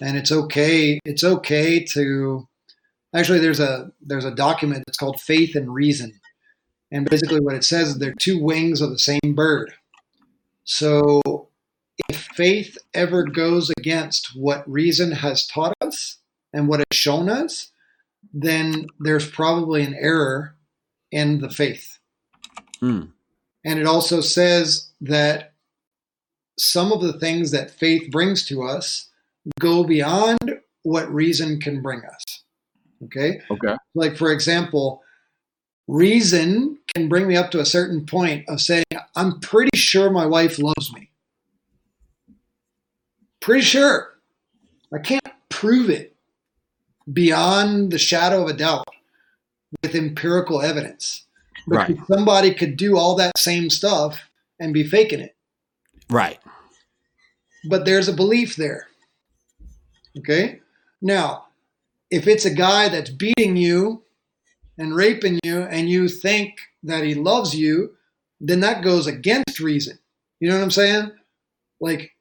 And 0.00 0.16
it's 0.16 0.32
okay. 0.32 1.00
It's 1.04 1.24
okay 1.24 1.84
to 1.92 2.48
actually 3.14 3.40
there's 3.40 3.60
a 3.60 3.90
there's 4.00 4.24
a 4.24 4.34
document. 4.34 4.84
It's 4.88 4.96
called 4.96 5.20
Faith 5.20 5.54
and 5.54 5.72
Reason, 5.72 6.12
and 6.90 7.08
basically 7.08 7.40
what 7.40 7.54
it 7.54 7.64
says 7.64 7.90
is 7.90 7.98
they're 7.98 8.14
two 8.14 8.42
wings 8.42 8.80
of 8.80 8.90
the 8.90 8.98
same 8.98 9.34
bird. 9.34 9.72
So 10.64 11.20
if 12.08 12.16
faith 12.34 12.78
ever 12.92 13.24
goes 13.24 13.70
against 13.78 14.34
what 14.34 14.68
reason 14.68 15.12
has 15.12 15.46
taught 15.46 15.74
us 15.80 16.18
and 16.52 16.68
what 16.68 16.80
has 16.80 16.98
shown 16.98 17.28
us, 17.28 17.70
then 18.32 18.86
there's 18.98 19.28
probably 19.28 19.82
an 19.82 19.94
error 19.94 20.56
in 21.12 21.40
the 21.40 21.50
faith. 21.50 21.98
Mm. 22.80 23.13
And 23.64 23.78
it 23.78 23.86
also 23.86 24.20
says 24.20 24.90
that 25.00 25.52
some 26.58 26.92
of 26.92 27.00
the 27.00 27.18
things 27.18 27.50
that 27.50 27.70
faith 27.70 28.10
brings 28.10 28.44
to 28.46 28.62
us 28.62 29.08
go 29.58 29.84
beyond 29.84 30.60
what 30.82 31.12
reason 31.12 31.60
can 31.60 31.82
bring 31.82 32.02
us. 32.04 32.42
Okay? 33.04 33.40
Okay. 33.50 33.74
Like, 33.94 34.16
for 34.16 34.30
example, 34.30 35.02
reason 35.88 36.78
can 36.94 37.08
bring 37.08 37.26
me 37.26 37.36
up 37.36 37.50
to 37.50 37.60
a 37.60 37.66
certain 37.66 38.06
point 38.06 38.48
of 38.48 38.60
saying, 38.60 38.84
I'm 39.16 39.40
pretty 39.40 39.76
sure 39.76 40.10
my 40.10 40.26
wife 40.26 40.58
loves 40.58 40.92
me. 40.92 41.10
Pretty 43.40 43.62
sure. 43.62 44.14
I 44.92 44.98
can't 44.98 45.26
prove 45.48 45.90
it 45.90 46.16
beyond 47.12 47.92
the 47.92 47.98
shadow 47.98 48.42
of 48.42 48.48
a 48.48 48.52
doubt 48.52 48.88
with 49.82 49.94
empirical 49.94 50.62
evidence. 50.62 51.23
But 51.66 51.76
Right. 51.76 51.98
somebody 52.08 52.54
could 52.54 52.76
do 52.76 52.96
all 52.98 53.14
that 53.16 53.38
same 53.38 53.70
stuff 53.70 54.20
and 54.60 54.74
be 54.74 54.84
faking 54.84 55.20
it. 55.20 55.34
Right. 56.10 56.38
But 57.68 57.84
there's 57.84 58.08
a 58.08 58.12
belief 58.12 58.56
there. 58.56 58.88
Okay? 60.18 60.60
Now, 61.00 61.46
if 62.10 62.26
it's 62.26 62.44
a 62.44 62.54
guy 62.54 62.88
that's 62.88 63.10
beating 63.10 63.56
you 63.56 64.02
and 64.78 64.94
raping 64.94 65.40
you 65.44 65.62
and 65.62 65.88
you 65.88 66.08
think 66.08 66.58
that 66.82 67.04
he 67.04 67.14
loves 67.14 67.54
you, 67.54 67.96
then 68.40 68.60
that 68.60 68.84
goes 68.84 69.06
against 69.06 69.60
reason. 69.60 69.98
You 70.40 70.48
know 70.50 70.56
what 70.56 70.64
I'm 70.64 70.70
saying? 70.70 71.12
Like, 71.80 72.12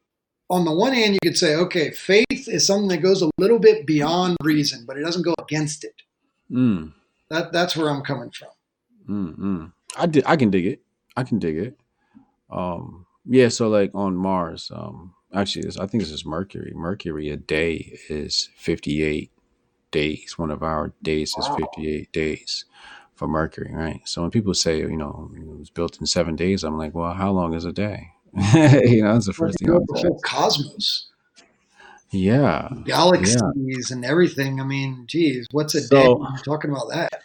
on 0.50 0.66
the 0.66 0.74
one 0.74 0.94
hand, 0.94 1.14
you 1.14 1.20
could 1.24 1.38
say, 1.38 1.56
okay, 1.56 1.92
faith 1.92 2.26
is 2.30 2.66
something 2.66 2.88
that 2.90 3.02
goes 3.02 3.22
a 3.22 3.30
little 3.38 3.60
bit 3.60 3.86
beyond 3.86 4.38
reason, 4.42 4.86
but 4.86 4.98
it 4.98 5.02
doesn't 5.02 5.24
go 5.24 5.34
against 5.40 5.84
it. 5.84 5.96
Mm. 6.52 6.94
That, 7.30 7.52
that's 7.52 7.76
where 7.76 7.90
I'm 7.90 8.04
coming 8.04 8.32
from. 8.32 8.50
Mm. 9.08 9.38
Mm. 9.38 9.72
I 9.98 10.06
did. 10.06 10.24
I 10.26 10.36
can 10.36 10.50
dig 10.50 10.66
it. 10.66 10.82
I 11.16 11.24
can 11.24 11.40
dig 11.40 11.58
it. 11.58 11.80
Um. 12.50 13.06
Yeah. 13.26 13.50
So 13.50 13.70
like 13.70 13.92
on 13.94 14.16
Mars. 14.16 14.72
Um. 14.74 15.14
Actually, 15.34 15.64
this, 15.66 15.78
I 15.80 15.88
think 15.88 16.04
this 16.04 16.12
is 16.12 16.26
Mercury. 16.26 16.72
Mercury. 16.76 17.30
A 17.30 17.38
day 17.38 17.98
is 18.10 18.50
fifty-eight 18.56 19.32
days. 19.92 20.38
One 20.38 20.52
of 20.52 20.62
our 20.62 20.94
days 21.02 21.30
is 21.38 21.50
Wow. 21.50 21.56
fifty-eight 21.58 22.12
days 22.12 22.66
for 23.16 23.28
Mercury. 23.28 23.72
Right. 23.74 24.02
So 24.06 24.22
when 24.22 24.30
people 24.32 24.54
say, 24.54 24.80
you 24.80 24.96
know, 24.98 25.32
it 25.36 25.46
was 25.58 25.70
built 25.72 26.00
in 26.00 26.06
seven 26.06 26.36
days, 26.36 26.64
I'm 26.64 26.78
like, 26.78 26.94
well, 26.94 27.14
how 27.14 27.32
long 27.32 27.54
is 27.56 27.66
a 27.66 27.72
day? 27.72 28.10
you 28.54 29.02
know, 29.04 29.14
that's 29.14 29.26
the 29.28 29.34
first 29.34 29.58
thing. 29.60 29.70
The 29.70 29.86
whole 30.02 30.20
cosmos, 30.24 31.08
Yeah. 32.12 32.70
galaxies, 32.86 33.92
and 33.92 34.04
everything. 34.06 34.60
I 34.62 34.64
mean, 34.66 35.06
geez, 35.08 35.48
what's 35.52 35.74
a 35.76 35.82
So- 35.82 35.96
day? 35.96 36.08
when 36.10 36.32
you're 36.34 36.44
talking 36.44 36.72
about 36.72 36.90
that. 36.90 37.22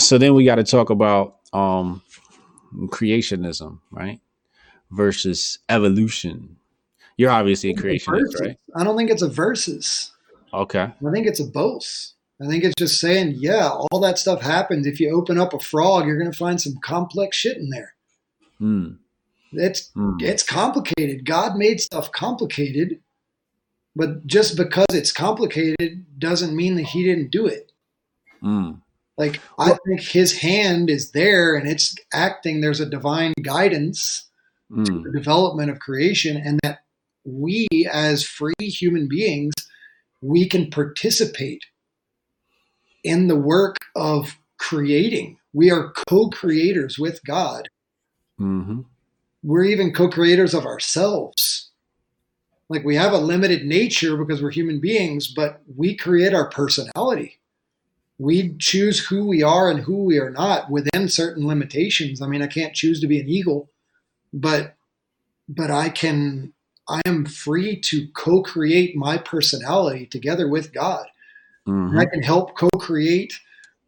So 0.00 0.18
then 0.18 0.34
we 0.34 0.44
got 0.44 0.56
to 0.56 0.64
talk 0.64 0.90
about 0.90 1.36
um 1.52 2.02
creationism 2.86 3.78
right 3.90 4.20
versus 4.90 5.58
evolution 5.68 6.56
you're 7.16 7.30
obviously 7.30 7.70
a 7.70 7.74
creationist 7.74 8.40
right 8.40 8.56
I 8.76 8.84
don't 8.84 8.96
think 8.96 9.10
it's 9.10 9.22
a 9.22 9.28
versus. 9.28 10.12
okay 10.54 10.92
I 11.06 11.10
think 11.12 11.26
it's 11.26 11.40
a 11.40 11.44
both. 11.44 12.12
I 12.42 12.46
think 12.46 12.64
it's 12.64 12.74
just 12.78 12.98
saying, 13.00 13.34
yeah, 13.36 13.68
all 13.68 14.00
that 14.00 14.18
stuff 14.18 14.40
happens. 14.40 14.86
If 14.86 14.98
you 14.98 15.14
open 15.14 15.38
up 15.38 15.52
a 15.52 15.58
frog, 15.58 16.06
you're 16.06 16.16
going 16.18 16.32
to 16.32 16.36
find 16.38 16.58
some 16.58 16.78
complex 16.82 17.36
shit 17.36 17.58
in 17.58 17.68
there. 17.68 17.94
mm, 18.60 18.96
It's 19.52 19.90
mm, 19.94 20.22
it's 20.22 20.42
complicated. 20.42 21.26
God 21.26 21.56
made 21.56 21.80
stuff 21.82 22.10
complicated, 22.12 23.00
but 23.94 24.26
just 24.26 24.56
because 24.56 24.86
it's 24.92 25.12
complicated 25.12 26.06
doesn't 26.18 26.56
mean 26.56 26.76
that 26.76 26.84
He 26.84 27.04
didn't 27.04 27.30
do 27.30 27.46
it. 27.46 27.72
mm, 28.42 28.80
Like 29.20 29.38
I 29.58 29.76
think 29.86 30.00
His 30.00 30.38
hand 30.38 30.88
is 30.88 31.10
there 31.10 31.54
and 31.54 31.68
it's 31.68 31.94
acting. 32.12 32.60
There's 32.60 32.80
a 32.80 32.88
divine 32.88 33.34
guidance 33.42 34.30
mm, 34.70 35.02
the 35.04 35.12
development 35.12 35.70
of 35.70 35.78
creation 35.78 36.38
and 36.38 36.58
that 36.62 36.78
we 37.24 37.68
as 37.92 38.24
free 38.24 38.54
human 38.60 39.08
beings 39.08 39.52
we 40.22 40.48
can 40.48 40.70
participate 40.70 41.64
in 43.04 43.28
the 43.28 43.36
work 43.36 43.76
of 43.94 44.38
creating. 44.58 45.38
We 45.52 45.70
are 45.70 45.92
co-creators 46.08 46.98
with 46.98 47.20
god. 47.24 47.68
Mhm, 48.38 48.86
we're 49.42 49.64
even 49.64 49.92
co-creators 49.92 50.54
of 50.54 50.64
ourselves. 50.64 51.70
Like 52.70 52.84
we 52.84 52.96
have 52.96 53.12
a 53.12 53.18
limited 53.18 53.66
nature 53.66 54.16
because 54.16 54.42
we're 54.42 54.50
human 54.50 54.80
beings 54.80 55.30
but 55.30 55.60
we 55.76 55.94
create 55.94 56.32
our 56.32 56.48
personality 56.48 57.39
we 58.20 58.54
choose 58.58 59.06
who 59.06 59.26
we 59.26 59.42
are 59.42 59.70
and 59.70 59.80
who 59.80 60.04
we 60.04 60.18
are 60.18 60.30
not 60.30 60.70
within 60.70 61.08
certain 61.08 61.46
limitations. 61.46 62.20
I 62.20 62.26
mean 62.26 62.42
i 62.42 62.46
can't 62.46 62.74
choose 62.74 63.00
to 63.00 63.06
be 63.06 63.20
an 63.20 63.28
eagle 63.28 63.70
but 64.32 64.76
but 65.48 65.70
i 65.70 65.88
can 65.88 66.52
i 66.88 67.00
am 67.06 67.24
free 67.24 67.80
to 67.80 68.08
co-create 68.14 68.94
my 68.94 69.16
personality 69.16 70.06
together 70.06 70.48
with 70.48 70.72
god. 70.72 71.06
And 71.90 72.00
i 72.00 72.06
can 72.06 72.22
help 72.22 72.56
co-create 72.56 73.32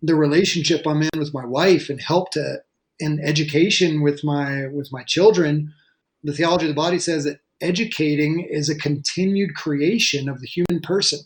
the 0.01 0.15
relationship 0.15 0.87
i'm 0.87 1.03
in 1.03 1.19
with 1.19 1.35
my 1.35 1.45
wife 1.45 1.89
and 1.91 2.01
help 2.01 2.31
to 2.33 2.63
in 3.03 3.21
education 3.21 4.01
with 4.01 4.23
my 4.25 4.69
with 4.69 4.93
my 4.93 5.03
children. 5.03 5.75
The 6.23 6.33
theology 6.33 6.67
of 6.67 6.69
the 6.69 6.75
body 6.75 6.99
says 6.99 7.25
that 7.25 7.41
educating 7.61 8.47
is 8.49 8.69
a 8.69 8.79
continued 8.79 9.55
creation 9.55 10.29
of 10.29 10.41
the 10.41 10.47
human 10.47 10.81
person. 10.83 11.21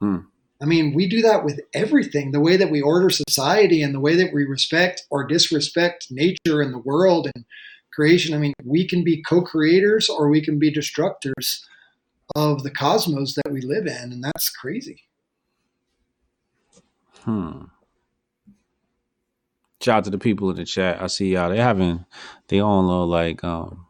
Hmm. 0.00 0.18
I 0.64 0.66
mean 0.66 0.94
we 0.94 1.06
do 1.06 1.20
that 1.20 1.44
with 1.44 1.60
everything 1.74 2.32
the 2.32 2.40
way 2.40 2.56
that 2.56 2.70
we 2.70 2.80
order 2.80 3.10
society 3.10 3.82
and 3.82 3.94
the 3.94 4.00
way 4.00 4.16
that 4.16 4.32
we 4.32 4.44
respect 4.44 5.04
or 5.10 5.26
disrespect 5.26 6.06
nature 6.10 6.62
and 6.62 6.72
the 6.72 6.78
world 6.78 7.28
and 7.34 7.44
creation. 7.94 8.34
I 8.34 8.38
mean 8.38 8.54
we 8.64 8.86
can 8.86 9.04
be 9.04 9.22
co-creators 9.22 10.08
or 10.08 10.28
we 10.28 10.44
can 10.44 10.58
be 10.58 10.72
destructors 10.72 11.60
of 12.34 12.62
the 12.62 12.70
cosmos 12.70 13.34
that 13.34 13.52
we 13.52 13.60
live 13.60 13.86
in 13.86 14.12
and 14.12 14.24
that's 14.24 14.48
crazy. 14.48 15.02
Hmm. 17.20 17.64
shout 19.80 19.98
out 19.98 20.04
to 20.04 20.10
the 20.10 20.18
people 20.18 20.50
in 20.50 20.56
the 20.56 20.64
chat. 20.64 21.00
I 21.00 21.06
see 21.06 21.32
y'all. 21.32 21.48
They 21.48 21.56
having 21.58 22.04
their 22.48 22.64
own 22.64 22.86
little 22.86 23.06
like 23.06 23.42
um 23.44 23.83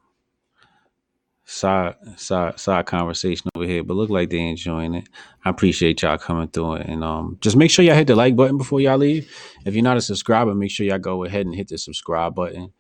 side 1.55 1.95
side 2.17 2.59
side 2.59 2.87
conversation 2.87 3.49
over 3.55 3.65
here, 3.65 3.85
but 3.85 3.95
look 3.95 4.11
like 4.11 4.31
they 4.31 4.41
enjoying 4.41 4.95
it. 4.95 5.09
I 5.45 5.51
appreciate 5.51 6.03
y'all 6.03 6.19
coming 6.19 6.49
through 6.49 6.75
it, 6.77 6.87
and 6.87 7.05
um, 7.05 7.39
just 7.41 7.57
make 7.57 7.71
sure 7.71 7.85
y'all 7.85 7.95
hit 7.95 8.09
the 8.09 8.17
like 8.17 8.37
button 8.37 8.59
before 8.59 8.81
y'all 8.81 8.99
leave. 8.99 9.31
If 9.65 9.75
you're 9.75 9.85
not 9.85 9.97
a 9.97 10.01
subscriber, 10.01 10.55
make 10.55 10.71
sure 10.71 10.85
y'all 10.85 10.99
go 10.99 11.25
ahead 11.25 11.47
and 11.47 11.55
hit 11.55 11.69
the 11.69 11.79
subscribe 11.79 12.35
button. 12.35 12.73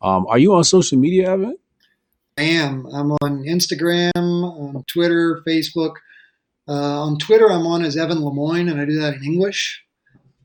Um, 0.00 0.26
are 0.28 0.38
you 0.38 0.54
on 0.54 0.64
social 0.64 0.98
media, 0.98 1.30
Evan? 1.30 1.56
I 2.38 2.42
am. 2.42 2.86
I'm 2.86 3.12
on 3.22 3.44
Instagram, 3.44 4.10
on 4.16 4.84
Twitter, 4.88 5.42
Facebook. 5.46 5.94
Uh, 6.66 7.04
on 7.04 7.18
Twitter, 7.18 7.50
I'm 7.50 7.66
on 7.66 7.84
as 7.84 7.96
Evan 7.96 8.18
Lemoine, 8.18 8.70
and 8.70 8.80
I 8.80 8.84
do 8.84 8.98
that 9.00 9.14
in 9.14 9.24
English. 9.24 9.84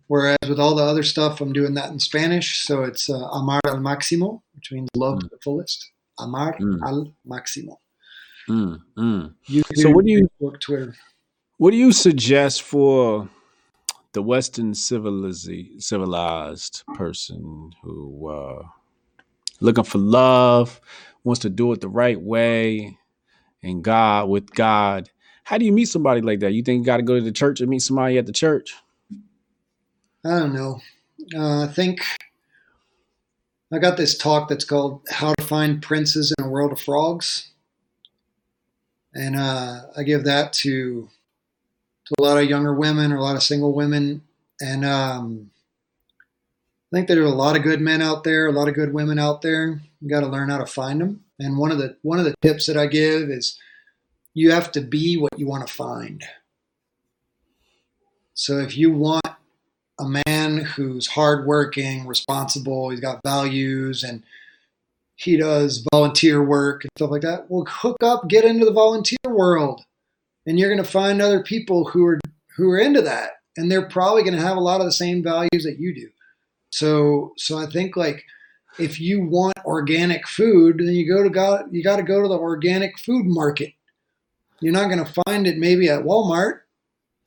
Whereas 0.08 0.38
with 0.48 0.60
all 0.60 0.76
the 0.76 0.84
other 0.84 1.04
stuff, 1.04 1.42
I'm 1.42 1.54
doing 1.54 1.74
that 1.76 1.92
in 1.92 2.00
Spanish. 2.00 2.66
So 2.66 2.84
it's 2.84 3.10
uh, 3.10 3.28
Amar 3.32 3.62
al 3.66 3.78
Máximo, 3.78 4.42
which 4.56 4.72
means 4.72 4.90
love 4.96 5.20
to 5.20 5.28
the 5.28 5.38
fullest. 5.44 5.92
Amar 6.20 6.58
Mm. 6.60 6.80
al 6.84 7.14
Máximo. 7.26 7.78
Mm, 8.50 8.80
mm. 8.98 9.36
So 9.76 9.90
what 9.90 10.06
do 10.06 10.12
you 10.12 10.30
what 11.58 11.72
do 11.72 11.78
you 11.78 11.92
suggest 11.92 12.62
for 12.62 13.30
the 14.14 14.22
Western 14.22 14.74
civilized 14.74 15.50
civilized 15.80 16.84
person 16.96 17.72
who 17.82 18.30
uh, 18.30 18.64
looking 19.60 19.84
for 19.84 19.98
love, 19.98 20.80
wants 21.24 21.42
to 21.42 21.50
do 21.50 21.72
it 21.74 21.82
the 21.82 21.90
right 21.90 22.20
way, 22.20 22.98
and 23.62 23.84
God 23.84 24.30
with 24.30 24.52
God? 24.52 25.10
How 25.44 25.58
do 25.58 25.66
you 25.66 25.72
meet 25.72 25.86
somebody 25.86 26.22
like 26.22 26.40
that? 26.42 26.54
You 26.54 26.62
think 26.62 26.80
you 26.80 26.86
got 26.86 26.98
to 26.98 27.04
go 27.04 27.16
to 27.16 27.22
the 27.22 27.32
church 27.32 27.62
and 27.62 27.70
meet 27.70 27.82
somebody 27.82 28.18
at 28.18 28.26
the 28.26 28.34
church? 28.34 28.76
I 30.26 30.40
don't 30.40 30.54
know. 30.54 30.82
Uh, 31.36 31.64
I 31.64 31.68
think 31.68 32.02
I 33.72 33.80
got 33.80 33.98
this 33.98 34.18
talk 34.18 34.50
that's 34.50 34.66
called 34.66 35.02
How 35.10 35.34
to 35.34 35.37
Find 35.48 35.82
Princes 35.82 36.34
in 36.38 36.46
a 36.46 36.50
World 36.50 36.72
of 36.72 36.82
Frogs. 36.82 37.50
And 39.14 39.36
uh, 39.36 39.84
I 39.96 40.04
give 40.04 40.26
that 40.26 40.54
to, 40.54 41.10
to 42.06 42.14
a 42.20 42.22
lot 42.22 42.38
of 42.38 42.50
younger 42.50 42.74
women 42.74 43.12
or 43.12 43.18
a 43.18 43.24
lot 43.24 43.36
of 43.36 43.44
single 43.44 43.74
women. 43.74 44.22
And 44.60 44.86
um, 44.86 45.52
I 46.92 46.96
think 46.96 47.08
there 47.08 47.22
are 47.22 47.26
a 47.26 47.30
lot 47.30 47.56
of 47.56 47.64
good 47.64 47.82
men 47.82 48.02
out 48.02 48.24
there, 48.24 48.48
a 48.48 48.52
lot 48.52 48.68
of 48.68 48.76
good 48.76 48.94
women 48.94 49.20
out 49.20 49.42
there. 49.42 49.82
You 50.02 50.10
got 50.10 50.22
to 50.22 50.28
learn 50.28 50.50
how 50.50 50.58
to 50.58 50.66
find 50.66 51.02
them. 51.02 51.24
And 51.40 51.58
one 51.58 51.72
of 51.72 51.78
the 51.78 51.98
one 52.02 52.20
of 52.20 52.26
the 52.26 52.36
tips 52.42 52.66
that 52.66 52.78
I 52.78 52.88
give 52.88 53.30
is 53.30 53.60
you 54.34 54.52
have 54.52 54.72
to 54.74 54.82
be 54.82 55.18
what 55.18 55.38
you 55.38 55.48
want 55.48 55.68
to 55.68 55.74
find. 55.74 56.24
So 58.34 58.60
if 58.60 58.78
you 58.78 58.92
want 58.92 59.26
a 60.00 60.06
man 60.28 60.58
who's 60.58 61.08
hardworking, 61.08 62.06
responsible, 62.06 62.90
he's 62.90 63.00
got 63.00 63.22
values, 63.24 64.04
and 64.04 64.24
he 65.18 65.36
does 65.36 65.86
volunteer 65.92 66.44
work 66.44 66.84
and 66.84 66.92
stuff 66.96 67.10
like 67.10 67.24
that. 67.24 67.50
Well, 67.50 67.66
hook 67.68 67.98
up, 68.04 68.30
get 68.30 68.46
into 68.46 68.66
the 68.66 68.72
volunteer 68.72 69.18
world, 69.28 69.82
and 70.46 70.58
you're 70.58 70.70
going 70.70 70.84
to 70.84 70.90
find 70.90 71.22
other 71.22 71.44
people 71.44 71.86
who 71.86 72.06
are 72.06 72.20
who 72.56 72.70
are 72.70 72.80
into 72.80 73.02
that, 73.02 73.32
and 73.58 73.70
they're 73.72 73.90
probably 73.90 74.24
going 74.24 74.36
to 74.36 74.42
have 74.42 74.58
a 74.58 74.62
lot 74.62 74.80
of 74.80 74.86
the 74.86 74.92
same 74.92 75.24
values 75.24 75.64
that 75.64 75.78
you 75.80 75.94
do. 75.94 76.08
So, 76.72 77.34
so 77.38 77.58
I 77.58 77.66
think 77.66 77.98
like 77.98 78.24
if 78.80 79.02
you 79.02 79.26
want 79.26 79.58
organic 79.66 80.28
food, 80.28 80.78
then 80.78 80.94
you 80.94 81.08
go 81.12 81.24
to 81.24 81.30
God, 81.30 81.66
you 81.72 81.84
got 81.84 81.98
to 81.98 82.04
go 82.04 82.22
to 82.22 82.28
the 82.28 82.38
organic 82.38 82.98
food 83.00 83.26
market. 83.26 83.74
You're 84.60 84.74
not 84.74 84.90
going 84.90 85.04
to 85.04 85.22
find 85.26 85.48
it 85.48 85.58
maybe 85.58 85.90
at 85.90 86.04
Walmart. 86.04 86.62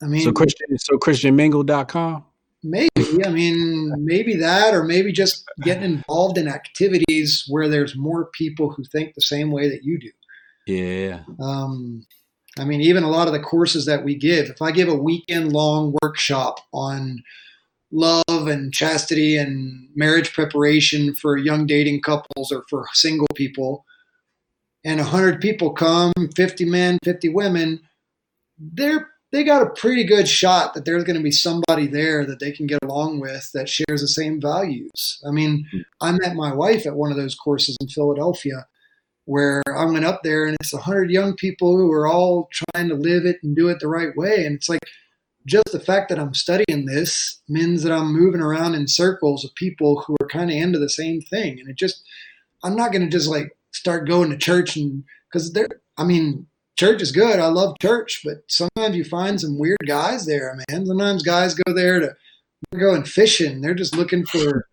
I 0.01 0.05
mean, 0.05 0.21
So 0.21 0.31
Christian, 0.31 0.77
so 0.77 0.97
ChristianMingle.com. 0.97 2.25
Maybe. 2.63 3.25
I 3.25 3.29
mean, 3.29 3.91
maybe 3.97 4.35
that, 4.35 4.73
or 4.73 4.83
maybe 4.83 5.11
just 5.11 5.43
getting 5.63 5.83
involved 5.83 6.37
in 6.37 6.47
activities 6.47 7.45
where 7.47 7.67
there's 7.67 7.95
more 7.95 8.29
people 8.33 8.71
who 8.71 8.83
think 8.83 9.13
the 9.13 9.21
same 9.21 9.51
way 9.51 9.67
that 9.69 9.83
you 9.83 9.99
do. 9.99 10.11
Yeah. 10.67 11.23
Um, 11.39 12.05
I 12.59 12.65
mean, 12.65 12.81
even 12.81 13.03
a 13.03 13.09
lot 13.09 13.27
of 13.27 13.33
the 13.33 13.39
courses 13.39 13.85
that 13.85 14.03
we 14.03 14.15
give, 14.15 14.49
if 14.49 14.61
I 14.61 14.71
give 14.71 14.89
a 14.89 14.95
weekend 14.95 15.53
long 15.53 15.95
workshop 16.03 16.59
on 16.73 17.23
love 17.91 18.23
and 18.27 18.73
chastity 18.73 19.37
and 19.37 19.87
marriage 19.95 20.33
preparation 20.33 21.15
for 21.15 21.37
young 21.37 21.65
dating 21.65 22.01
couples 22.01 22.51
or 22.51 22.63
for 22.69 22.87
single 22.93 23.27
people, 23.35 23.85
and 24.83 24.99
100 24.99 25.39
people 25.39 25.71
come 25.71 26.13
50 26.35 26.65
men, 26.65 26.97
50 27.03 27.29
women, 27.29 27.81
they're 28.57 29.10
they 29.31 29.43
got 29.43 29.61
a 29.61 29.69
pretty 29.69 30.03
good 30.03 30.27
shot 30.27 30.73
that 30.73 30.85
there's 30.85 31.03
going 31.03 31.15
to 31.15 31.23
be 31.23 31.31
somebody 31.31 31.87
there 31.87 32.25
that 32.25 32.39
they 32.39 32.51
can 32.51 32.67
get 32.67 32.79
along 32.83 33.19
with 33.19 33.49
that 33.53 33.69
shares 33.69 34.01
the 34.01 34.07
same 34.07 34.41
values. 34.41 35.21
I 35.25 35.31
mean, 35.31 35.65
I 36.01 36.11
met 36.11 36.35
my 36.35 36.53
wife 36.53 36.85
at 36.85 36.95
one 36.95 37.11
of 37.11 37.17
those 37.17 37.35
courses 37.35 37.77
in 37.79 37.87
Philadelphia 37.87 38.67
where 39.25 39.63
I 39.73 39.85
went 39.85 40.03
up 40.03 40.21
there 40.23 40.45
and 40.45 40.57
it's 40.59 40.73
100 40.73 41.09
young 41.09 41.35
people 41.35 41.77
who 41.77 41.91
are 41.91 42.07
all 42.07 42.49
trying 42.51 42.89
to 42.89 42.95
live 42.95 43.25
it 43.25 43.37
and 43.41 43.55
do 43.55 43.69
it 43.69 43.79
the 43.79 43.87
right 43.87 44.15
way. 44.15 44.45
And 44.45 44.55
it's 44.55 44.67
like 44.67 44.85
just 45.47 45.71
the 45.71 45.79
fact 45.79 46.09
that 46.09 46.19
I'm 46.19 46.33
studying 46.33 46.85
this 46.85 47.41
means 47.47 47.83
that 47.83 47.93
I'm 47.93 48.13
moving 48.13 48.41
around 48.41 48.75
in 48.75 48.87
circles 48.87 49.45
of 49.45 49.55
people 49.55 50.03
who 50.05 50.15
are 50.21 50.27
kind 50.27 50.49
of 50.51 50.57
into 50.57 50.79
the 50.79 50.89
same 50.89 51.21
thing. 51.21 51.59
And 51.59 51.69
it 51.69 51.77
just, 51.77 52.03
I'm 52.63 52.75
not 52.75 52.91
going 52.91 53.03
to 53.03 53.09
just 53.09 53.29
like 53.29 53.55
start 53.71 54.07
going 54.07 54.29
to 54.31 54.37
church 54.37 54.75
and 54.75 55.03
because 55.31 55.53
there, 55.53 55.69
I 55.97 56.03
mean, 56.03 56.47
church 56.77 57.01
is 57.01 57.11
good. 57.11 57.39
I 57.39 57.47
love 57.47 57.75
church, 57.81 58.21
but 58.23 58.43
sometimes 58.47 58.95
you 58.95 59.03
find 59.03 59.39
some 59.39 59.57
weird 59.59 59.85
guys 59.87 60.25
there, 60.25 60.57
man. 60.69 60.85
Sometimes 60.85 61.23
guys 61.23 61.53
go 61.53 61.73
there 61.73 61.99
to 61.99 62.15
go 62.77 62.93
and 62.93 63.07
fishing. 63.07 63.61
They're 63.61 63.73
just 63.73 63.95
looking 63.95 64.25
for 64.25 64.67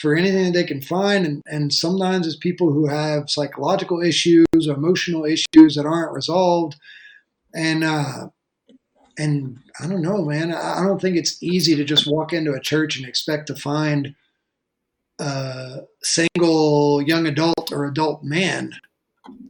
for 0.00 0.14
anything 0.14 0.46
that 0.46 0.52
they 0.54 0.64
can 0.64 0.80
find, 0.80 1.26
and 1.26 1.42
and 1.46 1.72
sometimes 1.72 2.26
it's 2.26 2.36
people 2.36 2.72
who 2.72 2.86
have 2.86 3.30
psychological 3.30 4.00
issues 4.00 4.46
or 4.66 4.74
emotional 4.74 5.24
issues 5.24 5.74
that 5.74 5.86
aren't 5.86 6.12
resolved, 6.12 6.76
and 7.54 7.84
uh, 7.84 8.28
and 9.18 9.58
I 9.80 9.86
don't 9.86 10.02
know, 10.02 10.24
man. 10.24 10.52
I 10.52 10.80
I 10.80 10.86
don't 10.86 11.00
think 11.00 11.16
it's 11.16 11.42
easy 11.42 11.76
to 11.76 11.84
just 11.84 12.06
walk 12.06 12.32
into 12.32 12.52
a 12.52 12.60
church 12.60 12.96
and 12.96 13.06
expect 13.06 13.46
to 13.48 13.54
find 13.54 14.14
a 15.20 15.80
single 16.02 17.02
young 17.02 17.26
adult 17.26 17.72
or 17.72 17.84
adult 17.84 18.24
man. 18.24 18.72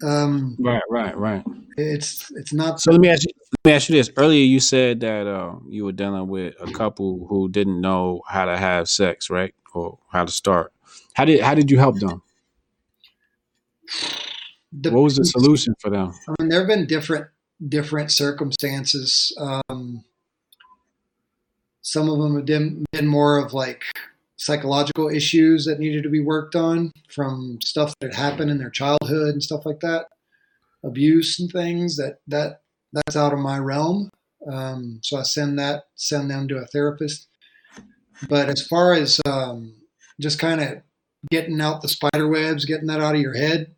Um, 0.03 0.57
Right, 0.59 0.83
right, 0.91 1.17
right. 1.17 1.45
It's 1.81 2.31
it's 2.33 2.53
not 2.53 2.81
So 2.81 2.93
let 2.93 3.01
me 3.01 3.09
ask 3.09 3.25
you 3.25 3.33
let 3.65 3.71
me 3.71 3.77
ask 3.77 3.89
you 3.89 3.97
this. 3.97 4.11
Earlier 4.17 4.45
you 4.45 4.61
said 4.61 5.01
that 5.01 5.27
uh, 5.27 5.55
you 5.69 5.85
were 5.85 5.93
dealing 5.93 6.29
with 6.29 6.55
a 6.61 6.71
couple 6.73 7.27
who 7.29 7.49
didn't 7.49 7.81
know 7.81 8.23
how 8.29 8.45
to 8.45 8.57
have 8.57 8.89
sex, 8.89 9.31
right? 9.31 9.55
Or 9.75 9.99
how 10.11 10.25
to 10.25 10.33
start. 10.33 10.73
How 11.15 11.25
did 11.25 11.41
how 11.41 11.55
did 11.55 11.71
you 11.71 11.79
help 11.79 11.99
them? 11.99 12.23
the 14.73 14.91
What 14.91 15.03
was 15.03 15.17
the 15.17 15.25
solution 15.25 15.75
for 15.81 15.91
them? 15.91 16.13
I 16.29 16.35
mean, 16.41 16.49
there 16.49 16.61
have 16.61 16.69
been 16.69 16.87
different 16.87 17.27
different 17.69 18.11
circumstances. 18.11 19.37
Um, 19.39 20.05
some 21.83 22.09
of 22.09 22.19
them 22.19 22.37
have 22.37 22.47
been, 22.47 22.85
been 22.93 23.07
more 23.07 23.39
of 23.39 23.53
like 23.53 23.85
psychological 24.37 25.09
issues 25.09 25.65
that 25.67 25.79
needed 25.79 26.03
to 26.03 26.09
be 26.09 26.21
worked 26.21 26.57
on 26.57 26.93
from 27.11 27.59
stuff 27.63 27.95
that 28.01 28.15
had 28.15 28.33
happened 28.33 28.51
in 28.51 28.59
their 28.59 28.71
childhood 28.71 29.35
and 29.35 29.43
stuff 29.43 29.67
like 29.67 29.81
that, 29.81 30.07
abuse 30.85 31.39
and 31.41 31.51
things 31.51 31.97
that 31.97 32.21
that 32.27 32.63
that's 32.93 33.17
out 33.17 33.33
of 33.33 33.39
my 33.39 33.59
realm. 33.59 34.11
Um, 34.51 35.01
so 35.03 35.19
I 35.19 35.23
send 35.23 35.59
that 35.59 35.85
send 35.95 36.31
them 36.31 36.49
to 36.49 36.57
a 36.59 36.67
therapist. 36.67 37.29
But 38.29 38.49
as 38.49 38.67
far 38.67 38.95
as 38.95 39.21
um, 39.27 39.75
just 40.21 40.39
kind 40.39 40.61
of 40.61 40.83
getting 41.31 41.61
out 41.61 41.83
the 41.83 41.89
spider 41.89 42.29
webs, 42.29 42.65
getting 42.65 42.87
that 42.89 43.01
out 43.01 43.15
of 43.15 43.21
your 43.21 43.35
head, 43.37 43.75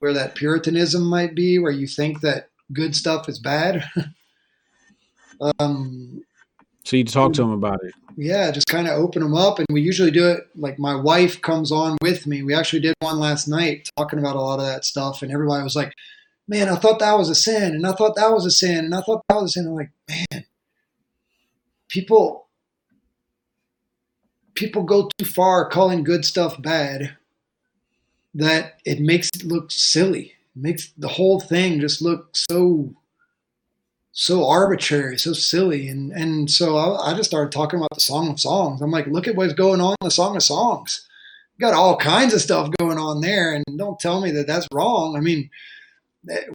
where 0.00 0.12
that 0.12 0.34
puritanism 0.34 1.04
might 1.04 1.34
be, 1.34 1.58
where 1.58 1.72
you 1.72 1.86
think 1.86 2.20
that 2.20 2.48
good 2.72 2.96
stuff 2.96 3.28
is 3.28 3.38
bad. 3.38 3.84
um, 5.58 6.22
So 6.84 6.96
you 6.96 7.04
talk 7.04 7.32
to 7.34 7.42
them 7.42 7.52
about 7.52 7.82
it. 7.84 7.94
yeah, 8.16 8.50
just 8.50 8.66
kind 8.66 8.86
of 8.88 8.94
open 8.98 9.22
them 9.22 9.34
up. 9.34 9.58
And 9.58 9.66
we 9.70 9.80
usually 9.80 10.10
do 10.10 10.28
it 10.28 10.40
like 10.56 10.78
my 10.78 10.94
wife 10.94 11.40
comes 11.40 11.70
on 11.72 11.96
with 12.02 12.26
me. 12.26 12.42
We 12.42 12.54
actually 12.54 12.80
did 12.80 12.94
one 13.00 13.18
last 13.18 13.48
night 13.48 13.88
talking 13.96 14.18
about 14.18 14.36
a 14.36 14.40
lot 14.40 14.58
of 14.58 14.66
that 14.66 14.84
stuff. 14.84 15.22
And 15.22 15.32
everybody 15.32 15.62
was 15.62 15.76
like, 15.76 15.92
man, 16.46 16.68
I 16.68 16.76
thought 16.76 16.98
that 16.98 17.18
was 17.18 17.30
a 17.30 17.34
sin. 17.34 17.74
And 17.74 17.86
I 17.86 17.92
thought 17.92 18.16
that 18.16 18.32
was 18.32 18.46
a 18.46 18.50
sin. 18.50 18.86
And 18.86 18.94
I 18.94 19.00
thought 19.00 19.22
that 19.28 19.36
was 19.36 19.44
a 19.44 19.48
sin. 19.52 19.66
I'm 19.66 19.74
like, 19.74 19.90
man, 20.08 20.44
people, 21.88 22.48
people 24.54 24.82
go 24.82 25.10
too 25.18 25.24
far 25.24 25.68
calling 25.68 26.04
good 26.04 26.24
stuff 26.24 26.60
bad 26.60 27.16
that 28.34 28.80
it 28.84 29.00
makes 29.00 29.30
it 29.34 29.44
look 29.44 29.70
silly. 29.70 30.34
It 30.56 30.62
makes 30.62 30.90
the 30.98 31.08
whole 31.08 31.40
thing 31.40 31.80
just 31.80 32.02
look 32.02 32.36
so 32.36 32.94
so 34.16 34.48
arbitrary, 34.48 35.18
so 35.18 35.32
silly, 35.32 35.88
and 35.88 36.12
and 36.12 36.48
so 36.48 36.76
I, 36.76 37.10
I 37.10 37.14
just 37.14 37.28
started 37.28 37.50
talking 37.50 37.80
about 37.80 37.94
the 37.94 38.00
Song 38.00 38.28
of 38.28 38.38
Songs. 38.38 38.80
I'm 38.80 38.92
like, 38.92 39.08
look 39.08 39.26
at 39.26 39.34
what's 39.34 39.54
going 39.54 39.80
on 39.80 39.96
in 40.00 40.04
the 40.04 40.10
Song 40.10 40.36
of 40.36 40.42
Songs. 40.42 41.06
Got 41.60 41.74
all 41.74 41.96
kinds 41.96 42.32
of 42.32 42.40
stuff 42.40 42.70
going 42.78 42.98
on 42.98 43.20
there, 43.20 43.54
and 43.54 43.64
don't 43.76 43.98
tell 43.98 44.20
me 44.20 44.30
that 44.30 44.46
that's 44.46 44.68
wrong. 44.72 45.16
I 45.16 45.20
mean, 45.20 45.50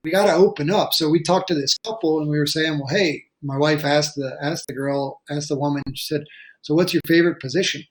we 0.03 0.11
got 0.11 0.25
to 0.25 0.33
open 0.33 0.69
up. 0.69 0.93
So 0.93 1.09
we 1.09 1.21
talked 1.21 1.47
to 1.49 1.55
this 1.55 1.77
couple, 1.85 2.19
and 2.19 2.29
we 2.29 2.39
were 2.39 2.45
saying, 2.47 2.79
well, 2.79 2.87
hey, 2.87 3.23
my 3.41 3.57
wife 3.57 3.85
asked 3.85 4.15
the 4.15 4.37
asked 4.41 4.65
the 4.67 4.73
girl, 4.73 5.21
asked 5.29 5.49
the 5.49 5.57
woman, 5.57 5.83
she 5.93 6.05
said, 6.05 6.23
so 6.61 6.73
what's 6.73 6.93
your 6.93 7.01
favorite 7.07 7.39
position? 7.39 7.83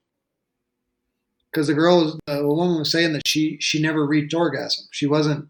Because 1.50 1.66
the 1.66 1.74
girl, 1.74 2.04
was- 2.04 2.18
the 2.26 2.46
woman 2.46 2.78
was 2.78 2.90
saying 2.90 3.12
that 3.14 3.26
she 3.26 3.56
she 3.60 3.80
never 3.80 4.06
reached 4.06 4.34
orgasm. 4.34 4.84
She 4.90 5.06
wasn't 5.06 5.48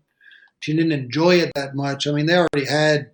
she 0.61 0.75
didn't 0.75 0.93
enjoy 0.93 1.37
it 1.37 1.53
that 1.55 1.75
much. 1.75 2.07
I 2.07 2.13
mean, 2.13 2.27
they 2.27 2.37
already 2.37 2.67
had 2.69 3.11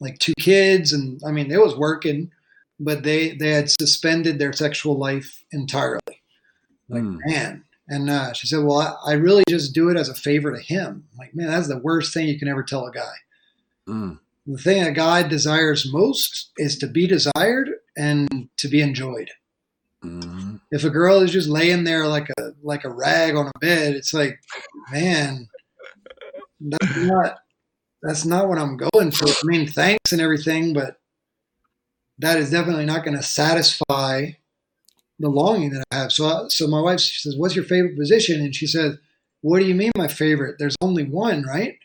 like 0.00 0.18
two 0.18 0.34
kids, 0.38 0.92
and 0.92 1.20
I 1.26 1.30
mean, 1.30 1.50
it 1.50 1.60
was 1.60 1.76
working, 1.76 2.30
but 2.78 3.02
they 3.02 3.32
they 3.32 3.50
had 3.50 3.70
suspended 3.70 4.38
their 4.38 4.52
sexual 4.52 4.98
life 4.98 5.42
entirely. 5.52 6.00
Like 6.88 7.02
Mm. 7.02 7.18
man, 7.26 7.64
and 7.88 8.08
uh, 8.10 8.32
she 8.32 8.46
said, 8.46 8.64
"Well, 8.64 8.78
I, 8.78 9.12
I 9.12 9.12
really 9.14 9.44
just 9.48 9.74
do 9.74 9.88
it 9.90 9.96
as 9.96 10.08
a 10.08 10.14
favor 10.14 10.54
to 10.54 10.60
him." 10.60 11.04
I'm 11.12 11.18
like, 11.18 11.34
man, 11.34 11.48
that's 11.48 11.68
the 11.68 11.78
worst 11.78 12.12
thing 12.14 12.28
you 12.28 12.38
can 12.38 12.48
ever 12.48 12.62
tell 12.62 12.86
a 12.86 12.92
guy. 12.92 13.14
Mm. 13.88 14.18
The 14.46 14.58
thing 14.58 14.82
a 14.82 14.92
guy 14.92 15.22
desires 15.26 15.90
most 15.90 16.50
is 16.56 16.76
to 16.78 16.86
be 16.86 17.06
desired 17.06 17.70
and 17.96 18.48
to 18.58 18.68
be 18.68 18.80
enjoyed. 18.80 19.30
Mhm. 20.04 20.60
If 20.70 20.84
a 20.84 20.90
girl 20.90 21.20
is 21.20 21.32
just 21.32 21.48
laying 21.48 21.84
there 21.84 22.06
like 22.06 22.28
a 22.38 22.52
like 22.62 22.84
a 22.84 22.92
rag 22.92 23.36
on 23.36 23.46
a 23.46 23.58
bed, 23.58 23.94
it's 23.94 24.12
like, 24.12 24.38
man, 24.90 25.48
that's 26.60 26.96
not 26.96 27.38
that's 28.02 28.24
not 28.24 28.48
what 28.48 28.58
I'm 28.58 28.76
going 28.76 29.10
for. 29.10 29.28
I 29.28 29.34
mean, 29.44 29.66
thanks 29.66 30.12
and 30.12 30.20
everything, 30.20 30.74
but 30.74 30.98
that 32.18 32.38
is 32.38 32.50
definitely 32.50 32.84
not 32.84 33.04
going 33.04 33.16
to 33.16 33.22
satisfy 33.22 34.32
the 35.18 35.28
longing 35.28 35.70
that 35.70 35.84
I 35.90 35.96
have. 35.96 36.12
So, 36.12 36.26
I, 36.26 36.44
so 36.48 36.66
my 36.66 36.80
wife 36.80 37.00
she 37.00 37.18
says, 37.20 37.36
"What's 37.36 37.56
your 37.56 37.64
favorite 37.64 37.96
position?" 37.96 38.40
And 38.40 38.54
she 38.54 38.66
said, 38.66 38.98
"What 39.42 39.60
do 39.60 39.66
you 39.66 39.74
mean, 39.74 39.92
my 39.96 40.08
favorite? 40.08 40.56
There's 40.58 40.76
only 40.80 41.04
one, 41.04 41.42
right?" 41.44 41.76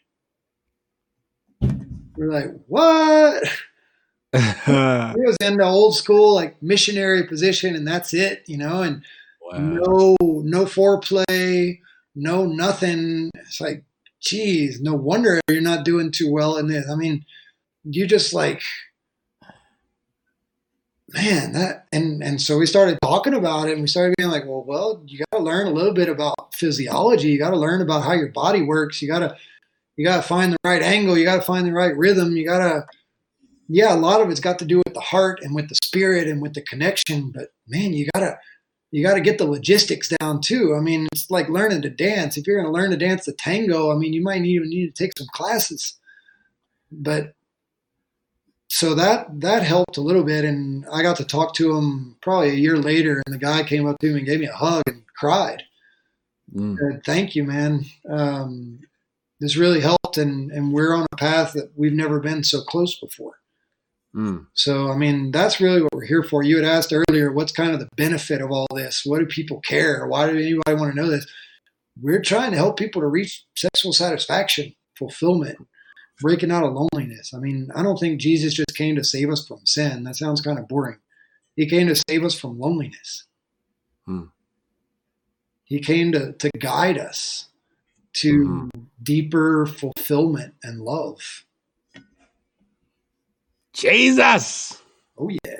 We're 2.15 2.31
like, 2.31 2.51
"What?" 2.67 3.43
it 4.33 5.25
was 5.25 5.37
in 5.41 5.57
the 5.57 5.63
old 5.63 5.95
school 5.95 6.35
like 6.35 6.61
missionary 6.61 7.27
position, 7.27 7.75
and 7.75 7.87
that's 7.87 8.13
it, 8.13 8.43
you 8.47 8.57
know, 8.57 8.81
and 8.81 9.01
no 9.51 10.15
no 10.21 10.65
foreplay, 10.65 11.79
no 12.15 12.45
nothing. 12.45 13.31
It's 13.35 13.59
like, 13.59 13.83
geez, 14.21 14.81
no 14.81 14.93
wonder 14.93 15.39
you're 15.49 15.61
not 15.61 15.85
doing 15.85 16.11
too 16.11 16.31
well 16.31 16.57
in 16.57 16.67
this. 16.67 16.87
I 16.89 16.95
mean, 16.95 17.25
you 17.83 18.05
just 18.05 18.33
like, 18.33 18.61
man, 21.13 21.53
that 21.53 21.87
and 21.91 22.23
and 22.23 22.41
so 22.41 22.57
we 22.57 22.65
started 22.65 22.97
talking 23.01 23.33
about 23.33 23.67
it, 23.67 23.73
and 23.73 23.81
we 23.81 23.87
started 23.87 24.15
being 24.17 24.29
like, 24.29 24.45
well, 24.45 24.63
well, 24.65 25.03
you 25.05 25.19
got 25.19 25.37
to 25.37 25.43
learn 25.43 25.67
a 25.67 25.71
little 25.71 25.93
bit 25.93 26.09
about 26.09 26.53
physiology. 26.53 27.29
You 27.29 27.39
got 27.39 27.51
to 27.51 27.57
learn 27.57 27.81
about 27.81 28.03
how 28.03 28.13
your 28.13 28.29
body 28.29 28.61
works. 28.61 29.01
You 29.01 29.07
got 29.07 29.19
to 29.19 29.35
you 29.97 30.05
got 30.05 30.17
to 30.17 30.23
find 30.23 30.53
the 30.53 30.57
right 30.63 30.81
angle. 30.81 31.17
You 31.17 31.25
got 31.25 31.37
to 31.37 31.41
find 31.41 31.67
the 31.67 31.73
right 31.73 31.95
rhythm. 31.95 32.35
You 32.35 32.45
got 32.45 32.59
to 32.59 32.85
yeah, 33.69 33.93
a 33.93 33.95
lot 33.95 34.19
of 34.19 34.29
it's 34.31 34.39
got 34.39 34.57
to 34.59 34.65
do 34.65 34.79
with 34.79 34.95
the 34.95 34.99
heart 34.99 35.41
and 35.43 35.53
with 35.53 35.69
the 35.69 35.77
spirit 35.83 36.27
and 36.27 36.41
with 36.41 36.55
the 36.55 36.61
connection. 36.63 37.31
But 37.31 37.49
man, 37.67 37.93
you 37.93 38.07
gotta 38.15 38.37
you 38.91 39.05
gotta 39.05 39.21
get 39.21 39.37
the 39.37 39.45
logistics 39.45 40.11
down 40.19 40.41
too. 40.41 40.75
I 40.75 40.81
mean, 40.81 41.07
it's 41.13 41.29
like 41.29 41.49
learning 41.49 41.83
to 41.83 41.89
dance. 41.89 42.35
If 42.35 42.47
you're 42.47 42.59
gonna 42.59 42.73
learn 42.73 42.89
to 42.89 42.97
dance 42.97 43.25
the 43.25 43.33
tango, 43.33 43.91
I 43.91 43.95
mean, 43.95 44.11
you 44.11 44.23
might 44.23 44.43
even 44.43 44.69
need 44.69 44.87
to 44.87 45.03
take 45.03 45.11
some 45.17 45.27
classes. 45.33 45.95
But 46.91 47.35
so 48.69 48.93
that 48.95 49.27
that 49.41 49.63
helped 49.63 49.97
a 49.97 50.01
little 50.01 50.23
bit, 50.23 50.45
and 50.45 50.85
I 50.91 51.01
got 51.01 51.17
to 51.17 51.25
talk 51.25 51.55
to 51.55 51.75
him 51.75 52.15
probably 52.21 52.49
a 52.51 52.53
year 52.53 52.77
later, 52.77 53.21
and 53.25 53.33
the 53.33 53.39
guy 53.39 53.63
came 53.63 53.87
up 53.87 53.97
to 53.99 54.07
me 54.11 54.19
and 54.19 54.27
gave 54.27 54.39
me 54.39 54.45
a 54.45 54.53
hug 54.53 54.83
and 54.87 55.03
cried. 55.17 55.63
Mm. 56.55 56.77
Said, 56.77 57.03
Thank 57.03 57.35
you, 57.35 57.43
man. 57.43 57.85
Um, 58.09 58.79
this 59.39 59.57
really 59.57 59.81
helped, 59.81 60.17
and 60.17 60.51
and 60.51 60.71
we're 60.71 60.93
on 60.93 61.07
a 61.11 61.17
path 61.17 61.53
that 61.53 61.71
we've 61.75 61.93
never 61.93 62.19
been 62.19 62.43
so 62.43 62.61
close 62.61 62.99
before. 62.99 63.39
Mm. 64.15 64.47
So, 64.53 64.91
I 64.91 64.97
mean, 64.97 65.31
that's 65.31 65.61
really 65.61 65.81
what 65.81 65.93
we're 65.93 66.05
here 66.05 66.23
for. 66.23 66.43
You 66.43 66.57
had 66.57 66.65
asked 66.65 66.93
earlier, 66.93 67.31
what's 67.31 67.51
kind 67.51 67.71
of 67.71 67.79
the 67.79 67.89
benefit 67.95 68.41
of 68.41 68.51
all 68.51 68.67
this? 68.73 69.03
What 69.05 69.19
do 69.19 69.25
people 69.25 69.61
care? 69.61 70.07
Why 70.07 70.27
do 70.27 70.37
anybody 70.37 70.75
want 70.75 70.95
to 70.95 70.99
know 70.99 71.09
this? 71.09 71.27
We're 72.01 72.21
trying 72.21 72.51
to 72.51 72.57
help 72.57 72.77
people 72.77 73.01
to 73.01 73.07
reach 73.07 73.45
sexual 73.55 73.93
satisfaction, 73.93 74.73
fulfillment, 74.97 75.59
breaking 76.19 76.51
out 76.51 76.63
of 76.63 76.73
loneliness. 76.73 77.33
I 77.33 77.39
mean, 77.39 77.69
I 77.75 77.83
don't 77.83 77.97
think 77.97 78.19
Jesus 78.19 78.53
just 78.53 78.75
came 78.75 78.95
to 78.95 79.03
save 79.03 79.29
us 79.29 79.47
from 79.47 79.65
sin. 79.65 80.03
That 80.03 80.15
sounds 80.15 80.41
kind 80.41 80.59
of 80.59 80.67
boring. 80.67 80.99
He 81.55 81.67
came 81.67 81.87
to 81.87 82.01
save 82.09 82.23
us 82.23 82.37
from 82.37 82.59
loneliness. 82.59 83.25
Hmm. 84.05 84.25
He 85.63 85.79
came 85.79 86.11
to, 86.13 86.33
to 86.33 86.49
guide 86.57 86.97
us 86.97 87.47
to 88.13 88.69
deeper 89.03 89.65
fulfillment 89.65 90.55
and 90.63 90.81
love. 90.81 91.45
Jesus. 93.73 94.81
Oh, 95.17 95.29
yeah. 95.29 95.55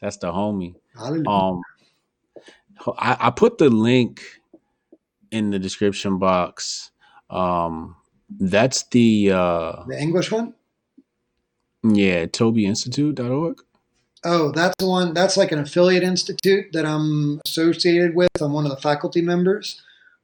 That's 0.00 0.16
the 0.16 0.32
homie. 0.32 0.74
Hallelujah. 0.94 1.28
Um, 1.28 1.62
I, 2.98 3.16
I 3.20 3.30
put 3.30 3.58
the 3.58 3.70
link 3.70 4.22
in 5.30 5.50
the 5.50 5.58
description 5.58 6.18
box. 6.18 6.90
Um, 7.30 7.96
that's 8.28 8.84
the 8.84 9.30
uh, 9.32 9.84
the 9.86 9.98
English 10.00 10.30
one? 10.32 10.54
yeah, 11.84 12.26
TobyInstitute.org. 12.26 13.62
Oh, 14.24 14.50
that's 14.50 14.74
the 14.78 14.88
one. 14.88 15.14
That's 15.14 15.36
like 15.36 15.52
an 15.52 15.60
affiliate 15.60 16.02
institute 16.02 16.66
that 16.72 16.84
I'm 16.84 17.40
associated 17.46 18.16
with. 18.16 18.28
I'm 18.40 18.52
one 18.52 18.64
of 18.64 18.70
the 18.70 18.76
faculty 18.82 19.20
members. 19.22 19.80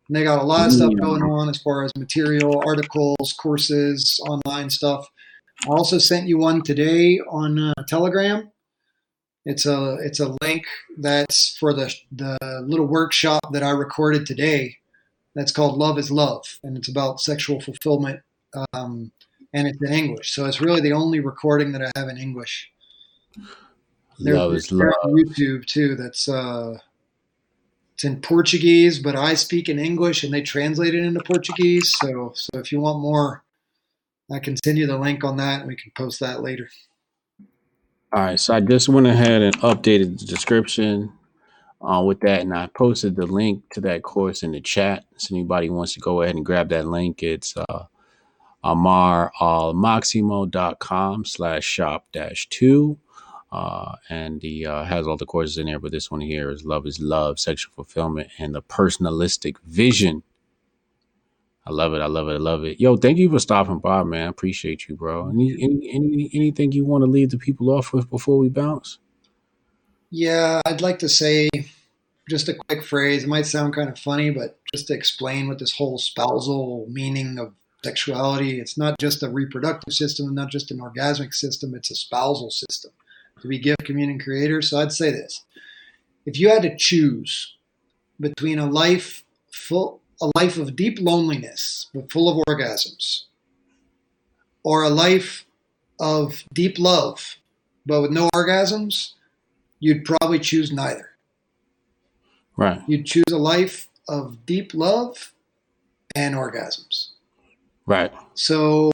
And 0.09 0.17
they 0.17 0.25
got 0.25 0.43
a 0.43 0.45
lot 0.45 0.67
of 0.67 0.73
stuff 0.73 0.91
Mm. 0.91 1.01
going 1.01 1.23
on 1.23 1.49
as 1.49 1.59
far 1.59 1.85
as 1.85 1.93
material, 1.97 2.61
articles, 2.67 3.33
courses, 3.39 4.19
online 4.29 4.71
stuff. 4.71 5.07
I 5.65 5.69
also 5.69 5.99
sent 5.99 6.27
you 6.27 6.39
one 6.39 6.63
today 6.63 7.21
on 7.31 7.59
uh, 7.59 7.75
Telegram. 7.87 8.51
It's 9.45 9.67
a 9.67 9.99
it's 10.03 10.19
a 10.19 10.35
link 10.43 10.65
that's 10.99 11.57
for 11.59 11.73
the 11.73 11.95
the 12.11 12.37
little 12.67 12.87
workshop 12.87 13.53
that 13.53 13.63
I 13.63 13.71
recorded 13.71 14.27
today. 14.27 14.79
That's 15.35 15.53
called 15.53 15.79
Love 15.79 15.99
is 15.99 16.11
Love, 16.11 16.59
and 16.63 16.77
it's 16.77 16.89
about 16.89 17.21
sexual 17.21 17.61
fulfillment, 17.61 18.21
um, 18.75 19.13
and 19.55 19.67
it's 19.67 19.83
in 19.83 19.93
English. 19.93 20.35
So 20.35 20.45
it's 20.45 20.61
really 20.61 20.81
the 20.81 20.93
only 20.93 21.21
recording 21.21 21.73
that 21.73 21.83
I 21.83 21.99
have 21.99 22.09
in 22.09 22.19
English. 22.19 22.71
There's 24.19 24.37
Love 24.37 24.55
is 24.55 24.71
love. 24.71 24.93
on 25.05 25.13
YouTube 25.13 25.65
too. 25.67 25.97
That's 25.97 26.29
uh, 26.29 26.79
it's 27.95 28.05
in 28.05 28.21
Portuguese, 28.21 28.99
but 28.99 29.17
I 29.17 29.35
speak 29.35 29.69
in 29.69 29.79
English, 29.79 30.23
and 30.23 30.33
they 30.35 30.43
translate 30.43 30.95
it 30.95 31.03
into 31.03 31.21
Portuguese. 31.21 31.95
So, 31.99 32.33
so 32.35 32.59
if 32.59 32.71
you 32.71 32.81
want 32.81 33.01
more, 33.01 33.43
I 34.31 34.39
can 34.39 34.57
send 34.63 34.77
you 34.77 34.87
the 34.87 34.99
link 34.99 35.25
on 35.25 35.37
that, 35.39 35.61
and 35.61 35.69
we 35.69 35.77
can 35.77 35.93
post 35.97 36.21
that 36.21 36.43
later. 36.43 36.69
All 38.13 38.23
right, 38.23 38.39
so 38.39 38.55
I 38.55 38.61
just 38.61 38.91
went 38.91 39.07
ahead 39.07 39.41
and 39.41 39.57
updated 39.61 40.21
the 40.21 40.27
description 40.27 41.13
uh, 41.83 42.03
with 42.03 42.21
that, 42.21 42.41
and 42.41 42.55
I 42.55 42.69
posted 42.69 43.17
the 43.17 43.27
link 43.27 43.65
to 43.71 43.81
that 43.83 44.03
course 44.03 44.43
in 44.43 44.53
the 44.53 44.61
chat. 44.61 45.05
So 45.17 45.35
anybody 45.35 45.71
wants 45.71 45.95
to 45.95 46.01
go 46.01 46.23
ahead 46.23 46.37
and 46.37 46.47
grab 46.47 46.69
that 46.69 46.87
link, 46.87 47.23
it's 47.23 47.57
uh, 47.57 47.87
amaralmaximo.com 48.65 51.25
slash 51.25 51.65
shop 51.65 52.07
dash 52.13 52.49
two. 52.49 52.99
Uh, 53.51 53.97
and 54.09 54.41
the 54.41 54.65
uh, 54.65 54.85
has 54.85 55.07
all 55.07 55.19
the 55.19 55.27
courses 55.27 55.59
in 55.59 55.67
there, 55.67 55.79
but 55.79 55.93
this 55.93 56.11
one 56.11 56.23
here 56.23 56.51
is 56.51 56.65
love 56.65 56.87
is 56.87 56.99
love, 57.01 57.39
sexual 57.39 57.71
fulfillment, 57.75 58.31
and 58.39 58.55
the 58.55 58.63
personalistic 58.63 59.57
vision. 59.67 60.23
I 61.67 61.71
love 61.71 61.93
it. 61.93 62.01
I 62.01 62.07
love 62.07 62.29
it. 62.29 62.35
I 62.35 62.39
love 62.39 62.65
it. 62.65 62.81
Yo, 62.81 62.97
thank 62.97 63.19
you 63.19 63.31
for 63.31 63.39
stopping 63.39 63.79
by, 63.79 64.05
man. 64.05 64.29
Appreciate 64.29 64.89
you, 64.89 64.97
bro. 64.97 65.29
Any, 65.29 65.53
any 65.53 66.31
anything 66.33 66.73
you 66.73 66.87
want 66.87 67.05
to 67.05 67.11
leave 67.11 67.29
the 67.29 67.37
people 67.37 67.69
off 67.69 67.93
with 67.93 68.09
before 68.09 68.39
we 68.39 68.49
bounce? 68.49 68.99
Yeah, 70.11 70.63
I'd 70.65 70.81
like 70.81 71.01
to 71.01 71.09
say 71.09 71.51
just 72.29 72.49
a 72.49 72.55
quick 72.55 72.85
phrase. 72.85 73.25
It 73.25 73.29
might 73.29 73.47
sound 73.47 73.75
kind 73.75 73.89
of 73.89 73.99
funny, 73.99 74.31
but 74.31 74.59
just 74.73 74.89
to 74.89 74.95
explain 74.95 75.49
what 75.49 75.59
this 75.59 75.77
whole 75.77 75.99
spousal 75.99 76.87
meaning 76.89 77.39
of 77.39 77.55
sexuality, 77.85 78.61
it's 78.61 78.79
not 78.79 78.99
just 78.99 79.23
a 79.23 79.29
reproductive 79.29 79.93
system, 79.93 80.35
not 80.35 80.51
just 80.51 80.71
an 80.71 80.79
orgasmic 80.79 81.35
system, 81.35 81.75
it's 81.75 81.91
a 81.91 81.95
spousal 81.95 82.51
system 82.51 82.93
to 83.41 83.49
be 83.49 83.59
gift, 83.59 83.85
communion, 83.85 84.19
creator. 84.19 84.63
So 84.63 84.81
I'd 84.81 84.93
say 84.93 85.11
this. 85.11 85.45
If 86.25 86.39
you 86.39 86.49
had 86.49 86.63
to 86.63 86.77
choose 86.77 87.57
between 88.21 88.59
a 88.59 88.67
life 88.67 89.25
full 89.51 90.01
a 90.21 90.31
life 90.37 90.57
of 90.57 90.77
deep 90.77 90.99
loneliness 91.01 91.89
but 91.93 92.11
full 92.13 92.29
of 92.29 92.45
orgasms 92.49 93.25
or 94.63 94.85
a 94.85 94.89
life 94.89 95.45
of 95.99 96.45
deep 96.53 96.79
love 96.79 97.37
but 97.85 98.01
with 98.01 98.13
no 98.13 98.29
orgasms, 98.33 99.15
you'd 99.81 100.05
probably 100.05 100.39
choose 100.39 100.71
neither. 100.71 101.12
Right. 102.63 102.81
You'd 102.87 103.07
choose 103.07 103.25
a 103.33 103.39
life 103.39 103.89
of 104.09 104.47
deep 104.47 104.73
love 104.73 105.33
and 106.15 106.37
orgasms. 106.37 107.09
Right. 107.87 108.13
So 108.35 108.93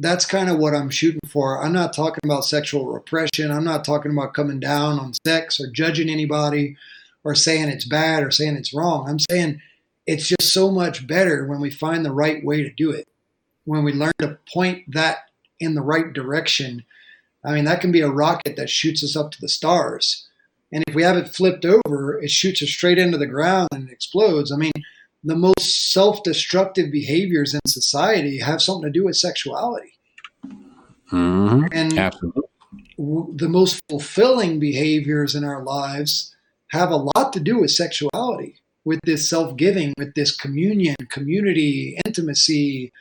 that's 0.00 0.26
kind 0.26 0.50
of 0.50 0.58
what 0.58 0.74
I'm 0.74 0.90
shooting 0.90 1.20
for. 1.28 1.62
I'm 1.62 1.72
not 1.72 1.92
talking 1.92 2.22
about 2.24 2.44
sexual 2.44 2.86
repression. 2.86 3.52
I'm 3.52 3.62
not 3.62 3.84
talking 3.84 4.10
about 4.10 4.34
coming 4.34 4.58
down 4.58 4.98
on 4.98 5.14
sex 5.24 5.60
or 5.60 5.70
judging 5.70 6.08
anybody 6.08 6.76
or 7.22 7.36
saying 7.36 7.68
it's 7.68 7.84
bad 7.84 8.24
or 8.24 8.32
saying 8.32 8.56
it's 8.56 8.74
wrong. 8.74 9.08
I'm 9.08 9.20
saying 9.30 9.62
it's 10.08 10.26
just 10.26 10.52
so 10.52 10.68
much 10.68 11.06
better 11.06 11.46
when 11.46 11.60
we 11.60 11.70
find 11.70 12.04
the 12.04 12.10
right 12.10 12.44
way 12.44 12.64
to 12.64 12.70
do 12.70 12.90
it. 12.90 13.06
When 13.64 13.84
we 13.84 13.92
learn 13.92 14.12
to 14.18 14.38
point 14.52 14.92
that 14.92 15.30
in 15.60 15.76
the 15.76 15.82
right 15.82 16.12
direction. 16.12 16.84
I 17.44 17.52
mean, 17.52 17.64
that 17.66 17.80
can 17.80 17.92
be 17.92 18.00
a 18.00 18.10
rocket 18.10 18.56
that 18.56 18.70
shoots 18.70 19.04
us 19.04 19.14
up 19.14 19.30
to 19.30 19.40
the 19.40 19.48
stars. 19.48 20.27
And 20.72 20.84
if 20.86 20.94
we 20.94 21.02
have 21.02 21.16
it 21.16 21.28
flipped 21.28 21.64
over, 21.64 22.20
it 22.20 22.30
shoots 22.30 22.62
us 22.62 22.68
straight 22.68 22.98
into 22.98 23.18
the 23.18 23.26
ground 23.26 23.68
and 23.72 23.88
it 23.88 23.92
explodes. 23.92 24.52
I 24.52 24.56
mean, 24.56 24.72
the 25.24 25.36
most 25.36 25.92
self-destructive 25.92 26.92
behaviors 26.92 27.54
in 27.54 27.60
society 27.66 28.38
have 28.38 28.62
something 28.62 28.84
to 28.84 28.98
do 28.98 29.04
with 29.04 29.16
sexuality. 29.16 29.92
Mm-hmm. 31.10 31.66
And 31.72 31.98
Absolutely. 31.98 32.42
w- 32.98 33.32
the 33.34 33.48
most 33.48 33.80
fulfilling 33.88 34.60
behaviors 34.60 35.34
in 35.34 35.42
our 35.42 35.64
lives 35.64 36.34
have 36.68 36.90
a 36.90 36.96
lot 36.96 37.32
to 37.32 37.40
do 37.40 37.60
with 37.60 37.70
sexuality, 37.70 38.60
with 38.84 39.00
this 39.04 39.28
self-giving, 39.28 39.94
with 39.96 40.14
this 40.14 40.36
communion, 40.36 40.96
community, 41.08 41.98
intimacy, 42.04 42.92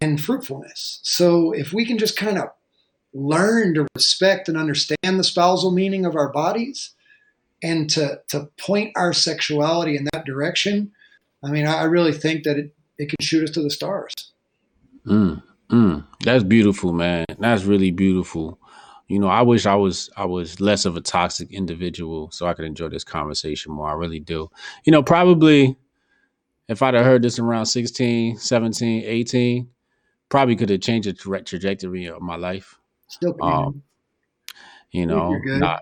and 0.00 0.20
fruitfulness. 0.20 1.00
So 1.02 1.52
if 1.52 1.72
we 1.72 1.84
can 1.84 1.98
just 1.98 2.16
kind 2.16 2.38
of 2.38 2.48
learn 3.14 3.74
to 3.74 3.86
respect 3.94 4.48
and 4.48 4.56
understand 4.56 5.18
the 5.18 5.24
spousal 5.24 5.70
meaning 5.70 6.04
of 6.04 6.16
our 6.16 6.30
bodies 6.30 6.90
and 7.62 7.90
to, 7.90 8.20
to 8.28 8.48
point 8.58 8.92
our 8.96 9.12
sexuality 9.12 9.96
in 9.96 10.06
that 10.12 10.24
direction, 10.24 10.92
I 11.42 11.50
mean, 11.50 11.66
I, 11.66 11.84
really 11.84 12.12
think 12.12 12.44
that 12.44 12.56
it, 12.56 12.74
it 12.98 13.08
can 13.08 13.16
shoot 13.20 13.44
us 13.44 13.50
to 13.50 13.62
the 13.62 13.70
stars. 13.70 14.12
Mm, 15.06 15.42
mm. 15.70 16.06
That's 16.24 16.44
beautiful, 16.44 16.92
man. 16.92 17.24
That's 17.38 17.64
really 17.64 17.90
beautiful. 17.90 18.58
You 19.08 19.18
know, 19.18 19.28
I 19.28 19.42
wish 19.42 19.64
I 19.64 19.74
was 19.74 20.10
I 20.16 20.26
was 20.26 20.60
less 20.60 20.84
of 20.84 20.96
a 20.96 21.00
toxic 21.00 21.50
individual 21.50 22.30
so 22.30 22.46
I 22.46 22.52
could 22.52 22.66
enjoy 22.66 22.88
this 22.88 23.04
conversation 23.04 23.72
more. 23.72 23.88
I 23.88 23.94
really 23.94 24.20
do. 24.20 24.50
You 24.84 24.92
know, 24.92 25.02
probably 25.02 25.76
if 26.68 26.82
I'd 26.82 26.92
have 26.92 27.06
heard 27.06 27.22
this 27.22 27.38
around 27.38 27.66
16, 27.66 28.36
17, 28.36 29.02
18, 29.04 29.68
probably 30.28 30.56
could 30.56 30.68
have 30.68 30.82
changed 30.82 31.08
the 31.08 31.14
tra- 31.14 31.42
trajectory 31.42 32.04
of 32.06 32.20
my 32.20 32.36
life. 32.36 32.78
Still. 33.08 33.36
Um, 33.42 33.82
you 34.90 35.06
know, 35.06 35.38
nah, 35.44 35.78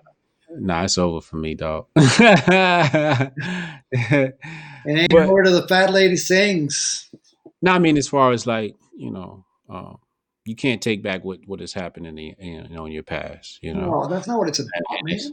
nah, 0.49 0.83
it's 0.83 0.97
over 0.97 1.21
for 1.21 1.37
me, 1.37 1.55
dog. 1.55 1.87
and 1.95 3.31
ain't 4.85 5.11
but- 5.11 5.27
more 5.27 5.43
to 5.43 5.51
the 5.51 5.65
fat 5.67 5.91
lady 5.91 6.15
sings. 6.17 7.09
No, 7.61 7.71
I 7.71 7.79
mean 7.79 7.97
as 7.97 8.07
far 8.07 8.31
as 8.31 8.45
like 8.45 8.75
you 8.95 9.11
know, 9.11 9.43
um, 9.69 9.97
you 10.45 10.55
can't 10.55 10.81
take 10.81 11.01
back 11.03 11.23
what 11.23 11.39
what 11.45 11.59
has 11.59 11.73
happened 11.73 12.07
in 12.07 12.15
the 12.15 12.35
you 12.39 12.67
know 12.69 12.85
in 12.85 12.91
your 12.91 13.03
past. 13.03 13.59
You 13.61 13.73
know, 13.73 14.01
No, 14.01 14.07
that's 14.07 14.27
not 14.27 14.37
what 14.37 14.47
it's 14.47 14.59
about, 14.59 14.71
man. 15.03 15.15
it's- 15.15 15.31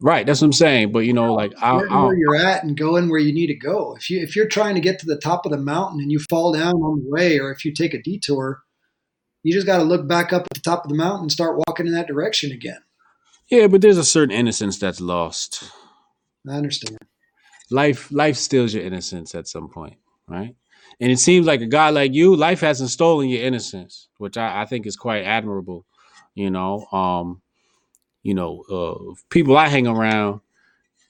right? 0.00 0.26
That's 0.26 0.40
what 0.40 0.46
I'm 0.46 0.52
saying. 0.52 0.92
But 0.92 1.00
you 1.00 1.12
know, 1.12 1.34
like 1.34 1.52
I, 1.60 1.78
Getting 1.78 1.92
I 1.92 2.04
where 2.06 2.16
you're 2.16 2.36
at 2.36 2.64
and 2.64 2.76
going 2.76 3.10
where 3.10 3.20
you 3.20 3.32
need 3.34 3.48
to 3.48 3.54
go. 3.54 3.94
If 3.96 4.08
you 4.10 4.20
if 4.20 4.34
you're 4.34 4.48
trying 4.48 4.74
to 4.76 4.80
get 4.80 4.98
to 5.00 5.06
the 5.06 5.18
top 5.18 5.44
of 5.46 5.52
the 5.52 5.58
mountain 5.58 6.00
and 6.00 6.10
you 6.10 6.18
fall 6.18 6.52
down 6.52 6.74
on 6.74 7.04
the 7.04 7.10
way, 7.10 7.38
or 7.38 7.50
if 7.52 7.64
you 7.64 7.72
take 7.72 7.94
a 7.94 8.02
detour, 8.02 8.62
you 9.42 9.52
just 9.52 9.66
got 9.66 9.78
to 9.78 9.84
look 9.84 10.06
back 10.06 10.32
up 10.32 10.42
at 10.42 10.54
the 10.54 10.60
top 10.60 10.84
of 10.84 10.88
the 10.88 10.96
mountain 10.96 11.22
and 11.22 11.32
start 11.32 11.60
walking 11.66 11.86
in 11.86 11.92
that 11.94 12.06
direction 12.06 12.52
again. 12.52 12.78
yeah, 13.48 13.66
but 13.66 13.80
there's 13.80 13.98
a 13.98 14.04
certain 14.04 14.34
innocence 14.34 14.78
that's 14.78 15.00
lost. 15.00 15.64
I 16.48 16.54
understand. 16.54 16.98
Life 17.70 18.10
life 18.12 18.36
steals 18.36 18.74
your 18.74 18.84
innocence 18.84 19.34
at 19.34 19.48
some 19.48 19.68
point, 19.68 19.96
right? 20.28 20.54
And 21.00 21.10
it 21.10 21.18
seems 21.18 21.46
like 21.46 21.60
a 21.60 21.66
guy 21.66 21.90
like 21.90 22.12
you, 22.12 22.36
life 22.36 22.60
hasn't 22.60 22.90
stolen 22.90 23.28
your 23.28 23.42
innocence, 23.42 24.08
which 24.18 24.36
I, 24.36 24.62
I 24.62 24.66
think 24.66 24.86
is 24.86 24.96
quite 24.96 25.22
admirable. 25.22 25.86
You 26.34 26.50
know, 26.50 26.86
um, 26.92 27.42
you 28.22 28.34
know, 28.34 28.62
uh, 28.70 29.14
people 29.30 29.56
I 29.56 29.68
hang 29.68 29.86
around, 29.86 30.40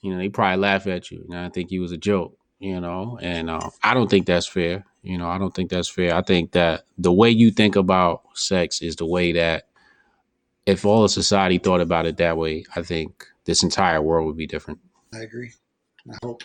you 0.01 0.11
know, 0.11 0.17
they 0.17 0.29
probably 0.29 0.61
laugh 0.61 0.87
at 0.87 1.11
you. 1.11 1.25
And 1.29 1.37
I 1.37 1.49
think 1.49 1.71
you 1.71 1.81
was 1.81 1.91
a 1.91 1.97
joke, 1.97 2.37
you 2.59 2.79
know, 2.79 3.19
and 3.21 3.49
uh, 3.49 3.69
I 3.83 3.93
don't 3.93 4.09
think 4.09 4.25
that's 4.25 4.47
fair. 4.47 4.85
You 5.03 5.17
know, 5.17 5.27
I 5.27 5.37
don't 5.37 5.53
think 5.53 5.69
that's 5.69 5.89
fair. 5.89 6.15
I 6.15 6.21
think 6.21 6.53
that 6.53 6.85
the 6.97 7.11
way 7.11 7.29
you 7.29 7.51
think 7.51 7.75
about 7.75 8.23
sex 8.33 8.81
is 8.81 8.95
the 8.95 9.05
way 9.05 9.33
that 9.33 9.67
if 10.65 10.85
all 10.85 11.03
of 11.03 11.11
society 11.11 11.57
thought 11.57 11.81
about 11.81 12.05
it 12.05 12.17
that 12.17 12.37
way, 12.37 12.65
I 12.75 12.83
think 12.83 13.25
this 13.43 13.63
entire 13.63 14.01
world 14.01 14.25
would 14.27 14.37
be 14.37 14.47
different. 14.47 14.79
I 15.13 15.19
agree. 15.19 15.51
I 16.09 16.15
hope. 16.23 16.43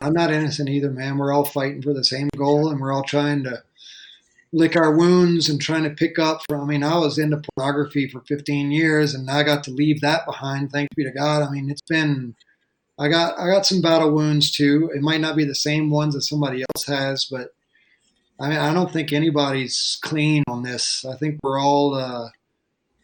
I'm 0.00 0.12
not 0.12 0.30
innocent 0.30 0.68
either, 0.68 0.90
man. 0.90 1.16
We're 1.16 1.32
all 1.32 1.44
fighting 1.44 1.82
for 1.82 1.94
the 1.94 2.04
same 2.04 2.28
goal, 2.36 2.68
and 2.68 2.80
we're 2.80 2.92
all 2.92 3.02
trying 3.02 3.44
to 3.44 3.62
lick 4.52 4.76
our 4.76 4.94
wounds 4.94 5.48
and 5.48 5.60
trying 5.60 5.84
to 5.84 5.90
pick 5.90 6.18
up 6.18 6.42
from. 6.48 6.60
I 6.60 6.64
mean, 6.66 6.84
I 6.84 6.98
was 6.98 7.18
into 7.18 7.42
pornography 7.56 8.08
for 8.08 8.20
15 8.20 8.70
years, 8.70 9.14
and 9.14 9.30
I 9.30 9.42
got 9.42 9.64
to 9.64 9.70
leave 9.70 10.02
that 10.02 10.26
behind. 10.26 10.70
Thanks 10.70 10.94
be 10.94 11.04
to 11.04 11.12
God. 11.12 11.42
I 11.42 11.50
mean, 11.50 11.70
it's 11.70 11.82
been. 11.88 12.36
I 12.98 13.08
got 13.08 13.38
I 13.38 13.46
got 13.46 13.64
some 13.64 13.80
battle 13.80 14.12
wounds 14.12 14.50
too. 14.50 14.90
It 14.94 15.00
might 15.00 15.22
not 15.22 15.34
be 15.34 15.46
the 15.46 15.54
same 15.54 15.90
ones 15.90 16.14
that 16.14 16.22
somebody 16.22 16.62
else 16.62 16.84
has, 16.84 17.24
but 17.24 17.54
I 18.40 18.48
mean, 18.48 18.58
I 18.58 18.72
don't 18.72 18.90
think 18.90 19.12
anybody's 19.12 19.98
clean 20.02 20.42
on 20.48 20.62
this. 20.62 21.04
I 21.04 21.14
think 21.16 21.38
we're 21.42 21.60
all 21.60 21.94
uh, 21.94 22.30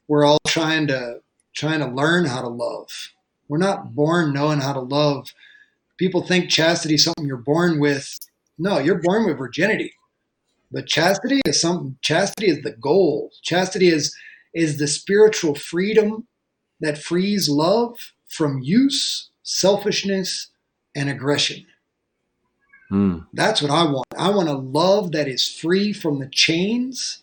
we're 0.08 0.24
all 0.24 0.38
trying 0.46 0.86
to 0.86 1.20
trying 1.54 1.80
to 1.80 1.86
learn 1.86 2.24
how 2.24 2.40
to 2.40 2.48
love. 2.48 3.12
We're 3.48 3.58
not 3.58 3.94
born 3.94 4.32
knowing 4.32 4.60
how 4.60 4.72
to 4.72 4.80
love. 4.80 5.34
People 5.98 6.22
think 6.22 6.50
chastity 6.50 6.94
is 6.94 7.04
something 7.04 7.26
you're 7.26 7.36
born 7.36 7.78
with. 7.78 8.18
No, 8.58 8.78
you're 8.78 9.00
born 9.02 9.26
with 9.26 9.38
virginity. 9.38 9.92
But 10.72 10.86
chastity 10.86 11.40
is 11.44 11.60
something 11.60 11.98
chastity 12.00 12.48
is 12.48 12.62
the 12.62 12.72
goal. 12.72 13.30
Chastity 13.42 13.88
is 13.88 14.16
is 14.54 14.78
the 14.78 14.88
spiritual 14.88 15.54
freedom 15.54 16.26
that 16.80 16.96
frees 16.96 17.48
love 17.48 18.12
from 18.26 18.62
use, 18.62 19.30
selfishness, 19.42 20.48
and 20.94 21.10
aggression. 21.10 21.66
Mm, 22.90 23.26
That's 23.32 23.60
what 23.60 23.70
I 23.70 23.84
want. 23.84 24.06
I 24.16 24.30
want 24.30 24.48
a 24.48 24.52
love 24.54 25.12
that 25.12 25.28
is 25.28 25.48
free 25.48 25.92
from 25.92 26.18
the 26.20 26.28
chains 26.28 27.22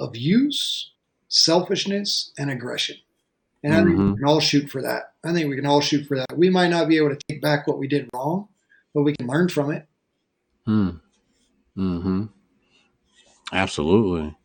of 0.00 0.16
use, 0.16 0.90
selfishness, 1.28 2.32
and 2.38 2.50
aggression. 2.50 2.96
And 3.62 3.74
I 3.74 3.78
think 3.84 3.98
we 3.98 4.04
Mhm. 4.04 4.16
can 4.16 4.24
all 4.26 4.40
shoot 4.40 4.68
for 4.70 4.82
that. 4.82 5.14
I 5.24 5.32
think 5.32 5.48
we 5.48 5.56
can 5.56 5.66
all 5.66 5.80
shoot 5.80 6.06
for 6.06 6.16
that. 6.18 6.36
We 6.36 6.50
might 6.50 6.68
not 6.68 6.88
be 6.88 6.96
able 6.96 7.10
to 7.10 7.18
take 7.28 7.40
back 7.40 7.66
what 7.66 7.78
we 7.78 7.88
did 7.88 8.10
wrong, 8.12 8.48
but 8.92 9.02
we 9.02 9.14
can 9.14 9.26
learn 9.26 9.48
from 9.48 9.70
it. 9.72 9.86
mm, 10.66 11.00
hmm 11.76 12.24
Absolutely. 13.52 14.36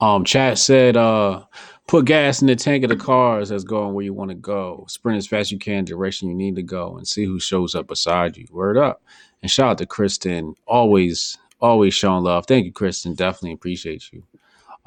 Um, 0.00 0.24
chat 0.24 0.58
said, 0.58 0.96
uh, 0.96 1.44
put 1.86 2.04
gas 2.06 2.40
in 2.40 2.46
the 2.48 2.56
tank 2.56 2.84
of 2.84 2.90
the 2.90 2.96
cars 2.96 3.48
that's 3.48 3.64
going 3.64 3.94
where 3.94 4.04
you 4.04 4.12
want 4.12 4.30
to 4.30 4.34
go. 4.34 4.84
Sprint 4.88 5.18
as 5.18 5.26
fast 5.26 5.40
as 5.48 5.52
you 5.52 5.58
can, 5.58 5.84
direction 5.84 6.28
you 6.28 6.34
need 6.34 6.56
to 6.56 6.62
go, 6.62 6.96
and 6.96 7.06
see 7.06 7.24
who 7.24 7.38
shows 7.38 7.74
up 7.74 7.86
beside 7.86 8.36
you. 8.36 8.46
Word 8.50 8.76
up. 8.76 9.02
And 9.44 9.50
shout 9.50 9.72
out 9.72 9.78
to 9.78 9.86
Kristen. 9.86 10.54
Always, 10.66 11.36
always 11.60 11.92
showing 11.92 12.24
love. 12.24 12.46
Thank 12.46 12.64
you, 12.64 12.72
Kristen. 12.72 13.14
Definitely 13.14 13.52
appreciate 13.52 14.10
you. 14.10 14.22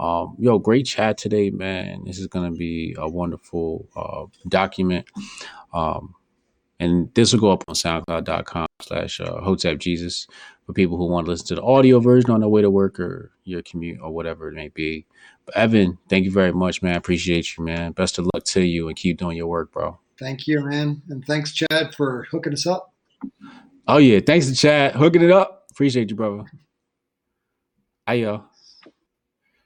Um, 0.04 0.36
yo, 0.40 0.58
great 0.58 0.88
chat 0.88 1.20
today, 1.20 1.52
man. 1.52 2.06
This 2.06 2.18
is 2.18 2.26
gonna 2.26 2.50
be 2.50 2.96
a 2.98 3.08
wonderful 3.08 3.88
uh 3.96 4.26
document. 4.48 5.06
Um, 5.74 6.16
and 6.80 7.14
this 7.14 7.34
will 7.34 7.40
go 7.40 7.52
up 7.52 7.66
on 7.68 7.76
soundcloud.com 7.76 8.66
slash 8.82 9.20
uh, 9.20 9.42
hotep 9.42 9.80
jesus 9.80 10.28
for 10.66 10.74
people 10.74 10.96
who 10.96 11.08
want 11.08 11.26
to 11.26 11.32
listen 11.32 11.48
to 11.48 11.56
the 11.56 11.64
audio 11.64 12.00
version 12.00 12.30
on 12.30 12.42
their 12.42 12.50
way 12.50 12.62
to 12.62 12.70
work 12.70 13.00
or 13.00 13.32
your 13.44 13.64
commute 13.64 14.00
or 14.00 14.12
whatever 14.12 14.48
it 14.48 14.54
may 14.54 14.68
be 14.68 15.04
but 15.48 15.58
evan 15.58 15.98
thank 16.08 16.24
you 16.24 16.30
very 16.30 16.54
much 16.54 16.84
man 16.84 16.96
appreciate 16.96 17.58
you 17.58 17.64
man 17.64 17.92
best 17.94 18.20
of 18.20 18.30
luck 18.32 18.44
to 18.44 18.62
you 18.62 18.88
and 18.88 18.96
keep 18.96 19.18
doing 19.18 19.36
your 19.36 19.48
work 19.48 19.72
bro 19.72 19.98
Thank 20.20 20.48
you, 20.48 20.66
man. 20.66 21.04
And 21.10 21.24
thanks, 21.26 21.54
Chad, 21.54 21.94
for 21.94 22.28
hooking 22.32 22.54
us 22.54 22.66
up. 22.66 22.94
Oh 23.88 23.98
yeah. 23.98 24.20
Thanks 24.26 24.48
to 24.48 24.56
chad 24.56 24.96
hooking 24.96 25.22
it 25.22 25.32
up. 25.32 25.66
Appreciate 25.72 26.10
you 26.10 26.16
brother. 26.16 26.46
Ayo. 28.10 28.47